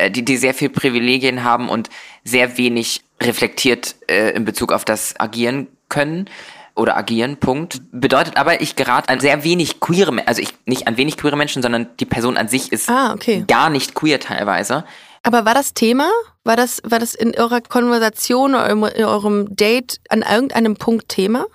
die, 0.09 0.23
die 0.25 0.37
sehr 0.37 0.53
viel 0.53 0.69
Privilegien 0.69 1.43
haben 1.43 1.69
und 1.69 1.89
sehr 2.23 2.57
wenig 2.57 3.01
reflektiert 3.21 3.95
äh, 4.07 4.31
in 4.31 4.45
Bezug 4.45 4.71
auf 4.71 4.85
das 4.85 5.19
agieren 5.19 5.67
können 5.89 6.29
oder 6.75 6.97
agieren, 6.97 7.37
Punkt. 7.37 7.81
Bedeutet 7.91 8.35
aber, 8.37 8.61
ich 8.61 8.75
gerate 8.75 9.07
an 9.09 9.19
sehr 9.21 9.43
wenig 9.43 9.79
queere, 9.79 10.11
Me- 10.11 10.27
also 10.27 10.41
ich 10.41 10.53
nicht 10.65 10.87
an 10.87 10.97
wenig 10.97 11.15
queere 11.17 11.37
Menschen, 11.37 11.61
sondern 11.61 11.87
die 11.99 12.05
Person 12.05 12.35
an 12.37 12.47
sich 12.49 12.71
ist 12.71 12.89
Ah, 12.89 13.13
okay. 13.13 13.45
gar 13.47 13.69
nicht 13.69 13.95
queer 13.95 14.19
teilweise. 14.19 14.83
Aber 15.23 15.45
war 15.45 15.53
das 15.53 15.73
Thema? 15.73 16.09
War 16.43 16.55
das, 16.57 16.81
war 16.83 16.99
das 16.99 17.15
in 17.15 17.33
eurer 17.35 17.61
Konversation 17.61 18.53
oder 18.53 18.69
in 18.69 18.83
eurem 19.05 19.55
Date 19.55 19.99
an 20.09 20.21
irgendeinem 20.21 20.75
Punkt 20.75 21.07
Thema? 21.09 21.45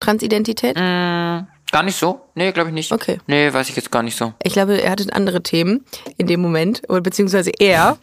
Transidentität? 0.00 0.76
Mm, 0.76 1.46
gar 1.72 1.82
nicht 1.82 1.96
so? 1.96 2.20
Nee, 2.34 2.52
glaube 2.52 2.70
ich 2.70 2.74
nicht. 2.74 2.92
Okay. 2.92 3.18
Nee, 3.26 3.52
weiß 3.52 3.68
ich 3.68 3.76
jetzt 3.76 3.90
gar 3.90 4.02
nicht 4.02 4.16
so. 4.16 4.32
Ich 4.42 4.52
glaube, 4.52 4.80
er 4.80 4.90
hatte 4.90 5.06
andere 5.12 5.42
Themen 5.42 5.84
in 6.16 6.26
dem 6.26 6.40
Moment, 6.40 6.82
oder 6.88 7.00
beziehungsweise 7.00 7.50
er. 7.58 7.98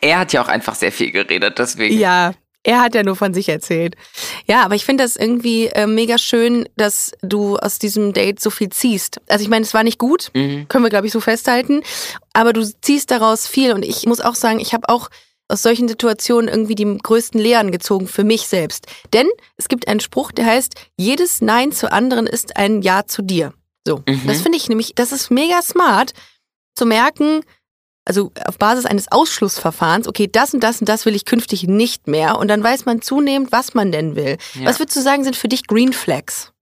Er 0.00 0.18
hat 0.18 0.32
ja 0.32 0.42
auch 0.42 0.48
einfach 0.48 0.74
sehr 0.74 0.92
viel 0.92 1.10
geredet, 1.12 1.58
deswegen. 1.58 1.98
Ja, 1.98 2.34
er 2.64 2.80
hat 2.80 2.94
ja 2.94 3.02
nur 3.02 3.16
von 3.16 3.34
sich 3.34 3.48
erzählt. 3.48 3.96
Ja, 4.46 4.62
aber 4.64 4.74
ich 4.74 4.84
finde 4.84 5.04
das 5.04 5.16
irgendwie 5.16 5.66
äh, 5.66 5.86
mega 5.86 6.18
schön, 6.18 6.68
dass 6.76 7.12
du 7.22 7.56
aus 7.56 7.78
diesem 7.78 8.12
Date 8.12 8.40
so 8.40 8.50
viel 8.50 8.68
ziehst. 8.68 9.20
Also 9.28 9.42
ich 9.42 9.48
meine, 9.48 9.64
es 9.64 9.74
war 9.74 9.82
nicht 9.82 9.98
gut, 9.98 10.30
können 10.32 10.66
wir 10.68 10.90
glaube 10.90 11.06
ich 11.06 11.12
so 11.12 11.20
festhalten, 11.20 11.82
aber 12.32 12.52
du 12.52 12.64
ziehst 12.80 13.10
daraus 13.10 13.48
viel 13.48 13.72
und 13.72 13.84
ich 13.84 14.06
muss 14.06 14.20
auch 14.20 14.36
sagen, 14.36 14.60
ich 14.60 14.74
habe 14.74 14.88
auch 14.88 15.08
aus 15.52 15.62
solchen 15.62 15.86
Situationen 15.86 16.48
irgendwie 16.48 16.74
die 16.74 16.98
größten 16.98 17.40
Lehren 17.40 17.70
gezogen 17.70 18.08
für 18.08 18.24
mich 18.24 18.46
selbst. 18.46 18.86
Denn 19.12 19.28
es 19.56 19.68
gibt 19.68 19.86
einen 19.86 20.00
Spruch, 20.00 20.32
der 20.32 20.46
heißt, 20.46 20.74
jedes 20.96 21.40
Nein 21.40 21.72
zu 21.72 21.92
anderen 21.92 22.26
ist 22.26 22.56
ein 22.56 22.82
Ja 22.82 23.06
zu 23.06 23.22
dir. 23.22 23.52
So, 23.86 24.02
das 24.26 24.40
finde 24.42 24.56
ich 24.56 24.68
nämlich, 24.68 24.94
das 24.94 25.12
ist 25.12 25.30
mega 25.30 25.60
smart 25.60 26.12
zu 26.74 26.86
merken, 26.86 27.42
also 28.04 28.32
auf 28.46 28.58
Basis 28.58 28.86
eines 28.86 29.10
Ausschlussverfahrens, 29.12 30.08
okay, 30.08 30.28
das 30.30 30.54
und 30.54 30.62
das 30.62 30.80
und 30.80 30.88
das 30.88 31.04
will 31.06 31.14
ich 31.14 31.24
künftig 31.24 31.64
nicht 31.64 32.08
mehr. 32.08 32.38
Und 32.38 32.48
dann 32.48 32.62
weiß 32.62 32.84
man 32.84 33.02
zunehmend, 33.02 33.52
was 33.52 33.74
man 33.74 33.92
denn 33.92 34.16
will. 34.16 34.38
Ja. 34.54 34.66
Was 34.66 34.78
würdest 34.78 34.96
du 34.96 35.02
sagen, 35.02 35.22
sind 35.24 35.36
für 35.36 35.48
dich 35.48 35.66
Green 35.66 35.92
Flags 35.92 36.52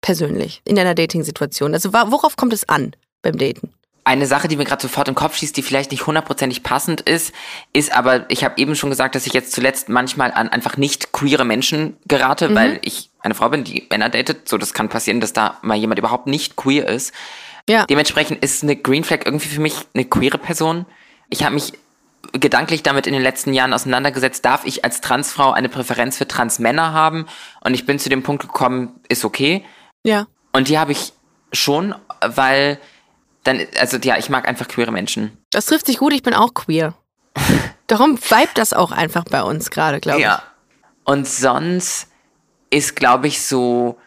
persönlich 0.00 0.62
in 0.64 0.76
deiner 0.76 0.94
Dating-Situation? 0.94 1.74
Also 1.74 1.92
worauf 1.92 2.36
kommt 2.36 2.52
es 2.52 2.68
an 2.68 2.92
beim 3.22 3.36
Daten? 3.36 3.72
Eine 4.06 4.26
Sache, 4.26 4.46
die 4.46 4.56
mir 4.56 4.64
gerade 4.64 4.80
sofort 4.80 5.08
im 5.08 5.16
Kopf 5.16 5.36
schießt, 5.36 5.56
die 5.56 5.62
vielleicht 5.62 5.90
nicht 5.90 6.06
hundertprozentig 6.06 6.62
passend 6.62 7.00
ist, 7.00 7.34
ist 7.72 7.92
aber, 7.92 8.30
ich 8.30 8.44
habe 8.44 8.54
eben 8.56 8.76
schon 8.76 8.88
gesagt, 8.88 9.16
dass 9.16 9.26
ich 9.26 9.32
jetzt 9.32 9.50
zuletzt 9.50 9.88
manchmal 9.88 10.30
an 10.30 10.48
einfach 10.48 10.76
nicht 10.76 11.10
queere 11.10 11.44
Menschen 11.44 11.96
gerate, 12.06 12.54
weil 12.54 12.78
ich 12.82 13.10
eine 13.18 13.34
Frau 13.34 13.48
bin, 13.48 13.64
die 13.64 13.84
Männer 13.90 14.08
datet. 14.08 14.48
So, 14.48 14.58
das 14.58 14.74
kann 14.74 14.88
passieren, 14.88 15.20
dass 15.20 15.32
da 15.32 15.58
mal 15.62 15.76
jemand 15.76 15.98
überhaupt 15.98 16.28
nicht 16.28 16.54
queer 16.54 16.88
ist. 16.88 17.12
Ja. 17.68 17.84
Dementsprechend 17.86 18.44
ist 18.44 18.62
eine 18.62 18.76
Green 18.76 19.02
Flag 19.02 19.22
irgendwie 19.24 19.48
für 19.48 19.60
mich 19.60 19.74
eine 19.92 20.04
queere 20.04 20.38
Person. 20.38 20.86
Ich 21.28 21.42
habe 21.42 21.56
mich 21.56 21.72
gedanklich 22.30 22.84
damit 22.84 23.08
in 23.08 23.12
den 23.12 23.22
letzten 23.22 23.54
Jahren 23.54 23.72
auseinandergesetzt, 23.72 24.44
darf 24.44 24.64
ich 24.66 24.84
als 24.84 25.00
Transfrau 25.00 25.50
eine 25.50 25.68
Präferenz 25.68 26.16
für 26.16 26.28
Transmänner 26.28 26.92
haben? 26.92 27.26
Und 27.60 27.74
ich 27.74 27.86
bin 27.86 27.98
zu 27.98 28.08
dem 28.08 28.22
Punkt 28.22 28.42
gekommen, 28.42 29.00
ist 29.08 29.24
okay. 29.24 29.64
Ja. 30.04 30.28
Und 30.52 30.68
die 30.68 30.78
habe 30.78 30.92
ich 30.92 31.12
schon, 31.52 31.92
weil 32.24 32.78
dann, 33.46 33.60
also 33.78 33.96
ja, 33.98 34.16
ich 34.18 34.28
mag 34.28 34.48
einfach 34.48 34.68
queere 34.68 34.92
Menschen. 34.92 35.36
Das 35.50 35.66
trifft 35.66 35.86
sich 35.86 35.98
gut, 35.98 36.12
ich 36.12 36.22
bin 36.22 36.34
auch 36.34 36.54
queer. 36.54 36.94
Darum 37.86 38.18
vibet 38.18 38.50
das 38.54 38.72
auch 38.72 38.92
einfach 38.92 39.24
bei 39.24 39.42
uns 39.42 39.70
gerade, 39.70 40.00
glaube 40.00 40.18
ich. 40.18 40.24
Ja. 40.24 40.42
Und 41.04 41.28
sonst 41.28 42.08
ist, 42.70 42.96
glaube 42.96 43.28
ich, 43.28 43.42
so 43.42 43.98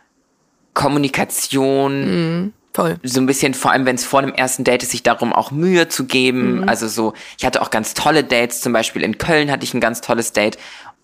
Kommunikation, 0.73 2.54
Voll. 2.73 2.99
so 3.04 3.19
ein 3.19 3.25
bisschen, 3.25 3.54
vor 3.54 3.71
allem 3.71 3.86
wenn 3.86 3.95
es 3.95 4.06
vor 4.06 4.21
dem 4.21 4.34
ersten 4.34 4.63
Date 4.63 4.84
ist, 4.84 4.91
sich 4.91 5.04
darum 5.04 5.34
auch 5.34 5.52
Mühe 5.52 5.88
zu 5.88 6.06
geben. 6.06 6.67
Also 6.67 6.88
so, 6.88 7.13
ich 7.38 7.45
hatte 7.45 7.62
auch 7.62 7.69
ganz 7.69 7.93
tolle 7.93 8.23
Dates, 8.23 8.62
zum 8.62 8.73
Beispiel 8.73 9.02
in 9.04 9.17
Köln 9.17 9.52
hatte 9.52 9.63
ich 9.63 9.73
ein 9.73 9.82
ganz 9.82 10.02
tolles 10.02 10.34
Date. 10.34 10.58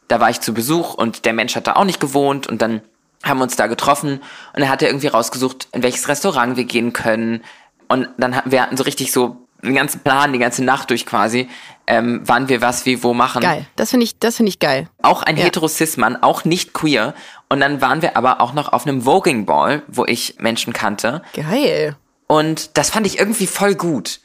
Da 0.07 0.19
war 0.19 0.29
ich 0.29 0.41
zu 0.41 0.53
Besuch 0.53 0.93
und 0.93 1.25
der 1.25 1.33
Mensch 1.33 1.55
hat 1.55 1.67
da 1.67 1.73
auch 1.73 1.85
nicht 1.85 1.99
gewohnt 1.99 2.47
und 2.47 2.61
dann 2.61 2.81
haben 3.23 3.39
wir 3.39 3.43
uns 3.43 3.55
da 3.55 3.67
getroffen 3.67 4.21
und 4.53 4.61
er 4.61 4.69
hat 4.69 4.81
er 4.81 4.89
irgendwie 4.89 5.07
rausgesucht, 5.07 5.67
in 5.71 5.81
welches 5.81 6.07
Restaurant 6.07 6.57
wir 6.57 6.65
gehen 6.65 6.93
können. 6.93 7.43
Und 7.87 8.09
dann 8.17 8.35
hatten 8.35 8.51
wir 8.51 8.61
hatten 8.61 8.77
so 8.77 8.83
richtig 8.83 9.11
so 9.11 9.37
den 9.63 9.75
ganzen 9.75 10.01
Plan, 10.01 10.31
die 10.33 10.39
ganze 10.39 10.63
Nacht 10.63 10.89
durch 10.91 11.05
quasi, 11.05 11.49
ähm, 11.87 12.21
wann 12.25 12.49
wir 12.49 12.61
was 12.61 12.85
wie 12.85 13.01
wo 13.03 13.13
machen. 13.13 13.41
Geil. 13.41 13.65
Das 13.75 13.89
finde 13.91 14.03
ich, 14.03 14.19
das 14.19 14.37
finde 14.37 14.49
ich 14.49 14.59
geil. 14.59 14.87
Auch 15.01 15.23
ein 15.23 15.37
Ja. 15.37 15.43
Hetero-Cis-Mann, 15.43 16.21
auch 16.21 16.45
nicht 16.45 16.73
queer. 16.73 17.13
Und 17.49 17.59
dann 17.61 17.81
waren 17.81 18.01
wir 18.01 18.15
aber 18.17 18.41
auch 18.41 18.53
noch 18.53 18.71
auf 18.73 18.85
einem 18.85 19.01
Voging 19.05 19.45
Ball, 19.45 19.81
wo 19.87 20.05
ich 20.05 20.35
Menschen 20.39 20.73
kannte. 20.73 21.21
Geil. 21.33 21.95
Und 22.27 22.77
das 22.77 22.91
fand 22.91 23.07
ich 23.07 23.19
irgendwie 23.19 23.47
voll 23.47 23.75
gut. 23.75 24.19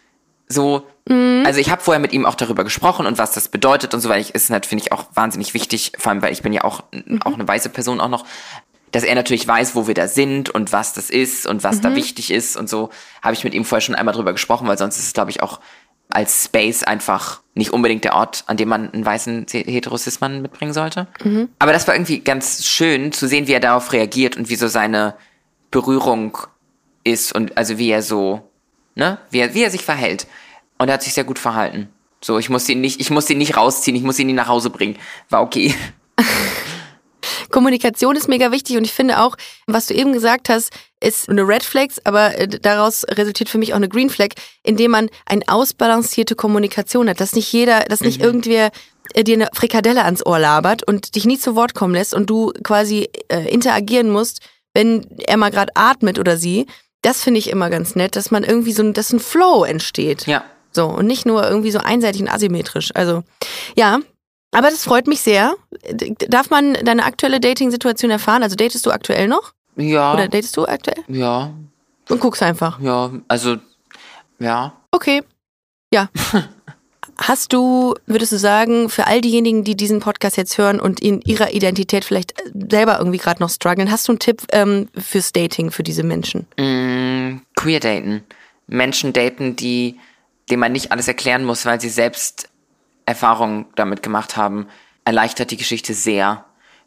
So, 0.49 0.87
also 1.09 1.59
ich 1.59 1.71
habe 1.71 1.83
vorher 1.83 2.01
mit 2.01 2.13
ihm 2.13 2.25
auch 2.25 2.35
darüber 2.37 2.63
gesprochen 2.63 3.07
und 3.07 3.19
was 3.19 3.33
das 3.33 3.49
bedeutet 3.49 3.95
und 3.95 4.01
so, 4.01 4.09
weil 4.09 4.21
ich 4.21 4.35
ist 4.35 4.49
halt, 4.51 4.65
finde 4.67 4.85
ich 4.85 4.93
auch 4.93 5.07
wahnsinnig 5.15 5.55
wichtig, 5.55 5.93
vor 5.99 6.11
allem 6.13 6.23
weil 6.23 6.33
ich 6.33 6.43
bin 6.43 6.53
ja 6.53 6.63
auch, 6.63 6.85
auch 7.25 7.35
eine 7.35 7.49
weiße 7.49 7.69
Person 7.71 8.01
auch 8.01 8.09
noch, 8.09 8.25
dass 8.93 9.05
er 9.05 9.15
natürlich 9.15 9.47
weiß, 9.47 9.75
wo 9.75 9.87
wir 9.87 9.95
da 9.95 10.09
sind 10.09 10.51
und 10.51 10.73
was 10.73 10.93
das 10.93 11.11
ist 11.11 11.47
und 11.47 11.63
was 11.63 11.81
da 11.81 11.95
wichtig 11.95 12.31
ist 12.31 12.57
und 12.57 12.69
so, 12.69 12.91
habe 13.23 13.35
ich 13.35 13.45
mit 13.45 13.55
ihm 13.55 13.65
vorher 13.65 13.81
schon 13.83 13.95
einmal 13.95 14.15
drüber 14.15 14.33
gesprochen, 14.33 14.67
weil 14.67 14.79
sonst 14.79 14.99
ist 14.99 15.07
es, 15.07 15.13
glaube 15.13 15.31
ich, 15.31 15.43
auch 15.43 15.61
als 16.11 16.45
Space 16.45 16.83
einfach 16.83 17.41
nicht 17.55 17.73
unbedingt 17.73 18.05
der 18.05 18.15
Ort, 18.15 18.45
an 18.47 18.57
dem 18.57 18.69
man 18.69 18.93
einen 18.93 19.05
weißen 19.05 19.47
Heterosis-Mann 19.49 20.43
mitbringen 20.43 20.73
sollte. 20.73 21.07
Aber 21.59 21.73
das 21.73 21.87
war 21.87 21.95
irgendwie 21.95 22.21
ganz 22.21 22.67
schön 22.67 23.13
zu 23.13 23.29
sehen, 23.29 23.47
wie 23.47 23.53
er 23.53 23.61
darauf 23.61 23.93
reagiert 23.93 24.37
und 24.37 24.49
wie 24.49 24.57
so 24.57 24.67
seine 24.67 25.15
Berührung 25.71 26.37
ist 27.05 27.33
und 27.33 27.57
also 27.57 27.79
wie 27.79 27.91
er 27.91 28.03
so, 28.03 28.51
ne, 28.97 29.19
wie 29.31 29.39
er, 29.39 29.55
wie 29.55 29.63
er 29.63 29.71
sich 29.71 29.85
verhält. 29.85 30.27
Und 30.79 30.89
er 30.89 30.95
hat 30.95 31.03
sich 31.03 31.15
sehr 31.15 31.25
gut 31.25 31.39
verhalten. 31.39 31.89
So, 32.23 32.39
ich 32.39 32.51
musste 32.51 32.73
ihn 32.73 32.81
nicht, 32.81 33.01
ich 33.01 33.11
musste 33.11 33.33
ihn 33.33 33.39
nicht 33.39 33.57
rausziehen, 33.57 33.97
ich 33.97 34.03
musste 34.03 34.23
ihn 34.23 34.27
nicht 34.27 34.37
nach 34.37 34.49
Hause 34.49 34.71
bringen. 34.71 34.97
War 35.29 35.43
okay. 35.43 35.75
Kommunikation 37.51 38.17
ist 38.17 38.29
mega 38.29 38.51
wichtig 38.53 38.77
und 38.77 38.85
ich 38.85 38.93
finde 38.93 39.21
auch, 39.21 39.37
was 39.67 39.87
du 39.87 39.95
eben 39.95 40.13
gesagt 40.13 40.49
hast, 40.49 40.71
ist 41.03 41.29
eine 41.29 41.47
Red 41.47 41.63
Flags, 41.65 41.97
aber 42.05 42.37
äh, 42.39 42.47
daraus 42.49 43.05
resultiert 43.11 43.49
für 43.49 43.59
mich 43.59 43.73
auch 43.73 43.77
eine 43.79 43.89
Green 43.89 44.11
Flag, 44.11 44.29
indem 44.63 44.91
man 44.93 45.09
eine 45.27 45.43
ausbalancierte 45.49 46.35
Kommunikation 46.35 47.09
hat, 47.09 47.21
dass 47.21 47.35
nicht 47.35 47.53
jeder, 47.53 47.81
dass 47.85 48.01
nicht 48.01 48.21
irgendwer 48.23 48.71
äh, 49.15 49.25
dir 49.25 49.35
eine 49.35 49.49
Frikadelle 49.55 50.05
ans 50.05 50.25
Ohr 50.25 50.39
labert 50.39 50.83
und 50.87 51.15
dich 51.15 51.25
nie 51.25 51.39
zu 51.39 51.55
Wort 51.57 51.75
kommen 51.75 51.95
lässt 51.95 52.15
und 52.15 52.29
du 52.31 52.53
quasi 52.63 53.09
äh, 53.29 53.49
interagieren 53.49 54.11
musst, 54.11 54.41
wenn 54.75 55.07
er 55.27 55.37
mal 55.37 55.51
gerade 55.51 55.73
atmet 55.75 56.19
oder 56.19 56.37
sie. 56.37 56.67
Das 57.03 57.23
finde 57.23 57.39
ich 57.39 57.49
immer 57.49 57.71
ganz 57.71 57.95
nett, 57.97 58.15
dass 58.15 58.31
man 58.31 58.45
irgendwie 58.45 58.73
so, 58.73 58.83
ein- 58.83 58.93
dass 58.93 59.13
ein 59.13 59.21
Flow 59.21 59.65
entsteht. 59.65 60.27
Ja. 60.27 60.45
So, 60.73 60.87
und 60.87 61.07
nicht 61.07 61.25
nur 61.27 61.49
irgendwie 61.49 61.71
so 61.73 61.79
einseitig 61.81 62.21
und 62.21 62.29
asymmetrisch. 62.29 62.91
Also, 62.95 63.25
ja. 63.75 63.99
Aber 64.53 64.69
das 64.71 64.85
freut 64.85 65.07
mich 65.07 65.21
sehr. 65.21 65.55
Darf 66.29 66.51
man 66.51 66.75
deine 66.83 67.05
aktuelle 67.05 67.39
Dating-Situation 67.41 68.11
erfahren? 68.11 68.43
Also 68.43 68.57
datest 68.57 68.85
du 68.85 68.91
aktuell 68.91 69.29
noch? 69.29 69.53
Ja. 69.77 70.13
Oder 70.15 70.29
datest 70.29 70.57
du 70.57 70.67
aktuell? 70.67 71.03
ja, 71.09 71.53
Und 72.09 72.21
guckst 72.21 72.43
einfach. 72.43 72.81
ja, 72.81 73.11
also, 73.29 73.57
ja. 74.39 74.73
Okay. 74.91 75.23
Ja. 75.93 76.09
Hast 77.17 77.53
du, 77.53 77.95
würdest 78.07 78.33
du 78.33 78.39
sagen, 78.39 78.89
für 78.89 79.07
all 79.07 79.21
diejenigen, 79.21 79.63
die 79.63 79.77
diesen 79.77 80.01
Podcast 80.01 80.37
jetzt 80.39 80.57
hören 80.57 80.81
und 80.81 81.01
in 81.01 81.21
ihrer 81.21 81.53
Identität 81.53 82.05
vielleicht 82.05 82.41
äh, 82.41 82.51
selber 82.71 82.99
irgendwie 82.99 83.19
gerade 83.19 83.43
noch 83.43 83.51
strugglen, 83.51 83.91
hast 83.91 84.09
du 84.09 84.13
einen 84.13 84.21
Tipp 84.21 84.43
ähm, 84.53 84.89
fürs 84.97 85.33
Dating 85.33 85.71
für 85.71 85.83
diese 85.83 86.03
Menschen? 86.03 86.47
Mm, 86.59 87.43
queer 87.57 87.79
daten. 87.81 88.25
Menschen 88.69 89.13
daten, 89.13 89.55
die, 89.55 90.01
denen 90.49 90.61
man 90.61 90.73
nicht 90.73 90.93
alles 90.93 91.09
erklären 91.09 91.45
muss, 91.45 91.67
weil 91.67 91.79
sie 91.81 91.91
selbst 91.91 92.49
Erfahrungen 93.11 93.67
damit 93.77 94.03
gemacht 94.03 94.37
haben. 94.37 94.67
erleichtert 95.05 95.51
die 95.51 95.57
Geschichte 95.57 95.95
sehr, 95.95 96.45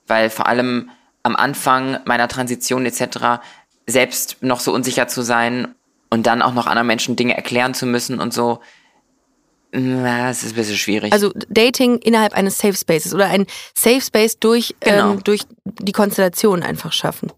weil 0.08 0.30
vor 0.30 0.48
allem 0.48 0.90
am 1.24 1.36
Anfang 1.36 2.00
meiner 2.06 2.28
Transition 2.28 2.86
etc. 2.86 3.42
selbst 3.88 4.38
noch 4.42 4.60
so 4.60 4.74
unsicher 4.74 5.08
zu 5.08 5.22
sein 5.24 5.74
und 6.10 6.26
dann 6.28 6.42
auch 6.42 6.54
noch 6.54 6.68
anderen 6.68 6.88
Menschen 6.88 7.16
Dinge 7.16 7.36
erklären 7.36 7.74
zu 7.74 7.86
müssen 7.86 8.20
und 8.20 8.34
so, 8.34 8.60
na, 9.72 10.30
es 10.30 10.44
ist 10.44 10.52
ein 10.54 10.56
bisschen 10.56 10.78
schwierig. 10.78 11.12
Also 11.12 11.32
Dating 11.50 11.98
innerhalb 11.98 12.34
eines 12.34 12.60
Safe 12.60 12.76
Spaces 12.76 13.14
oder 13.14 13.28
ein 13.28 13.48
Safe 13.76 14.02
Space 14.02 14.38
durch, 14.38 14.76
Genau. 14.82 15.14
ähm, 15.14 15.24
durch 15.24 15.42
die 15.66 15.92
Konstellation 15.92 16.62
einfach 16.62 16.94
schaffen. 16.94 17.32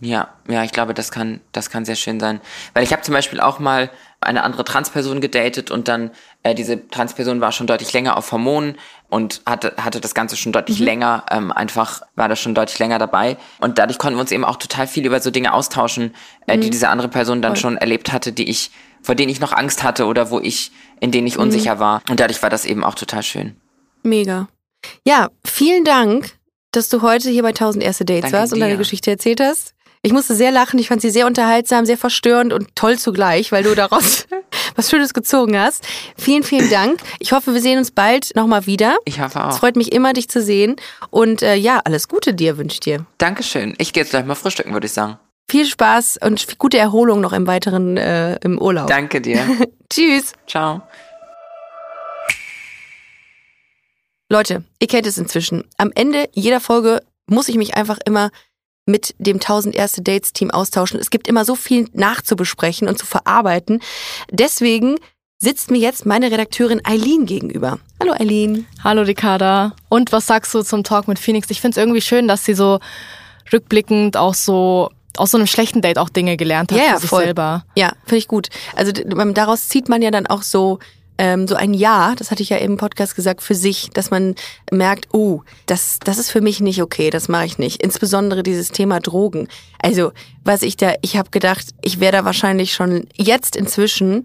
Ja, 0.00 0.28
ja, 0.48 0.64
ich 0.64 0.72
glaube, 0.72 0.92
das 0.92 1.10
kann, 1.12 1.40
das 1.52 1.70
kann 1.70 1.84
sehr 1.84 1.94
schön 1.94 2.18
sein. 2.20 2.40
Weil 2.74 2.82
ich 2.82 2.92
habe 2.92 3.02
zum 3.02 3.14
Beispiel 3.14 3.40
auch 3.40 3.60
mal 3.60 3.90
eine 4.26 4.42
andere 4.42 4.64
Transperson 4.64 5.20
gedatet 5.20 5.70
und 5.70 5.88
dann 5.88 6.10
äh, 6.42 6.54
diese 6.54 6.88
Transperson 6.88 7.40
war 7.40 7.52
schon 7.52 7.66
deutlich 7.66 7.92
länger 7.92 8.16
auf 8.16 8.30
Hormonen 8.32 8.76
und 9.08 9.42
hatte, 9.46 9.74
hatte 9.78 10.00
das 10.00 10.14
Ganze 10.14 10.36
schon 10.36 10.52
deutlich 10.52 10.78
länger, 10.78 11.24
ähm, 11.30 11.52
einfach 11.52 12.02
war 12.14 12.28
das 12.28 12.40
schon 12.40 12.54
deutlich 12.54 12.78
länger 12.78 12.98
dabei. 12.98 13.36
Und 13.60 13.78
dadurch 13.78 13.98
konnten 13.98 14.16
wir 14.16 14.20
uns 14.20 14.32
eben 14.32 14.44
auch 14.44 14.56
total 14.56 14.86
viel 14.86 15.06
über 15.06 15.20
so 15.20 15.30
Dinge 15.30 15.52
austauschen, 15.52 16.14
äh, 16.46 16.58
die 16.58 16.70
diese 16.70 16.88
andere 16.88 17.08
Person 17.08 17.42
dann 17.42 17.56
schon 17.56 17.76
erlebt 17.76 18.12
hatte, 18.12 18.32
die 18.32 18.48
ich, 18.48 18.70
vor 19.02 19.14
denen 19.14 19.30
ich 19.30 19.40
noch 19.40 19.52
Angst 19.52 19.82
hatte 19.82 20.06
oder 20.06 20.30
wo 20.30 20.40
ich, 20.40 20.72
in 21.00 21.12
denen 21.12 21.26
ich 21.26 21.38
unsicher 21.38 21.78
war. 21.78 22.02
Und 22.10 22.20
dadurch 22.20 22.42
war 22.42 22.50
das 22.50 22.64
eben 22.64 22.84
auch 22.84 22.94
total 22.94 23.22
schön. 23.22 23.56
Mega. 24.02 24.48
Ja, 25.04 25.30
vielen 25.44 25.84
Dank, 25.84 26.32
dass 26.72 26.88
du 26.88 27.02
heute 27.02 27.30
hier 27.30 27.42
bei 27.42 27.48
1000 27.50 27.82
erste 27.82 28.04
Dates 28.04 28.22
Danke 28.22 28.36
warst 28.38 28.52
und 28.52 28.60
deine 28.60 28.72
dir. 28.72 28.78
Geschichte 28.78 29.10
erzählt 29.10 29.40
hast. 29.40 29.75
Ich 30.02 30.12
musste 30.12 30.34
sehr 30.34 30.52
lachen, 30.52 30.78
ich 30.78 30.88
fand 30.88 31.02
sie 31.02 31.10
sehr 31.10 31.26
unterhaltsam, 31.26 31.84
sehr 31.84 31.98
verstörend 31.98 32.52
und 32.52 32.74
toll 32.76 32.98
zugleich, 32.98 33.50
weil 33.50 33.64
du 33.64 33.74
daraus 33.74 34.26
was 34.76 34.88
Schönes 34.90 35.14
gezogen 35.14 35.58
hast. 35.58 35.84
Vielen, 36.16 36.42
vielen 36.44 36.70
Dank. 36.70 37.00
Ich 37.18 37.32
hoffe, 37.32 37.54
wir 37.54 37.60
sehen 37.60 37.78
uns 37.78 37.90
bald 37.90 38.34
nochmal 38.36 38.66
wieder. 38.66 38.96
Ich 39.04 39.20
hoffe 39.20 39.38
Es 39.48 39.56
auch. 39.56 39.58
freut 39.58 39.74
mich 39.76 39.92
immer, 39.92 40.12
dich 40.12 40.28
zu 40.28 40.40
sehen. 40.40 40.76
Und 41.10 41.42
äh, 41.42 41.56
ja, 41.56 41.80
alles 41.84 42.08
Gute 42.08 42.34
dir 42.34 42.56
wünsche 42.58 42.74
ich 42.74 42.80
dir. 42.80 43.04
Dankeschön. 43.18 43.74
Ich 43.78 43.92
gehe 43.92 44.02
jetzt 44.04 44.10
gleich 44.10 44.24
mal 44.24 44.34
frühstücken, 44.36 44.72
würde 44.72 44.86
ich 44.86 44.92
sagen. 44.92 45.18
Viel 45.50 45.66
Spaß 45.66 46.18
und 46.22 46.58
gute 46.58 46.78
Erholung 46.78 47.20
noch 47.20 47.32
im 47.32 47.46
weiteren 47.46 47.96
äh, 47.96 48.36
im 48.42 48.58
Urlaub. 48.60 48.88
Danke 48.88 49.20
dir. 49.20 49.40
Tschüss. 49.90 50.32
Ciao. 50.46 50.82
Leute, 54.28 54.64
ihr 54.80 54.88
kennt 54.88 55.06
es 55.06 55.18
inzwischen. 55.18 55.64
Am 55.78 55.92
Ende 55.94 56.28
jeder 56.32 56.60
Folge 56.60 57.00
muss 57.26 57.48
ich 57.48 57.56
mich 57.56 57.76
einfach 57.76 57.98
immer 58.04 58.30
mit 58.86 59.14
dem 59.18 59.36
1000 59.36 59.74
erste 59.74 60.00
Dates 60.00 60.32
Team 60.32 60.50
austauschen. 60.50 60.98
Es 61.00 61.10
gibt 61.10 61.26
immer 61.28 61.44
so 61.44 61.56
viel 61.56 61.88
nachzubesprechen 61.92 62.88
und 62.88 62.98
zu 62.98 63.04
verarbeiten. 63.04 63.80
Deswegen 64.30 64.96
sitzt 65.38 65.70
mir 65.72 65.78
jetzt 65.78 66.06
meine 66.06 66.30
Redakteurin 66.30 66.80
Eileen 66.84 67.26
gegenüber. 67.26 67.78
Hallo 68.00 68.12
Eileen. 68.12 68.66
Hallo 68.84 69.02
Ricarda. 69.02 69.74
Und 69.88 70.12
was 70.12 70.26
sagst 70.28 70.54
du 70.54 70.62
zum 70.62 70.84
Talk 70.84 71.08
mit 71.08 71.18
Phoenix? 71.18 71.50
Ich 71.50 71.60
finde 71.60 71.72
es 71.78 71.82
irgendwie 71.82 72.00
schön, 72.00 72.28
dass 72.28 72.44
sie 72.44 72.54
so 72.54 72.78
rückblickend 73.52 74.16
auch 74.16 74.34
so 74.34 74.90
aus 75.16 75.30
so 75.30 75.38
einem 75.38 75.46
schlechten 75.46 75.80
Date 75.82 75.98
auch 75.98 76.08
Dinge 76.10 76.36
gelernt 76.36 76.70
hat 76.72 76.78
Ja, 76.78 76.94
für 76.94 77.00
sich 77.00 77.10
voll. 77.10 77.24
selber. 77.24 77.64
Ja, 77.74 77.92
finde 78.04 78.18
ich 78.18 78.28
gut. 78.28 78.48
Also 78.76 78.92
daraus 78.92 79.68
zieht 79.68 79.88
man 79.88 80.00
ja 80.02 80.10
dann 80.10 80.26
auch 80.26 80.42
so 80.42 80.78
ähm, 81.18 81.48
so 81.48 81.54
ein 81.54 81.74
Ja, 81.74 82.14
das 82.16 82.30
hatte 82.30 82.42
ich 82.42 82.50
ja 82.50 82.58
im 82.58 82.76
Podcast 82.76 83.14
gesagt, 83.14 83.42
für 83.42 83.54
sich, 83.54 83.90
dass 83.90 84.10
man 84.10 84.34
merkt, 84.70 85.08
oh, 85.12 85.42
das, 85.66 85.98
das 86.04 86.18
ist 86.18 86.30
für 86.30 86.40
mich 86.40 86.60
nicht 86.60 86.82
okay, 86.82 87.10
das 87.10 87.28
mache 87.28 87.46
ich 87.46 87.58
nicht. 87.58 87.82
Insbesondere 87.82 88.42
dieses 88.42 88.70
Thema 88.70 89.00
Drogen. 89.00 89.48
Also, 89.80 90.12
was 90.44 90.62
ich 90.62 90.76
da, 90.76 90.94
ich 91.02 91.16
habe 91.16 91.30
gedacht, 91.30 91.66
ich 91.82 92.00
wäre 92.00 92.12
da 92.12 92.24
wahrscheinlich 92.24 92.74
schon 92.74 93.06
jetzt 93.16 93.56
inzwischen 93.56 94.24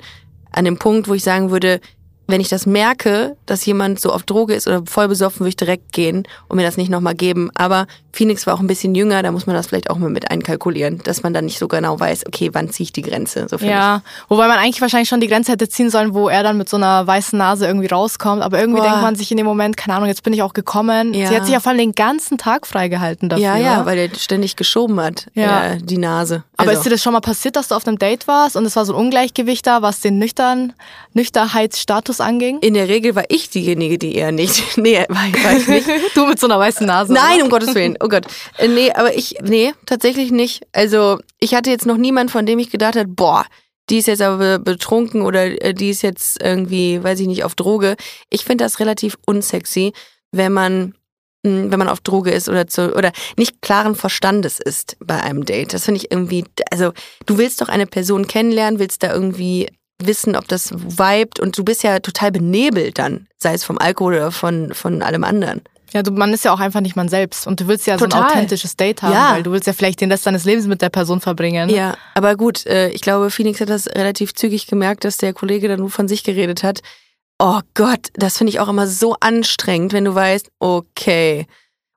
an 0.52 0.66
dem 0.66 0.78
Punkt, 0.78 1.08
wo 1.08 1.14
ich 1.14 1.24
sagen 1.24 1.52
würde, 1.52 1.80
wenn 2.28 2.40
ich 2.42 2.50
das 2.50 2.66
merke, 2.66 3.36
dass 3.46 3.66
jemand 3.66 4.00
so 4.00 4.12
auf 4.14 4.24
Droge 4.24 4.54
ist 4.54 4.68
oder 4.68 4.84
voll 4.86 5.08
besoffen, 5.08 5.42
würde 5.42 5.50
ich 5.50 5.58
direkt 5.58 5.92
gehen 5.92 6.26
und 6.48 6.56
mir 6.58 6.64
das 6.64 6.78
nicht 6.78 6.90
nochmal 6.90 7.14
geben. 7.16 7.50
Aber 7.56 7.88
Phoenix 8.14 8.46
war 8.48 8.54
auch 8.54 8.60
ein 8.60 8.68
bisschen 8.68 8.96
jünger, 8.96 9.22
da 9.24 9.32
muss 9.32 9.48
man 9.48 9.56
das 9.56 9.68
vielleicht 9.68 9.90
auch 9.90 9.98
mal 9.98 10.10
mit 10.10 10.32
einkalkulieren, 10.32 11.02
dass 11.04 11.24
man 11.24 11.34
dann 11.34 11.46
nicht 11.46 11.60
so 11.60 11.68
genau 11.68 12.00
weiß, 12.00 12.26
okay, 12.28 12.50
wann 12.54 12.70
ziehe 12.70 12.86
ich 12.86 12.94
die 12.94 13.02
Grenze. 13.02 13.48
So 13.50 13.58
Ja, 13.58 14.02
wobei 14.30 14.48
man 14.48 14.58
eigentlich 14.60 14.82
wahrscheinlich 14.82 15.10
schon 15.10 15.20
die 15.22 15.28
Grenze 15.28 15.52
hätte 15.52 15.68
ziehen 15.68 15.90
sollen, 15.90 16.14
wo 16.14 16.30
er 16.30 16.44
dann 16.44 16.58
mit 16.58 16.70
so 16.70 16.78
einer 16.78 17.06
weißen 17.08 17.38
Nase 17.38 17.66
irgendwie 17.68 17.88
rauskommt. 17.88 18.42
Aber 18.42 18.60
irgendwie 18.60 18.82
Boah. 18.82 18.88
denkt 18.90 19.02
man 19.02 19.16
sich 19.16 19.32
in 19.32 19.38
dem 19.38 19.46
Moment, 19.46 19.76
keine 19.78 19.96
Ahnung, 19.96 20.08
jetzt 20.08 20.24
bin 20.24 20.34
ich 20.34 20.42
auch 20.42 20.54
gekommen. 20.54 21.14
Ja. 21.14 21.28
Sie 21.28 21.36
hat 21.36 21.46
sich 21.46 21.54
ja 21.54 21.60
vor 21.60 21.70
allem 21.72 21.80
den 21.80 21.94
ganzen 21.94 22.38
Tag 22.38 22.68
freigehalten 22.68 23.26
ich. 23.28 23.30
dafür. 23.30 23.46
Ja, 23.46 23.58
ja, 23.58 23.86
weil 23.86 24.08
der 24.10 24.18
ständig 24.18 24.56
geschoben 24.56 25.00
hat, 25.02 25.28
Ja. 25.34 25.74
äh, 25.74 25.78
die 25.82 25.98
Nase. 25.98 26.44
Aber 26.58 26.70
Also, 26.70 26.80
ist 26.82 26.86
dir 26.86 26.92
das 26.92 27.02
schon 27.02 27.14
mal 27.14 27.22
passiert, 27.22 27.56
dass 27.56 27.70
du 27.70 27.76
auf 27.76 27.88
einem 27.88 27.98
Date 27.98 28.28
warst 28.28 28.56
und 28.56 28.66
es 28.66 28.76
war 28.76 28.86
so 28.86 28.94
ein 28.94 29.00
Ungleichgewicht 29.00 29.66
da, 29.66 29.82
was 29.82 30.02
den 30.02 30.20
nüchtern, 30.20 30.74
Nüchternheitsstatus 31.14 32.11
anging? 32.20 32.60
in 32.60 32.74
der 32.74 32.90
Regel 32.90 33.16
war 33.16 33.26
ich 33.30 33.50
diejenige, 33.50 33.98
die 33.98 34.16
eher 34.16 34.32
nicht. 34.32 34.64
Nee, 34.78 35.06
war, 35.08 35.28
ich- 35.28 35.44
war 35.44 35.56
ich 35.58 35.68
nicht. 35.68 35.88
du 36.16 36.26
mit 36.26 36.40
so 36.40 36.48
einer 36.48 36.60
weißen 36.60 36.86
Nase. 36.86 37.14
Nein, 37.14 37.44
um 37.44 37.50
Gottes 37.50 37.74
Willen. 37.76 37.98
Oh 38.02 38.08
Gott. 38.10 38.26
Äh, 38.58 38.68
Nee, 38.68 38.92
aber 38.92 39.16
ich, 39.16 39.36
nee, 39.44 39.72
tatsächlich 39.86 40.32
nicht. 40.32 40.64
Also, 40.74 41.20
ich 41.40 41.54
hatte 41.56 41.70
jetzt 41.70 41.86
noch 41.86 41.98
niemanden, 41.98 42.32
von 42.32 42.46
dem 42.46 42.60
ich 42.60 42.70
gedacht 42.72 42.96
habe, 42.96 43.08
boah, 43.08 43.46
die 43.90 43.98
ist 43.98 44.08
jetzt 44.08 44.22
aber 44.22 44.60
betrunken 44.60 45.22
oder 45.24 45.62
äh, 45.64 45.74
die 45.74 45.90
ist 45.90 46.02
jetzt 46.02 46.42
irgendwie, 46.42 47.04
weiß 47.04 47.20
ich 47.20 47.28
nicht, 47.28 47.44
auf 47.44 47.56
Droge. 47.56 47.96
Ich 48.30 48.44
finde 48.46 48.64
das 48.64 48.80
relativ 48.80 49.18
unsexy, 49.26 49.94
wenn 50.32 50.54
man 50.54 50.94
mh, 51.44 51.72
wenn 51.72 51.80
man 51.80 51.90
auf 51.90 52.00
Droge 52.00 52.32
ist 52.32 52.48
oder 52.48 52.68
zu, 52.68 52.96
oder 52.96 53.12
nicht 53.38 53.62
klaren 53.62 53.96
Verstandes 53.96 54.60
ist 54.60 54.96
bei 55.04 55.22
einem 55.22 55.44
Date. 55.44 55.74
Das 55.74 55.86
finde 55.86 56.00
ich 56.00 56.12
irgendwie, 56.12 56.46
also 56.72 56.94
du 57.26 57.38
willst 57.38 57.60
doch 57.62 57.68
eine 57.70 57.88
Person 57.88 58.28
kennenlernen, 58.28 58.80
willst 58.80 59.04
da 59.04 59.12
irgendwie 59.14 59.68
wissen, 60.08 60.36
ob 60.36 60.48
das 60.48 60.72
vibet 60.74 61.40
und 61.40 61.58
du 61.58 61.64
bist 61.64 61.84
ja 61.84 62.00
total 62.00 62.32
benebelt 62.32 62.98
dann, 63.00 63.28
sei 63.38 63.54
es 63.54 63.64
vom 63.64 63.78
Alkohol 63.78 64.14
oder 64.16 64.32
von, 64.32 64.74
von 64.74 65.02
allem 65.02 65.24
anderen. 65.24 65.62
Ja, 65.94 66.04
du, 66.04 66.12
man 66.12 66.32
ist 66.34 66.46
ja 66.46 66.54
auch 66.54 66.62
einfach 66.62 66.80
nicht 66.80 66.96
man 66.96 67.10
selbst 67.10 67.46
und 67.48 67.60
du 67.60 67.68
willst 67.68 67.86
ja 67.86 67.98
so 67.98 68.06
Total. 68.06 68.22
ein 68.24 68.28
authentisches 68.30 68.78
Date 68.78 69.02
haben, 69.02 69.12
Ja. 69.14 69.34
weil 69.34 69.44
du 69.44 69.52
willst 69.52 69.68
ja 69.68 69.74
vielleicht 69.74 70.00
den 70.00 70.10
Rest 70.12 70.26
deines 70.26 70.46
Lebens 70.46 70.68
mit 70.68 70.82
der 70.82 70.90
Person 70.90 71.20
verbringen. 71.20 71.70
Ja, 71.70 71.98
aber 72.16 72.38
gut, 72.38 72.66
äh, 72.66 72.90
ich 72.90 73.02
glaube, 73.02 73.30
Phoenix 73.30 73.60
hat 73.60 73.70
das 73.70 73.88
relativ 73.88 74.34
zügig 74.34 74.68
gemerkt, 74.68 75.04
dass 75.04 75.18
der 75.18 75.34
Kollege 75.34 75.68
dann 75.68 75.80
nur 75.80 75.90
von 75.90 76.08
sich 76.08 76.24
geredet 76.24 76.64
hat. 76.64 76.80
Oh 77.40 77.60
Gott, 77.74 78.08
das 78.14 78.38
finde 78.38 78.52
ich 78.52 78.60
auch 78.62 78.70
immer 78.70 78.88
so 78.88 79.18
anstrengend, 79.20 79.92
wenn 79.92 80.06
du 80.06 80.16
weißt, 80.16 80.50
okay. 80.60 81.46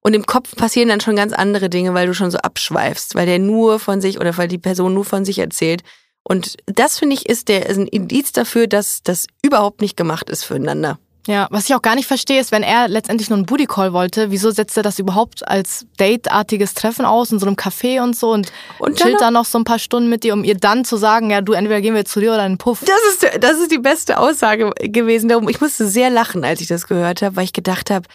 Und 0.02 0.14
im 0.14 0.26
Kopf 0.26 0.56
passieren 0.56 0.88
dann 0.88 1.00
schon 1.00 1.16
ganz 1.16 1.32
andere 1.32 1.70
Dinge, 1.70 1.94
weil 1.94 2.06
du 2.08 2.14
schon 2.14 2.30
so 2.30 2.38
abschweifst, 2.38 3.14
weil 3.14 3.26
der 3.26 3.38
nur 3.38 3.78
von 3.78 4.00
sich 4.00 4.18
oder 4.20 4.36
weil 4.36 4.48
die 4.48 4.58
Person 4.58 4.92
nur 4.94 5.04
von 5.04 5.24
sich 5.24 5.38
erzählt. 5.38 5.82
Und 6.24 6.56
das 6.66 6.98
finde 6.98 7.14
ich 7.14 7.28
ist 7.28 7.48
der 7.48 7.66
ist 7.66 7.76
ein 7.78 7.86
Indiz 7.86 8.32
dafür, 8.32 8.66
dass 8.66 9.02
das 9.02 9.26
überhaupt 9.42 9.80
nicht 9.82 9.96
gemacht 9.96 10.30
ist 10.30 10.44
füreinander. 10.44 10.98
Ja, 11.26 11.48
was 11.50 11.64
ich 11.70 11.74
auch 11.74 11.80
gar 11.80 11.94
nicht 11.94 12.06
verstehe, 12.06 12.38
ist, 12.38 12.52
wenn 12.52 12.62
er 12.62 12.86
letztendlich 12.86 13.30
nur 13.30 13.38
einen 13.38 13.46
Booty 13.46 13.64
Call 13.64 13.94
wollte, 13.94 14.30
wieso 14.30 14.50
setzt 14.50 14.76
er 14.76 14.82
das 14.82 14.98
überhaupt 14.98 15.46
als 15.48 15.86
dateartiges 15.96 16.74
Treffen 16.74 17.06
aus 17.06 17.32
in 17.32 17.38
so 17.38 17.46
einem 17.46 17.56
Café 17.56 18.02
und 18.02 18.14
so 18.14 18.30
und, 18.30 18.52
Und 18.78 18.98
chillt 18.98 19.14
noch- 19.14 19.20
dann 19.20 19.32
noch 19.32 19.46
so 19.46 19.56
ein 19.58 19.64
paar 19.64 19.78
Stunden 19.78 20.10
mit 20.10 20.22
dir, 20.22 20.34
um 20.34 20.44
ihr 20.44 20.54
dann 20.54 20.84
zu 20.84 20.98
sagen, 20.98 21.30
ja, 21.30 21.40
du 21.40 21.54
entweder 21.54 21.80
gehen 21.80 21.94
wir 21.94 22.04
zu 22.04 22.20
dir 22.20 22.34
oder 22.34 22.44
in 22.44 22.52
den 22.52 22.58
Puff. 22.58 22.80
Das 22.84 23.00
ist, 23.32 23.42
das 23.42 23.58
ist 23.58 23.70
die 23.72 23.78
beste 23.78 24.18
Aussage 24.18 24.70
gewesen. 24.80 25.30
Darum, 25.30 25.48
ich 25.48 25.62
musste 25.62 25.86
sehr 25.88 26.10
lachen, 26.10 26.44
als 26.44 26.60
ich 26.60 26.66
das 26.68 26.86
gehört 26.86 27.22
habe, 27.22 27.36
weil 27.36 27.44
ich 27.44 27.54
gedacht 27.54 27.90
habe, 27.90 28.06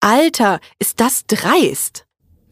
Alter, 0.00 0.60
ist 0.78 1.00
das 1.00 1.22
dreist. 1.26 2.04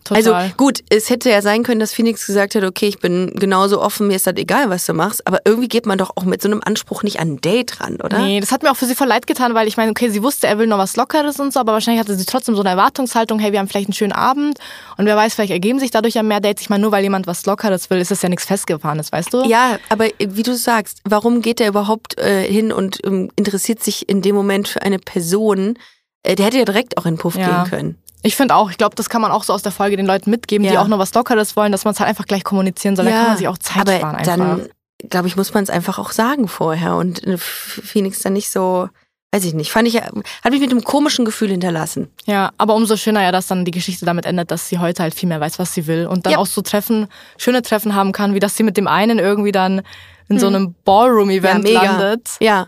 Total. 0.06 0.34
Also 0.44 0.54
gut, 0.56 0.84
es 0.88 1.10
hätte 1.10 1.30
ja 1.30 1.42
sein 1.42 1.62
können, 1.64 1.80
dass 1.80 1.92
Phoenix 1.92 2.26
gesagt 2.26 2.54
hat, 2.54 2.62
okay, 2.62 2.86
ich 2.86 2.98
bin 3.00 3.32
genauso 3.34 3.80
offen, 3.82 4.06
mir 4.06 4.14
ist 4.14 4.26
das 4.26 4.34
egal, 4.36 4.70
was 4.70 4.86
du 4.86 4.92
machst, 4.94 5.26
aber 5.26 5.40
irgendwie 5.44 5.68
geht 5.68 5.84
man 5.84 5.98
doch 5.98 6.12
auch 6.16 6.22
mit 6.24 6.40
so 6.40 6.48
einem 6.48 6.60
Anspruch 6.64 7.02
nicht 7.02 7.18
an 7.18 7.32
ein 7.34 7.40
Date 7.40 7.80
ran, 7.80 7.96
oder? 8.00 8.18
Nee, 8.20 8.38
das 8.40 8.52
hat 8.52 8.62
mir 8.62 8.70
auch 8.70 8.76
für 8.76 8.86
sie 8.86 8.94
voll 8.94 9.08
leid 9.08 9.26
getan, 9.26 9.54
weil 9.54 9.66
ich 9.66 9.76
meine, 9.76 9.90
okay, 9.90 10.08
sie 10.08 10.22
wusste, 10.22 10.46
er 10.46 10.58
will 10.58 10.66
noch 10.68 10.78
was 10.78 10.94
Lockeres 10.96 11.40
und 11.40 11.52
so, 11.52 11.58
aber 11.60 11.72
wahrscheinlich 11.72 12.00
hatte 12.00 12.14
sie 12.14 12.24
trotzdem 12.24 12.54
so 12.54 12.60
eine 12.62 12.70
Erwartungshaltung, 12.70 13.38
hey, 13.40 13.50
wir 13.52 13.58
haben 13.58 13.68
vielleicht 13.68 13.88
einen 13.88 13.94
schönen 13.94 14.12
Abend 14.12 14.58
und 14.96 15.06
wer 15.06 15.16
weiß, 15.16 15.34
vielleicht 15.34 15.52
ergeben 15.52 15.80
sich 15.80 15.90
dadurch 15.90 16.14
ja 16.14 16.22
mehr 16.22 16.40
Dates. 16.40 16.62
Ich 16.62 16.70
meine, 16.70 16.82
nur 16.82 16.92
weil 16.92 17.02
jemand 17.02 17.26
was 17.26 17.44
Lockeres 17.46 17.90
will, 17.90 17.98
ist 17.98 18.10
das 18.12 18.22
ja 18.22 18.28
nichts 18.28 18.44
Festgefahrenes, 18.46 19.10
weißt 19.10 19.34
du? 19.34 19.44
Ja, 19.48 19.78
aber 19.88 20.06
wie 20.18 20.42
du 20.42 20.54
sagst, 20.54 21.00
warum 21.04 21.42
geht 21.42 21.60
er 21.60 21.68
überhaupt 21.68 22.18
äh, 22.18 22.44
hin 22.44 22.70
und 22.72 23.00
ähm, 23.04 23.30
interessiert 23.36 23.82
sich 23.82 24.08
in 24.08 24.22
dem 24.22 24.36
Moment 24.36 24.68
für 24.68 24.82
eine 24.82 24.98
Person? 24.98 25.78
Äh, 26.22 26.34
der 26.36 26.46
hätte 26.46 26.58
ja 26.58 26.64
direkt 26.64 26.98
auch 26.98 27.06
in 27.06 27.14
den 27.14 27.18
Puff 27.18 27.36
Ja. 27.36 27.62
gehen 27.62 27.70
können. 27.70 27.98
Ich 28.26 28.34
finde 28.36 28.54
auch, 28.56 28.70
ich 28.70 28.76
glaube, 28.78 28.96
das 28.96 29.08
kann 29.08 29.22
man 29.22 29.30
auch 29.30 29.44
so 29.44 29.52
aus 29.52 29.62
der 29.62 29.70
Folge 29.72 29.96
den 29.96 30.06
Leuten 30.06 30.30
mitgeben, 30.30 30.66
die 30.66 30.74
Ja. 30.74 30.82
auch 30.82 30.88
nur 30.88 30.98
was 30.98 31.14
Lockeres 31.14 31.54
wollen, 31.56 31.70
dass 31.70 31.84
man 31.84 31.94
es 31.94 32.00
halt 32.00 32.08
einfach 32.08 32.26
gleich 32.26 32.42
kommunizieren 32.44 32.96
soll. 32.96 33.04
Da 33.04 33.12
kann 33.12 33.28
man 33.28 33.36
sich 33.36 33.46
auch 33.48 33.58
Zeit 33.58 33.82
aber 33.82 33.96
sparen 33.96 34.16
einfach. 34.16 34.36
dann, 34.36 34.68
glaube 35.08 35.28
ich, 35.28 35.36
muss 35.36 35.54
man 35.54 35.62
es 35.62 35.70
einfach 35.70 35.98
auch 36.00 36.10
sagen 36.10 36.48
vorher 36.48 36.96
und 36.96 37.22
äh, 37.24 37.38
Phoenix 37.38 38.20
dann 38.22 38.32
nicht 38.32 38.50
so, 38.50 38.88
weiß 39.32 39.44
ich 39.44 39.54
nicht, 39.54 39.70
fand 39.70 39.86
ich, 39.86 39.96
hat 40.02 40.50
mich 40.50 40.60
mit 40.60 40.70
einem 40.72 40.82
komischen 40.82 41.24
Gefühl 41.24 41.50
hinterlassen. 41.50 42.08
Ja, 42.24 42.50
aber 42.58 42.74
umso 42.74 42.96
schöner 42.96 43.22
ja, 43.22 43.30
dass 43.30 43.46
dann 43.46 43.64
die 43.64 43.70
Geschichte 43.70 44.04
damit 44.06 44.26
endet, 44.26 44.50
dass 44.50 44.68
sie 44.68 44.78
heute 44.78 45.02
halt 45.04 45.14
viel 45.14 45.28
mehr 45.28 45.40
weiß, 45.40 45.58
was 45.60 45.72
sie 45.72 45.86
will 45.86 46.06
und 46.08 46.26
dann 46.26 46.32
Ja. 46.32 46.38
auch 46.38 46.46
so 46.46 46.62
Treffen, 46.62 47.06
schöne 47.38 47.62
Treffen 47.62 47.94
haben 47.94 48.10
kann, 48.12 48.34
wie 48.34 48.40
dass 48.40 48.56
sie 48.56 48.64
mit 48.64 48.76
dem 48.76 48.88
einen 48.88 49.18
irgendwie 49.20 49.52
dann 49.52 49.82
in 50.28 50.40
so 50.40 50.48
einem 50.48 50.74
Ballroom-Event 50.84 51.64
Hm. 51.68 51.72
Ja, 51.74 51.82
landet. 51.82 52.28
Ja. 52.40 52.66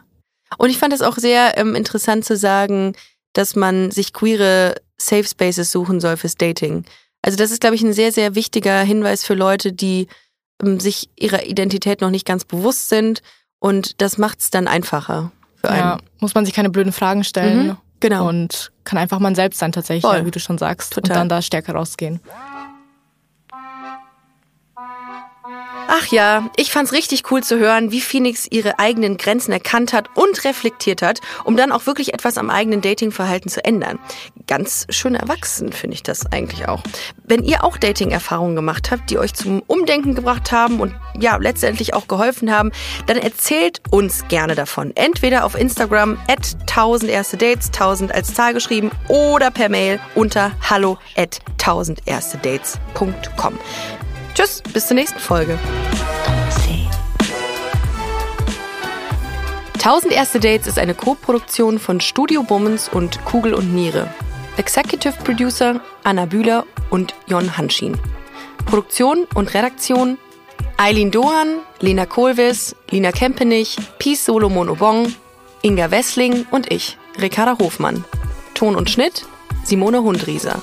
Und 0.56 0.70
ich 0.70 0.78
fand 0.78 0.92
es 0.92 1.02
auch 1.02 1.16
sehr 1.16 1.58
ähm, 1.58 1.74
interessant 1.74 2.24
zu 2.24 2.36
sagen, 2.36 2.94
dass 3.32 3.56
man 3.56 3.90
sich 3.90 4.12
queere 4.12 4.76
Safe 5.00 5.24
Spaces 5.24 5.70
suchen 5.70 6.00
soll 6.00 6.16
fürs 6.16 6.34
Dating. 6.34 6.84
Also 7.22 7.36
das 7.36 7.50
ist, 7.50 7.60
glaube 7.60 7.76
ich, 7.76 7.82
ein 7.82 7.92
sehr, 7.92 8.12
sehr 8.12 8.34
wichtiger 8.34 8.80
Hinweis 8.80 9.24
für 9.24 9.34
Leute, 9.34 9.72
die 9.72 10.08
ähm, 10.62 10.80
sich 10.80 11.10
ihrer 11.16 11.46
Identität 11.46 12.00
noch 12.00 12.10
nicht 12.10 12.26
ganz 12.26 12.44
bewusst 12.44 12.88
sind. 12.88 13.22
Und 13.58 14.00
das 14.00 14.18
macht 14.18 14.40
es 14.40 14.50
dann 14.50 14.68
einfacher 14.68 15.32
für 15.56 15.68
einen. 15.70 15.80
Ja, 15.80 15.98
muss 16.20 16.34
man 16.34 16.44
sich 16.44 16.54
keine 16.54 16.70
blöden 16.70 16.92
Fragen 16.92 17.24
stellen. 17.24 17.68
Mhm. 17.68 17.76
Genau. 18.00 18.28
Und 18.28 18.72
kann 18.84 18.98
einfach 18.98 19.18
man 19.18 19.34
selbst 19.34 19.58
sein 19.58 19.72
tatsächlich, 19.72 20.08
Voll. 20.08 20.24
wie 20.24 20.30
du 20.30 20.38
schon 20.38 20.58
sagst. 20.58 20.92
Total. 20.92 21.10
Und 21.10 21.16
dann 21.20 21.28
da 21.28 21.42
stärker 21.42 21.74
rausgehen. 21.74 22.20
Ach 25.90 26.06
ja, 26.08 26.50
ich 26.56 26.70
fand's 26.70 26.92
richtig 26.92 27.30
cool 27.30 27.42
zu 27.42 27.58
hören, 27.58 27.90
wie 27.90 28.02
Phoenix 28.02 28.46
ihre 28.50 28.78
eigenen 28.78 29.16
Grenzen 29.16 29.52
erkannt 29.52 29.94
hat 29.94 30.10
und 30.14 30.44
reflektiert 30.44 31.00
hat, 31.00 31.20
um 31.44 31.56
dann 31.56 31.72
auch 31.72 31.86
wirklich 31.86 32.12
etwas 32.12 32.36
am 32.36 32.50
eigenen 32.50 32.82
Datingverhalten 32.82 33.50
zu 33.50 33.64
ändern. 33.64 33.98
Ganz 34.46 34.86
schön 34.90 35.14
erwachsen 35.14 35.72
finde 35.72 35.94
ich 35.94 36.02
das 36.02 36.26
eigentlich 36.30 36.68
auch. 36.68 36.82
Wenn 37.24 37.42
ihr 37.42 37.64
auch 37.64 37.78
Dating-Erfahrungen 37.78 38.54
gemacht 38.54 38.90
habt, 38.90 39.08
die 39.08 39.16
euch 39.16 39.32
zum 39.32 39.62
Umdenken 39.66 40.14
gebracht 40.14 40.52
haben 40.52 40.78
und 40.80 40.94
ja, 41.18 41.38
letztendlich 41.38 41.94
auch 41.94 42.06
geholfen 42.06 42.52
haben, 42.52 42.70
dann 43.06 43.16
erzählt 43.16 43.80
uns 43.90 44.28
gerne 44.28 44.54
davon. 44.54 44.92
Entweder 44.94 45.46
auf 45.46 45.54
Instagram 45.54 46.18
at 46.28 46.54
1000 46.68 47.10
erste 47.10 47.38
Dates, 47.38 47.68
1000 47.68 48.14
als 48.14 48.34
Zahl 48.34 48.52
geschrieben, 48.52 48.90
oder 49.08 49.50
per 49.50 49.70
Mail 49.70 50.00
unter 50.14 50.52
hallo 50.68 50.98
at 51.16 51.40
1000 51.58 52.02
erste 52.04 52.36
Dates.com. 52.36 53.58
Tschüss, 54.38 54.62
bis 54.72 54.86
zur 54.86 54.94
nächsten 54.94 55.18
Folge. 55.18 55.58
1000 59.74 60.12
erste 60.12 60.38
Dates 60.38 60.68
ist 60.68 60.78
eine 60.78 60.94
Co-Produktion 60.94 61.80
von 61.80 62.00
Studio 62.00 62.44
Bummens 62.44 62.88
und 62.88 63.24
Kugel 63.24 63.52
und 63.52 63.74
Niere. 63.74 64.08
Executive 64.56 65.14
Producer 65.24 65.80
Anna 66.04 66.26
Bühler 66.26 66.66
und 66.90 67.16
Jon 67.26 67.58
Hanschin. 67.58 67.98
Produktion 68.64 69.26
und 69.34 69.52
Redaktion 69.54 70.18
Eileen 70.76 71.10
Dohan, 71.10 71.56
Lena 71.80 72.06
Kohlwiss, 72.06 72.76
Lina 72.90 73.10
Kempenich, 73.10 73.76
Peace 73.98 74.24
Solomon 74.24 74.68
Obong, 74.68 75.12
Inga 75.62 75.90
Wessling 75.90 76.46
und 76.52 76.70
ich, 76.70 76.96
Ricarda 77.20 77.58
Hofmann. 77.58 78.04
Ton 78.54 78.76
und 78.76 78.88
Schnitt 78.88 79.26
Simone 79.64 80.00
Hundrieser. 80.00 80.62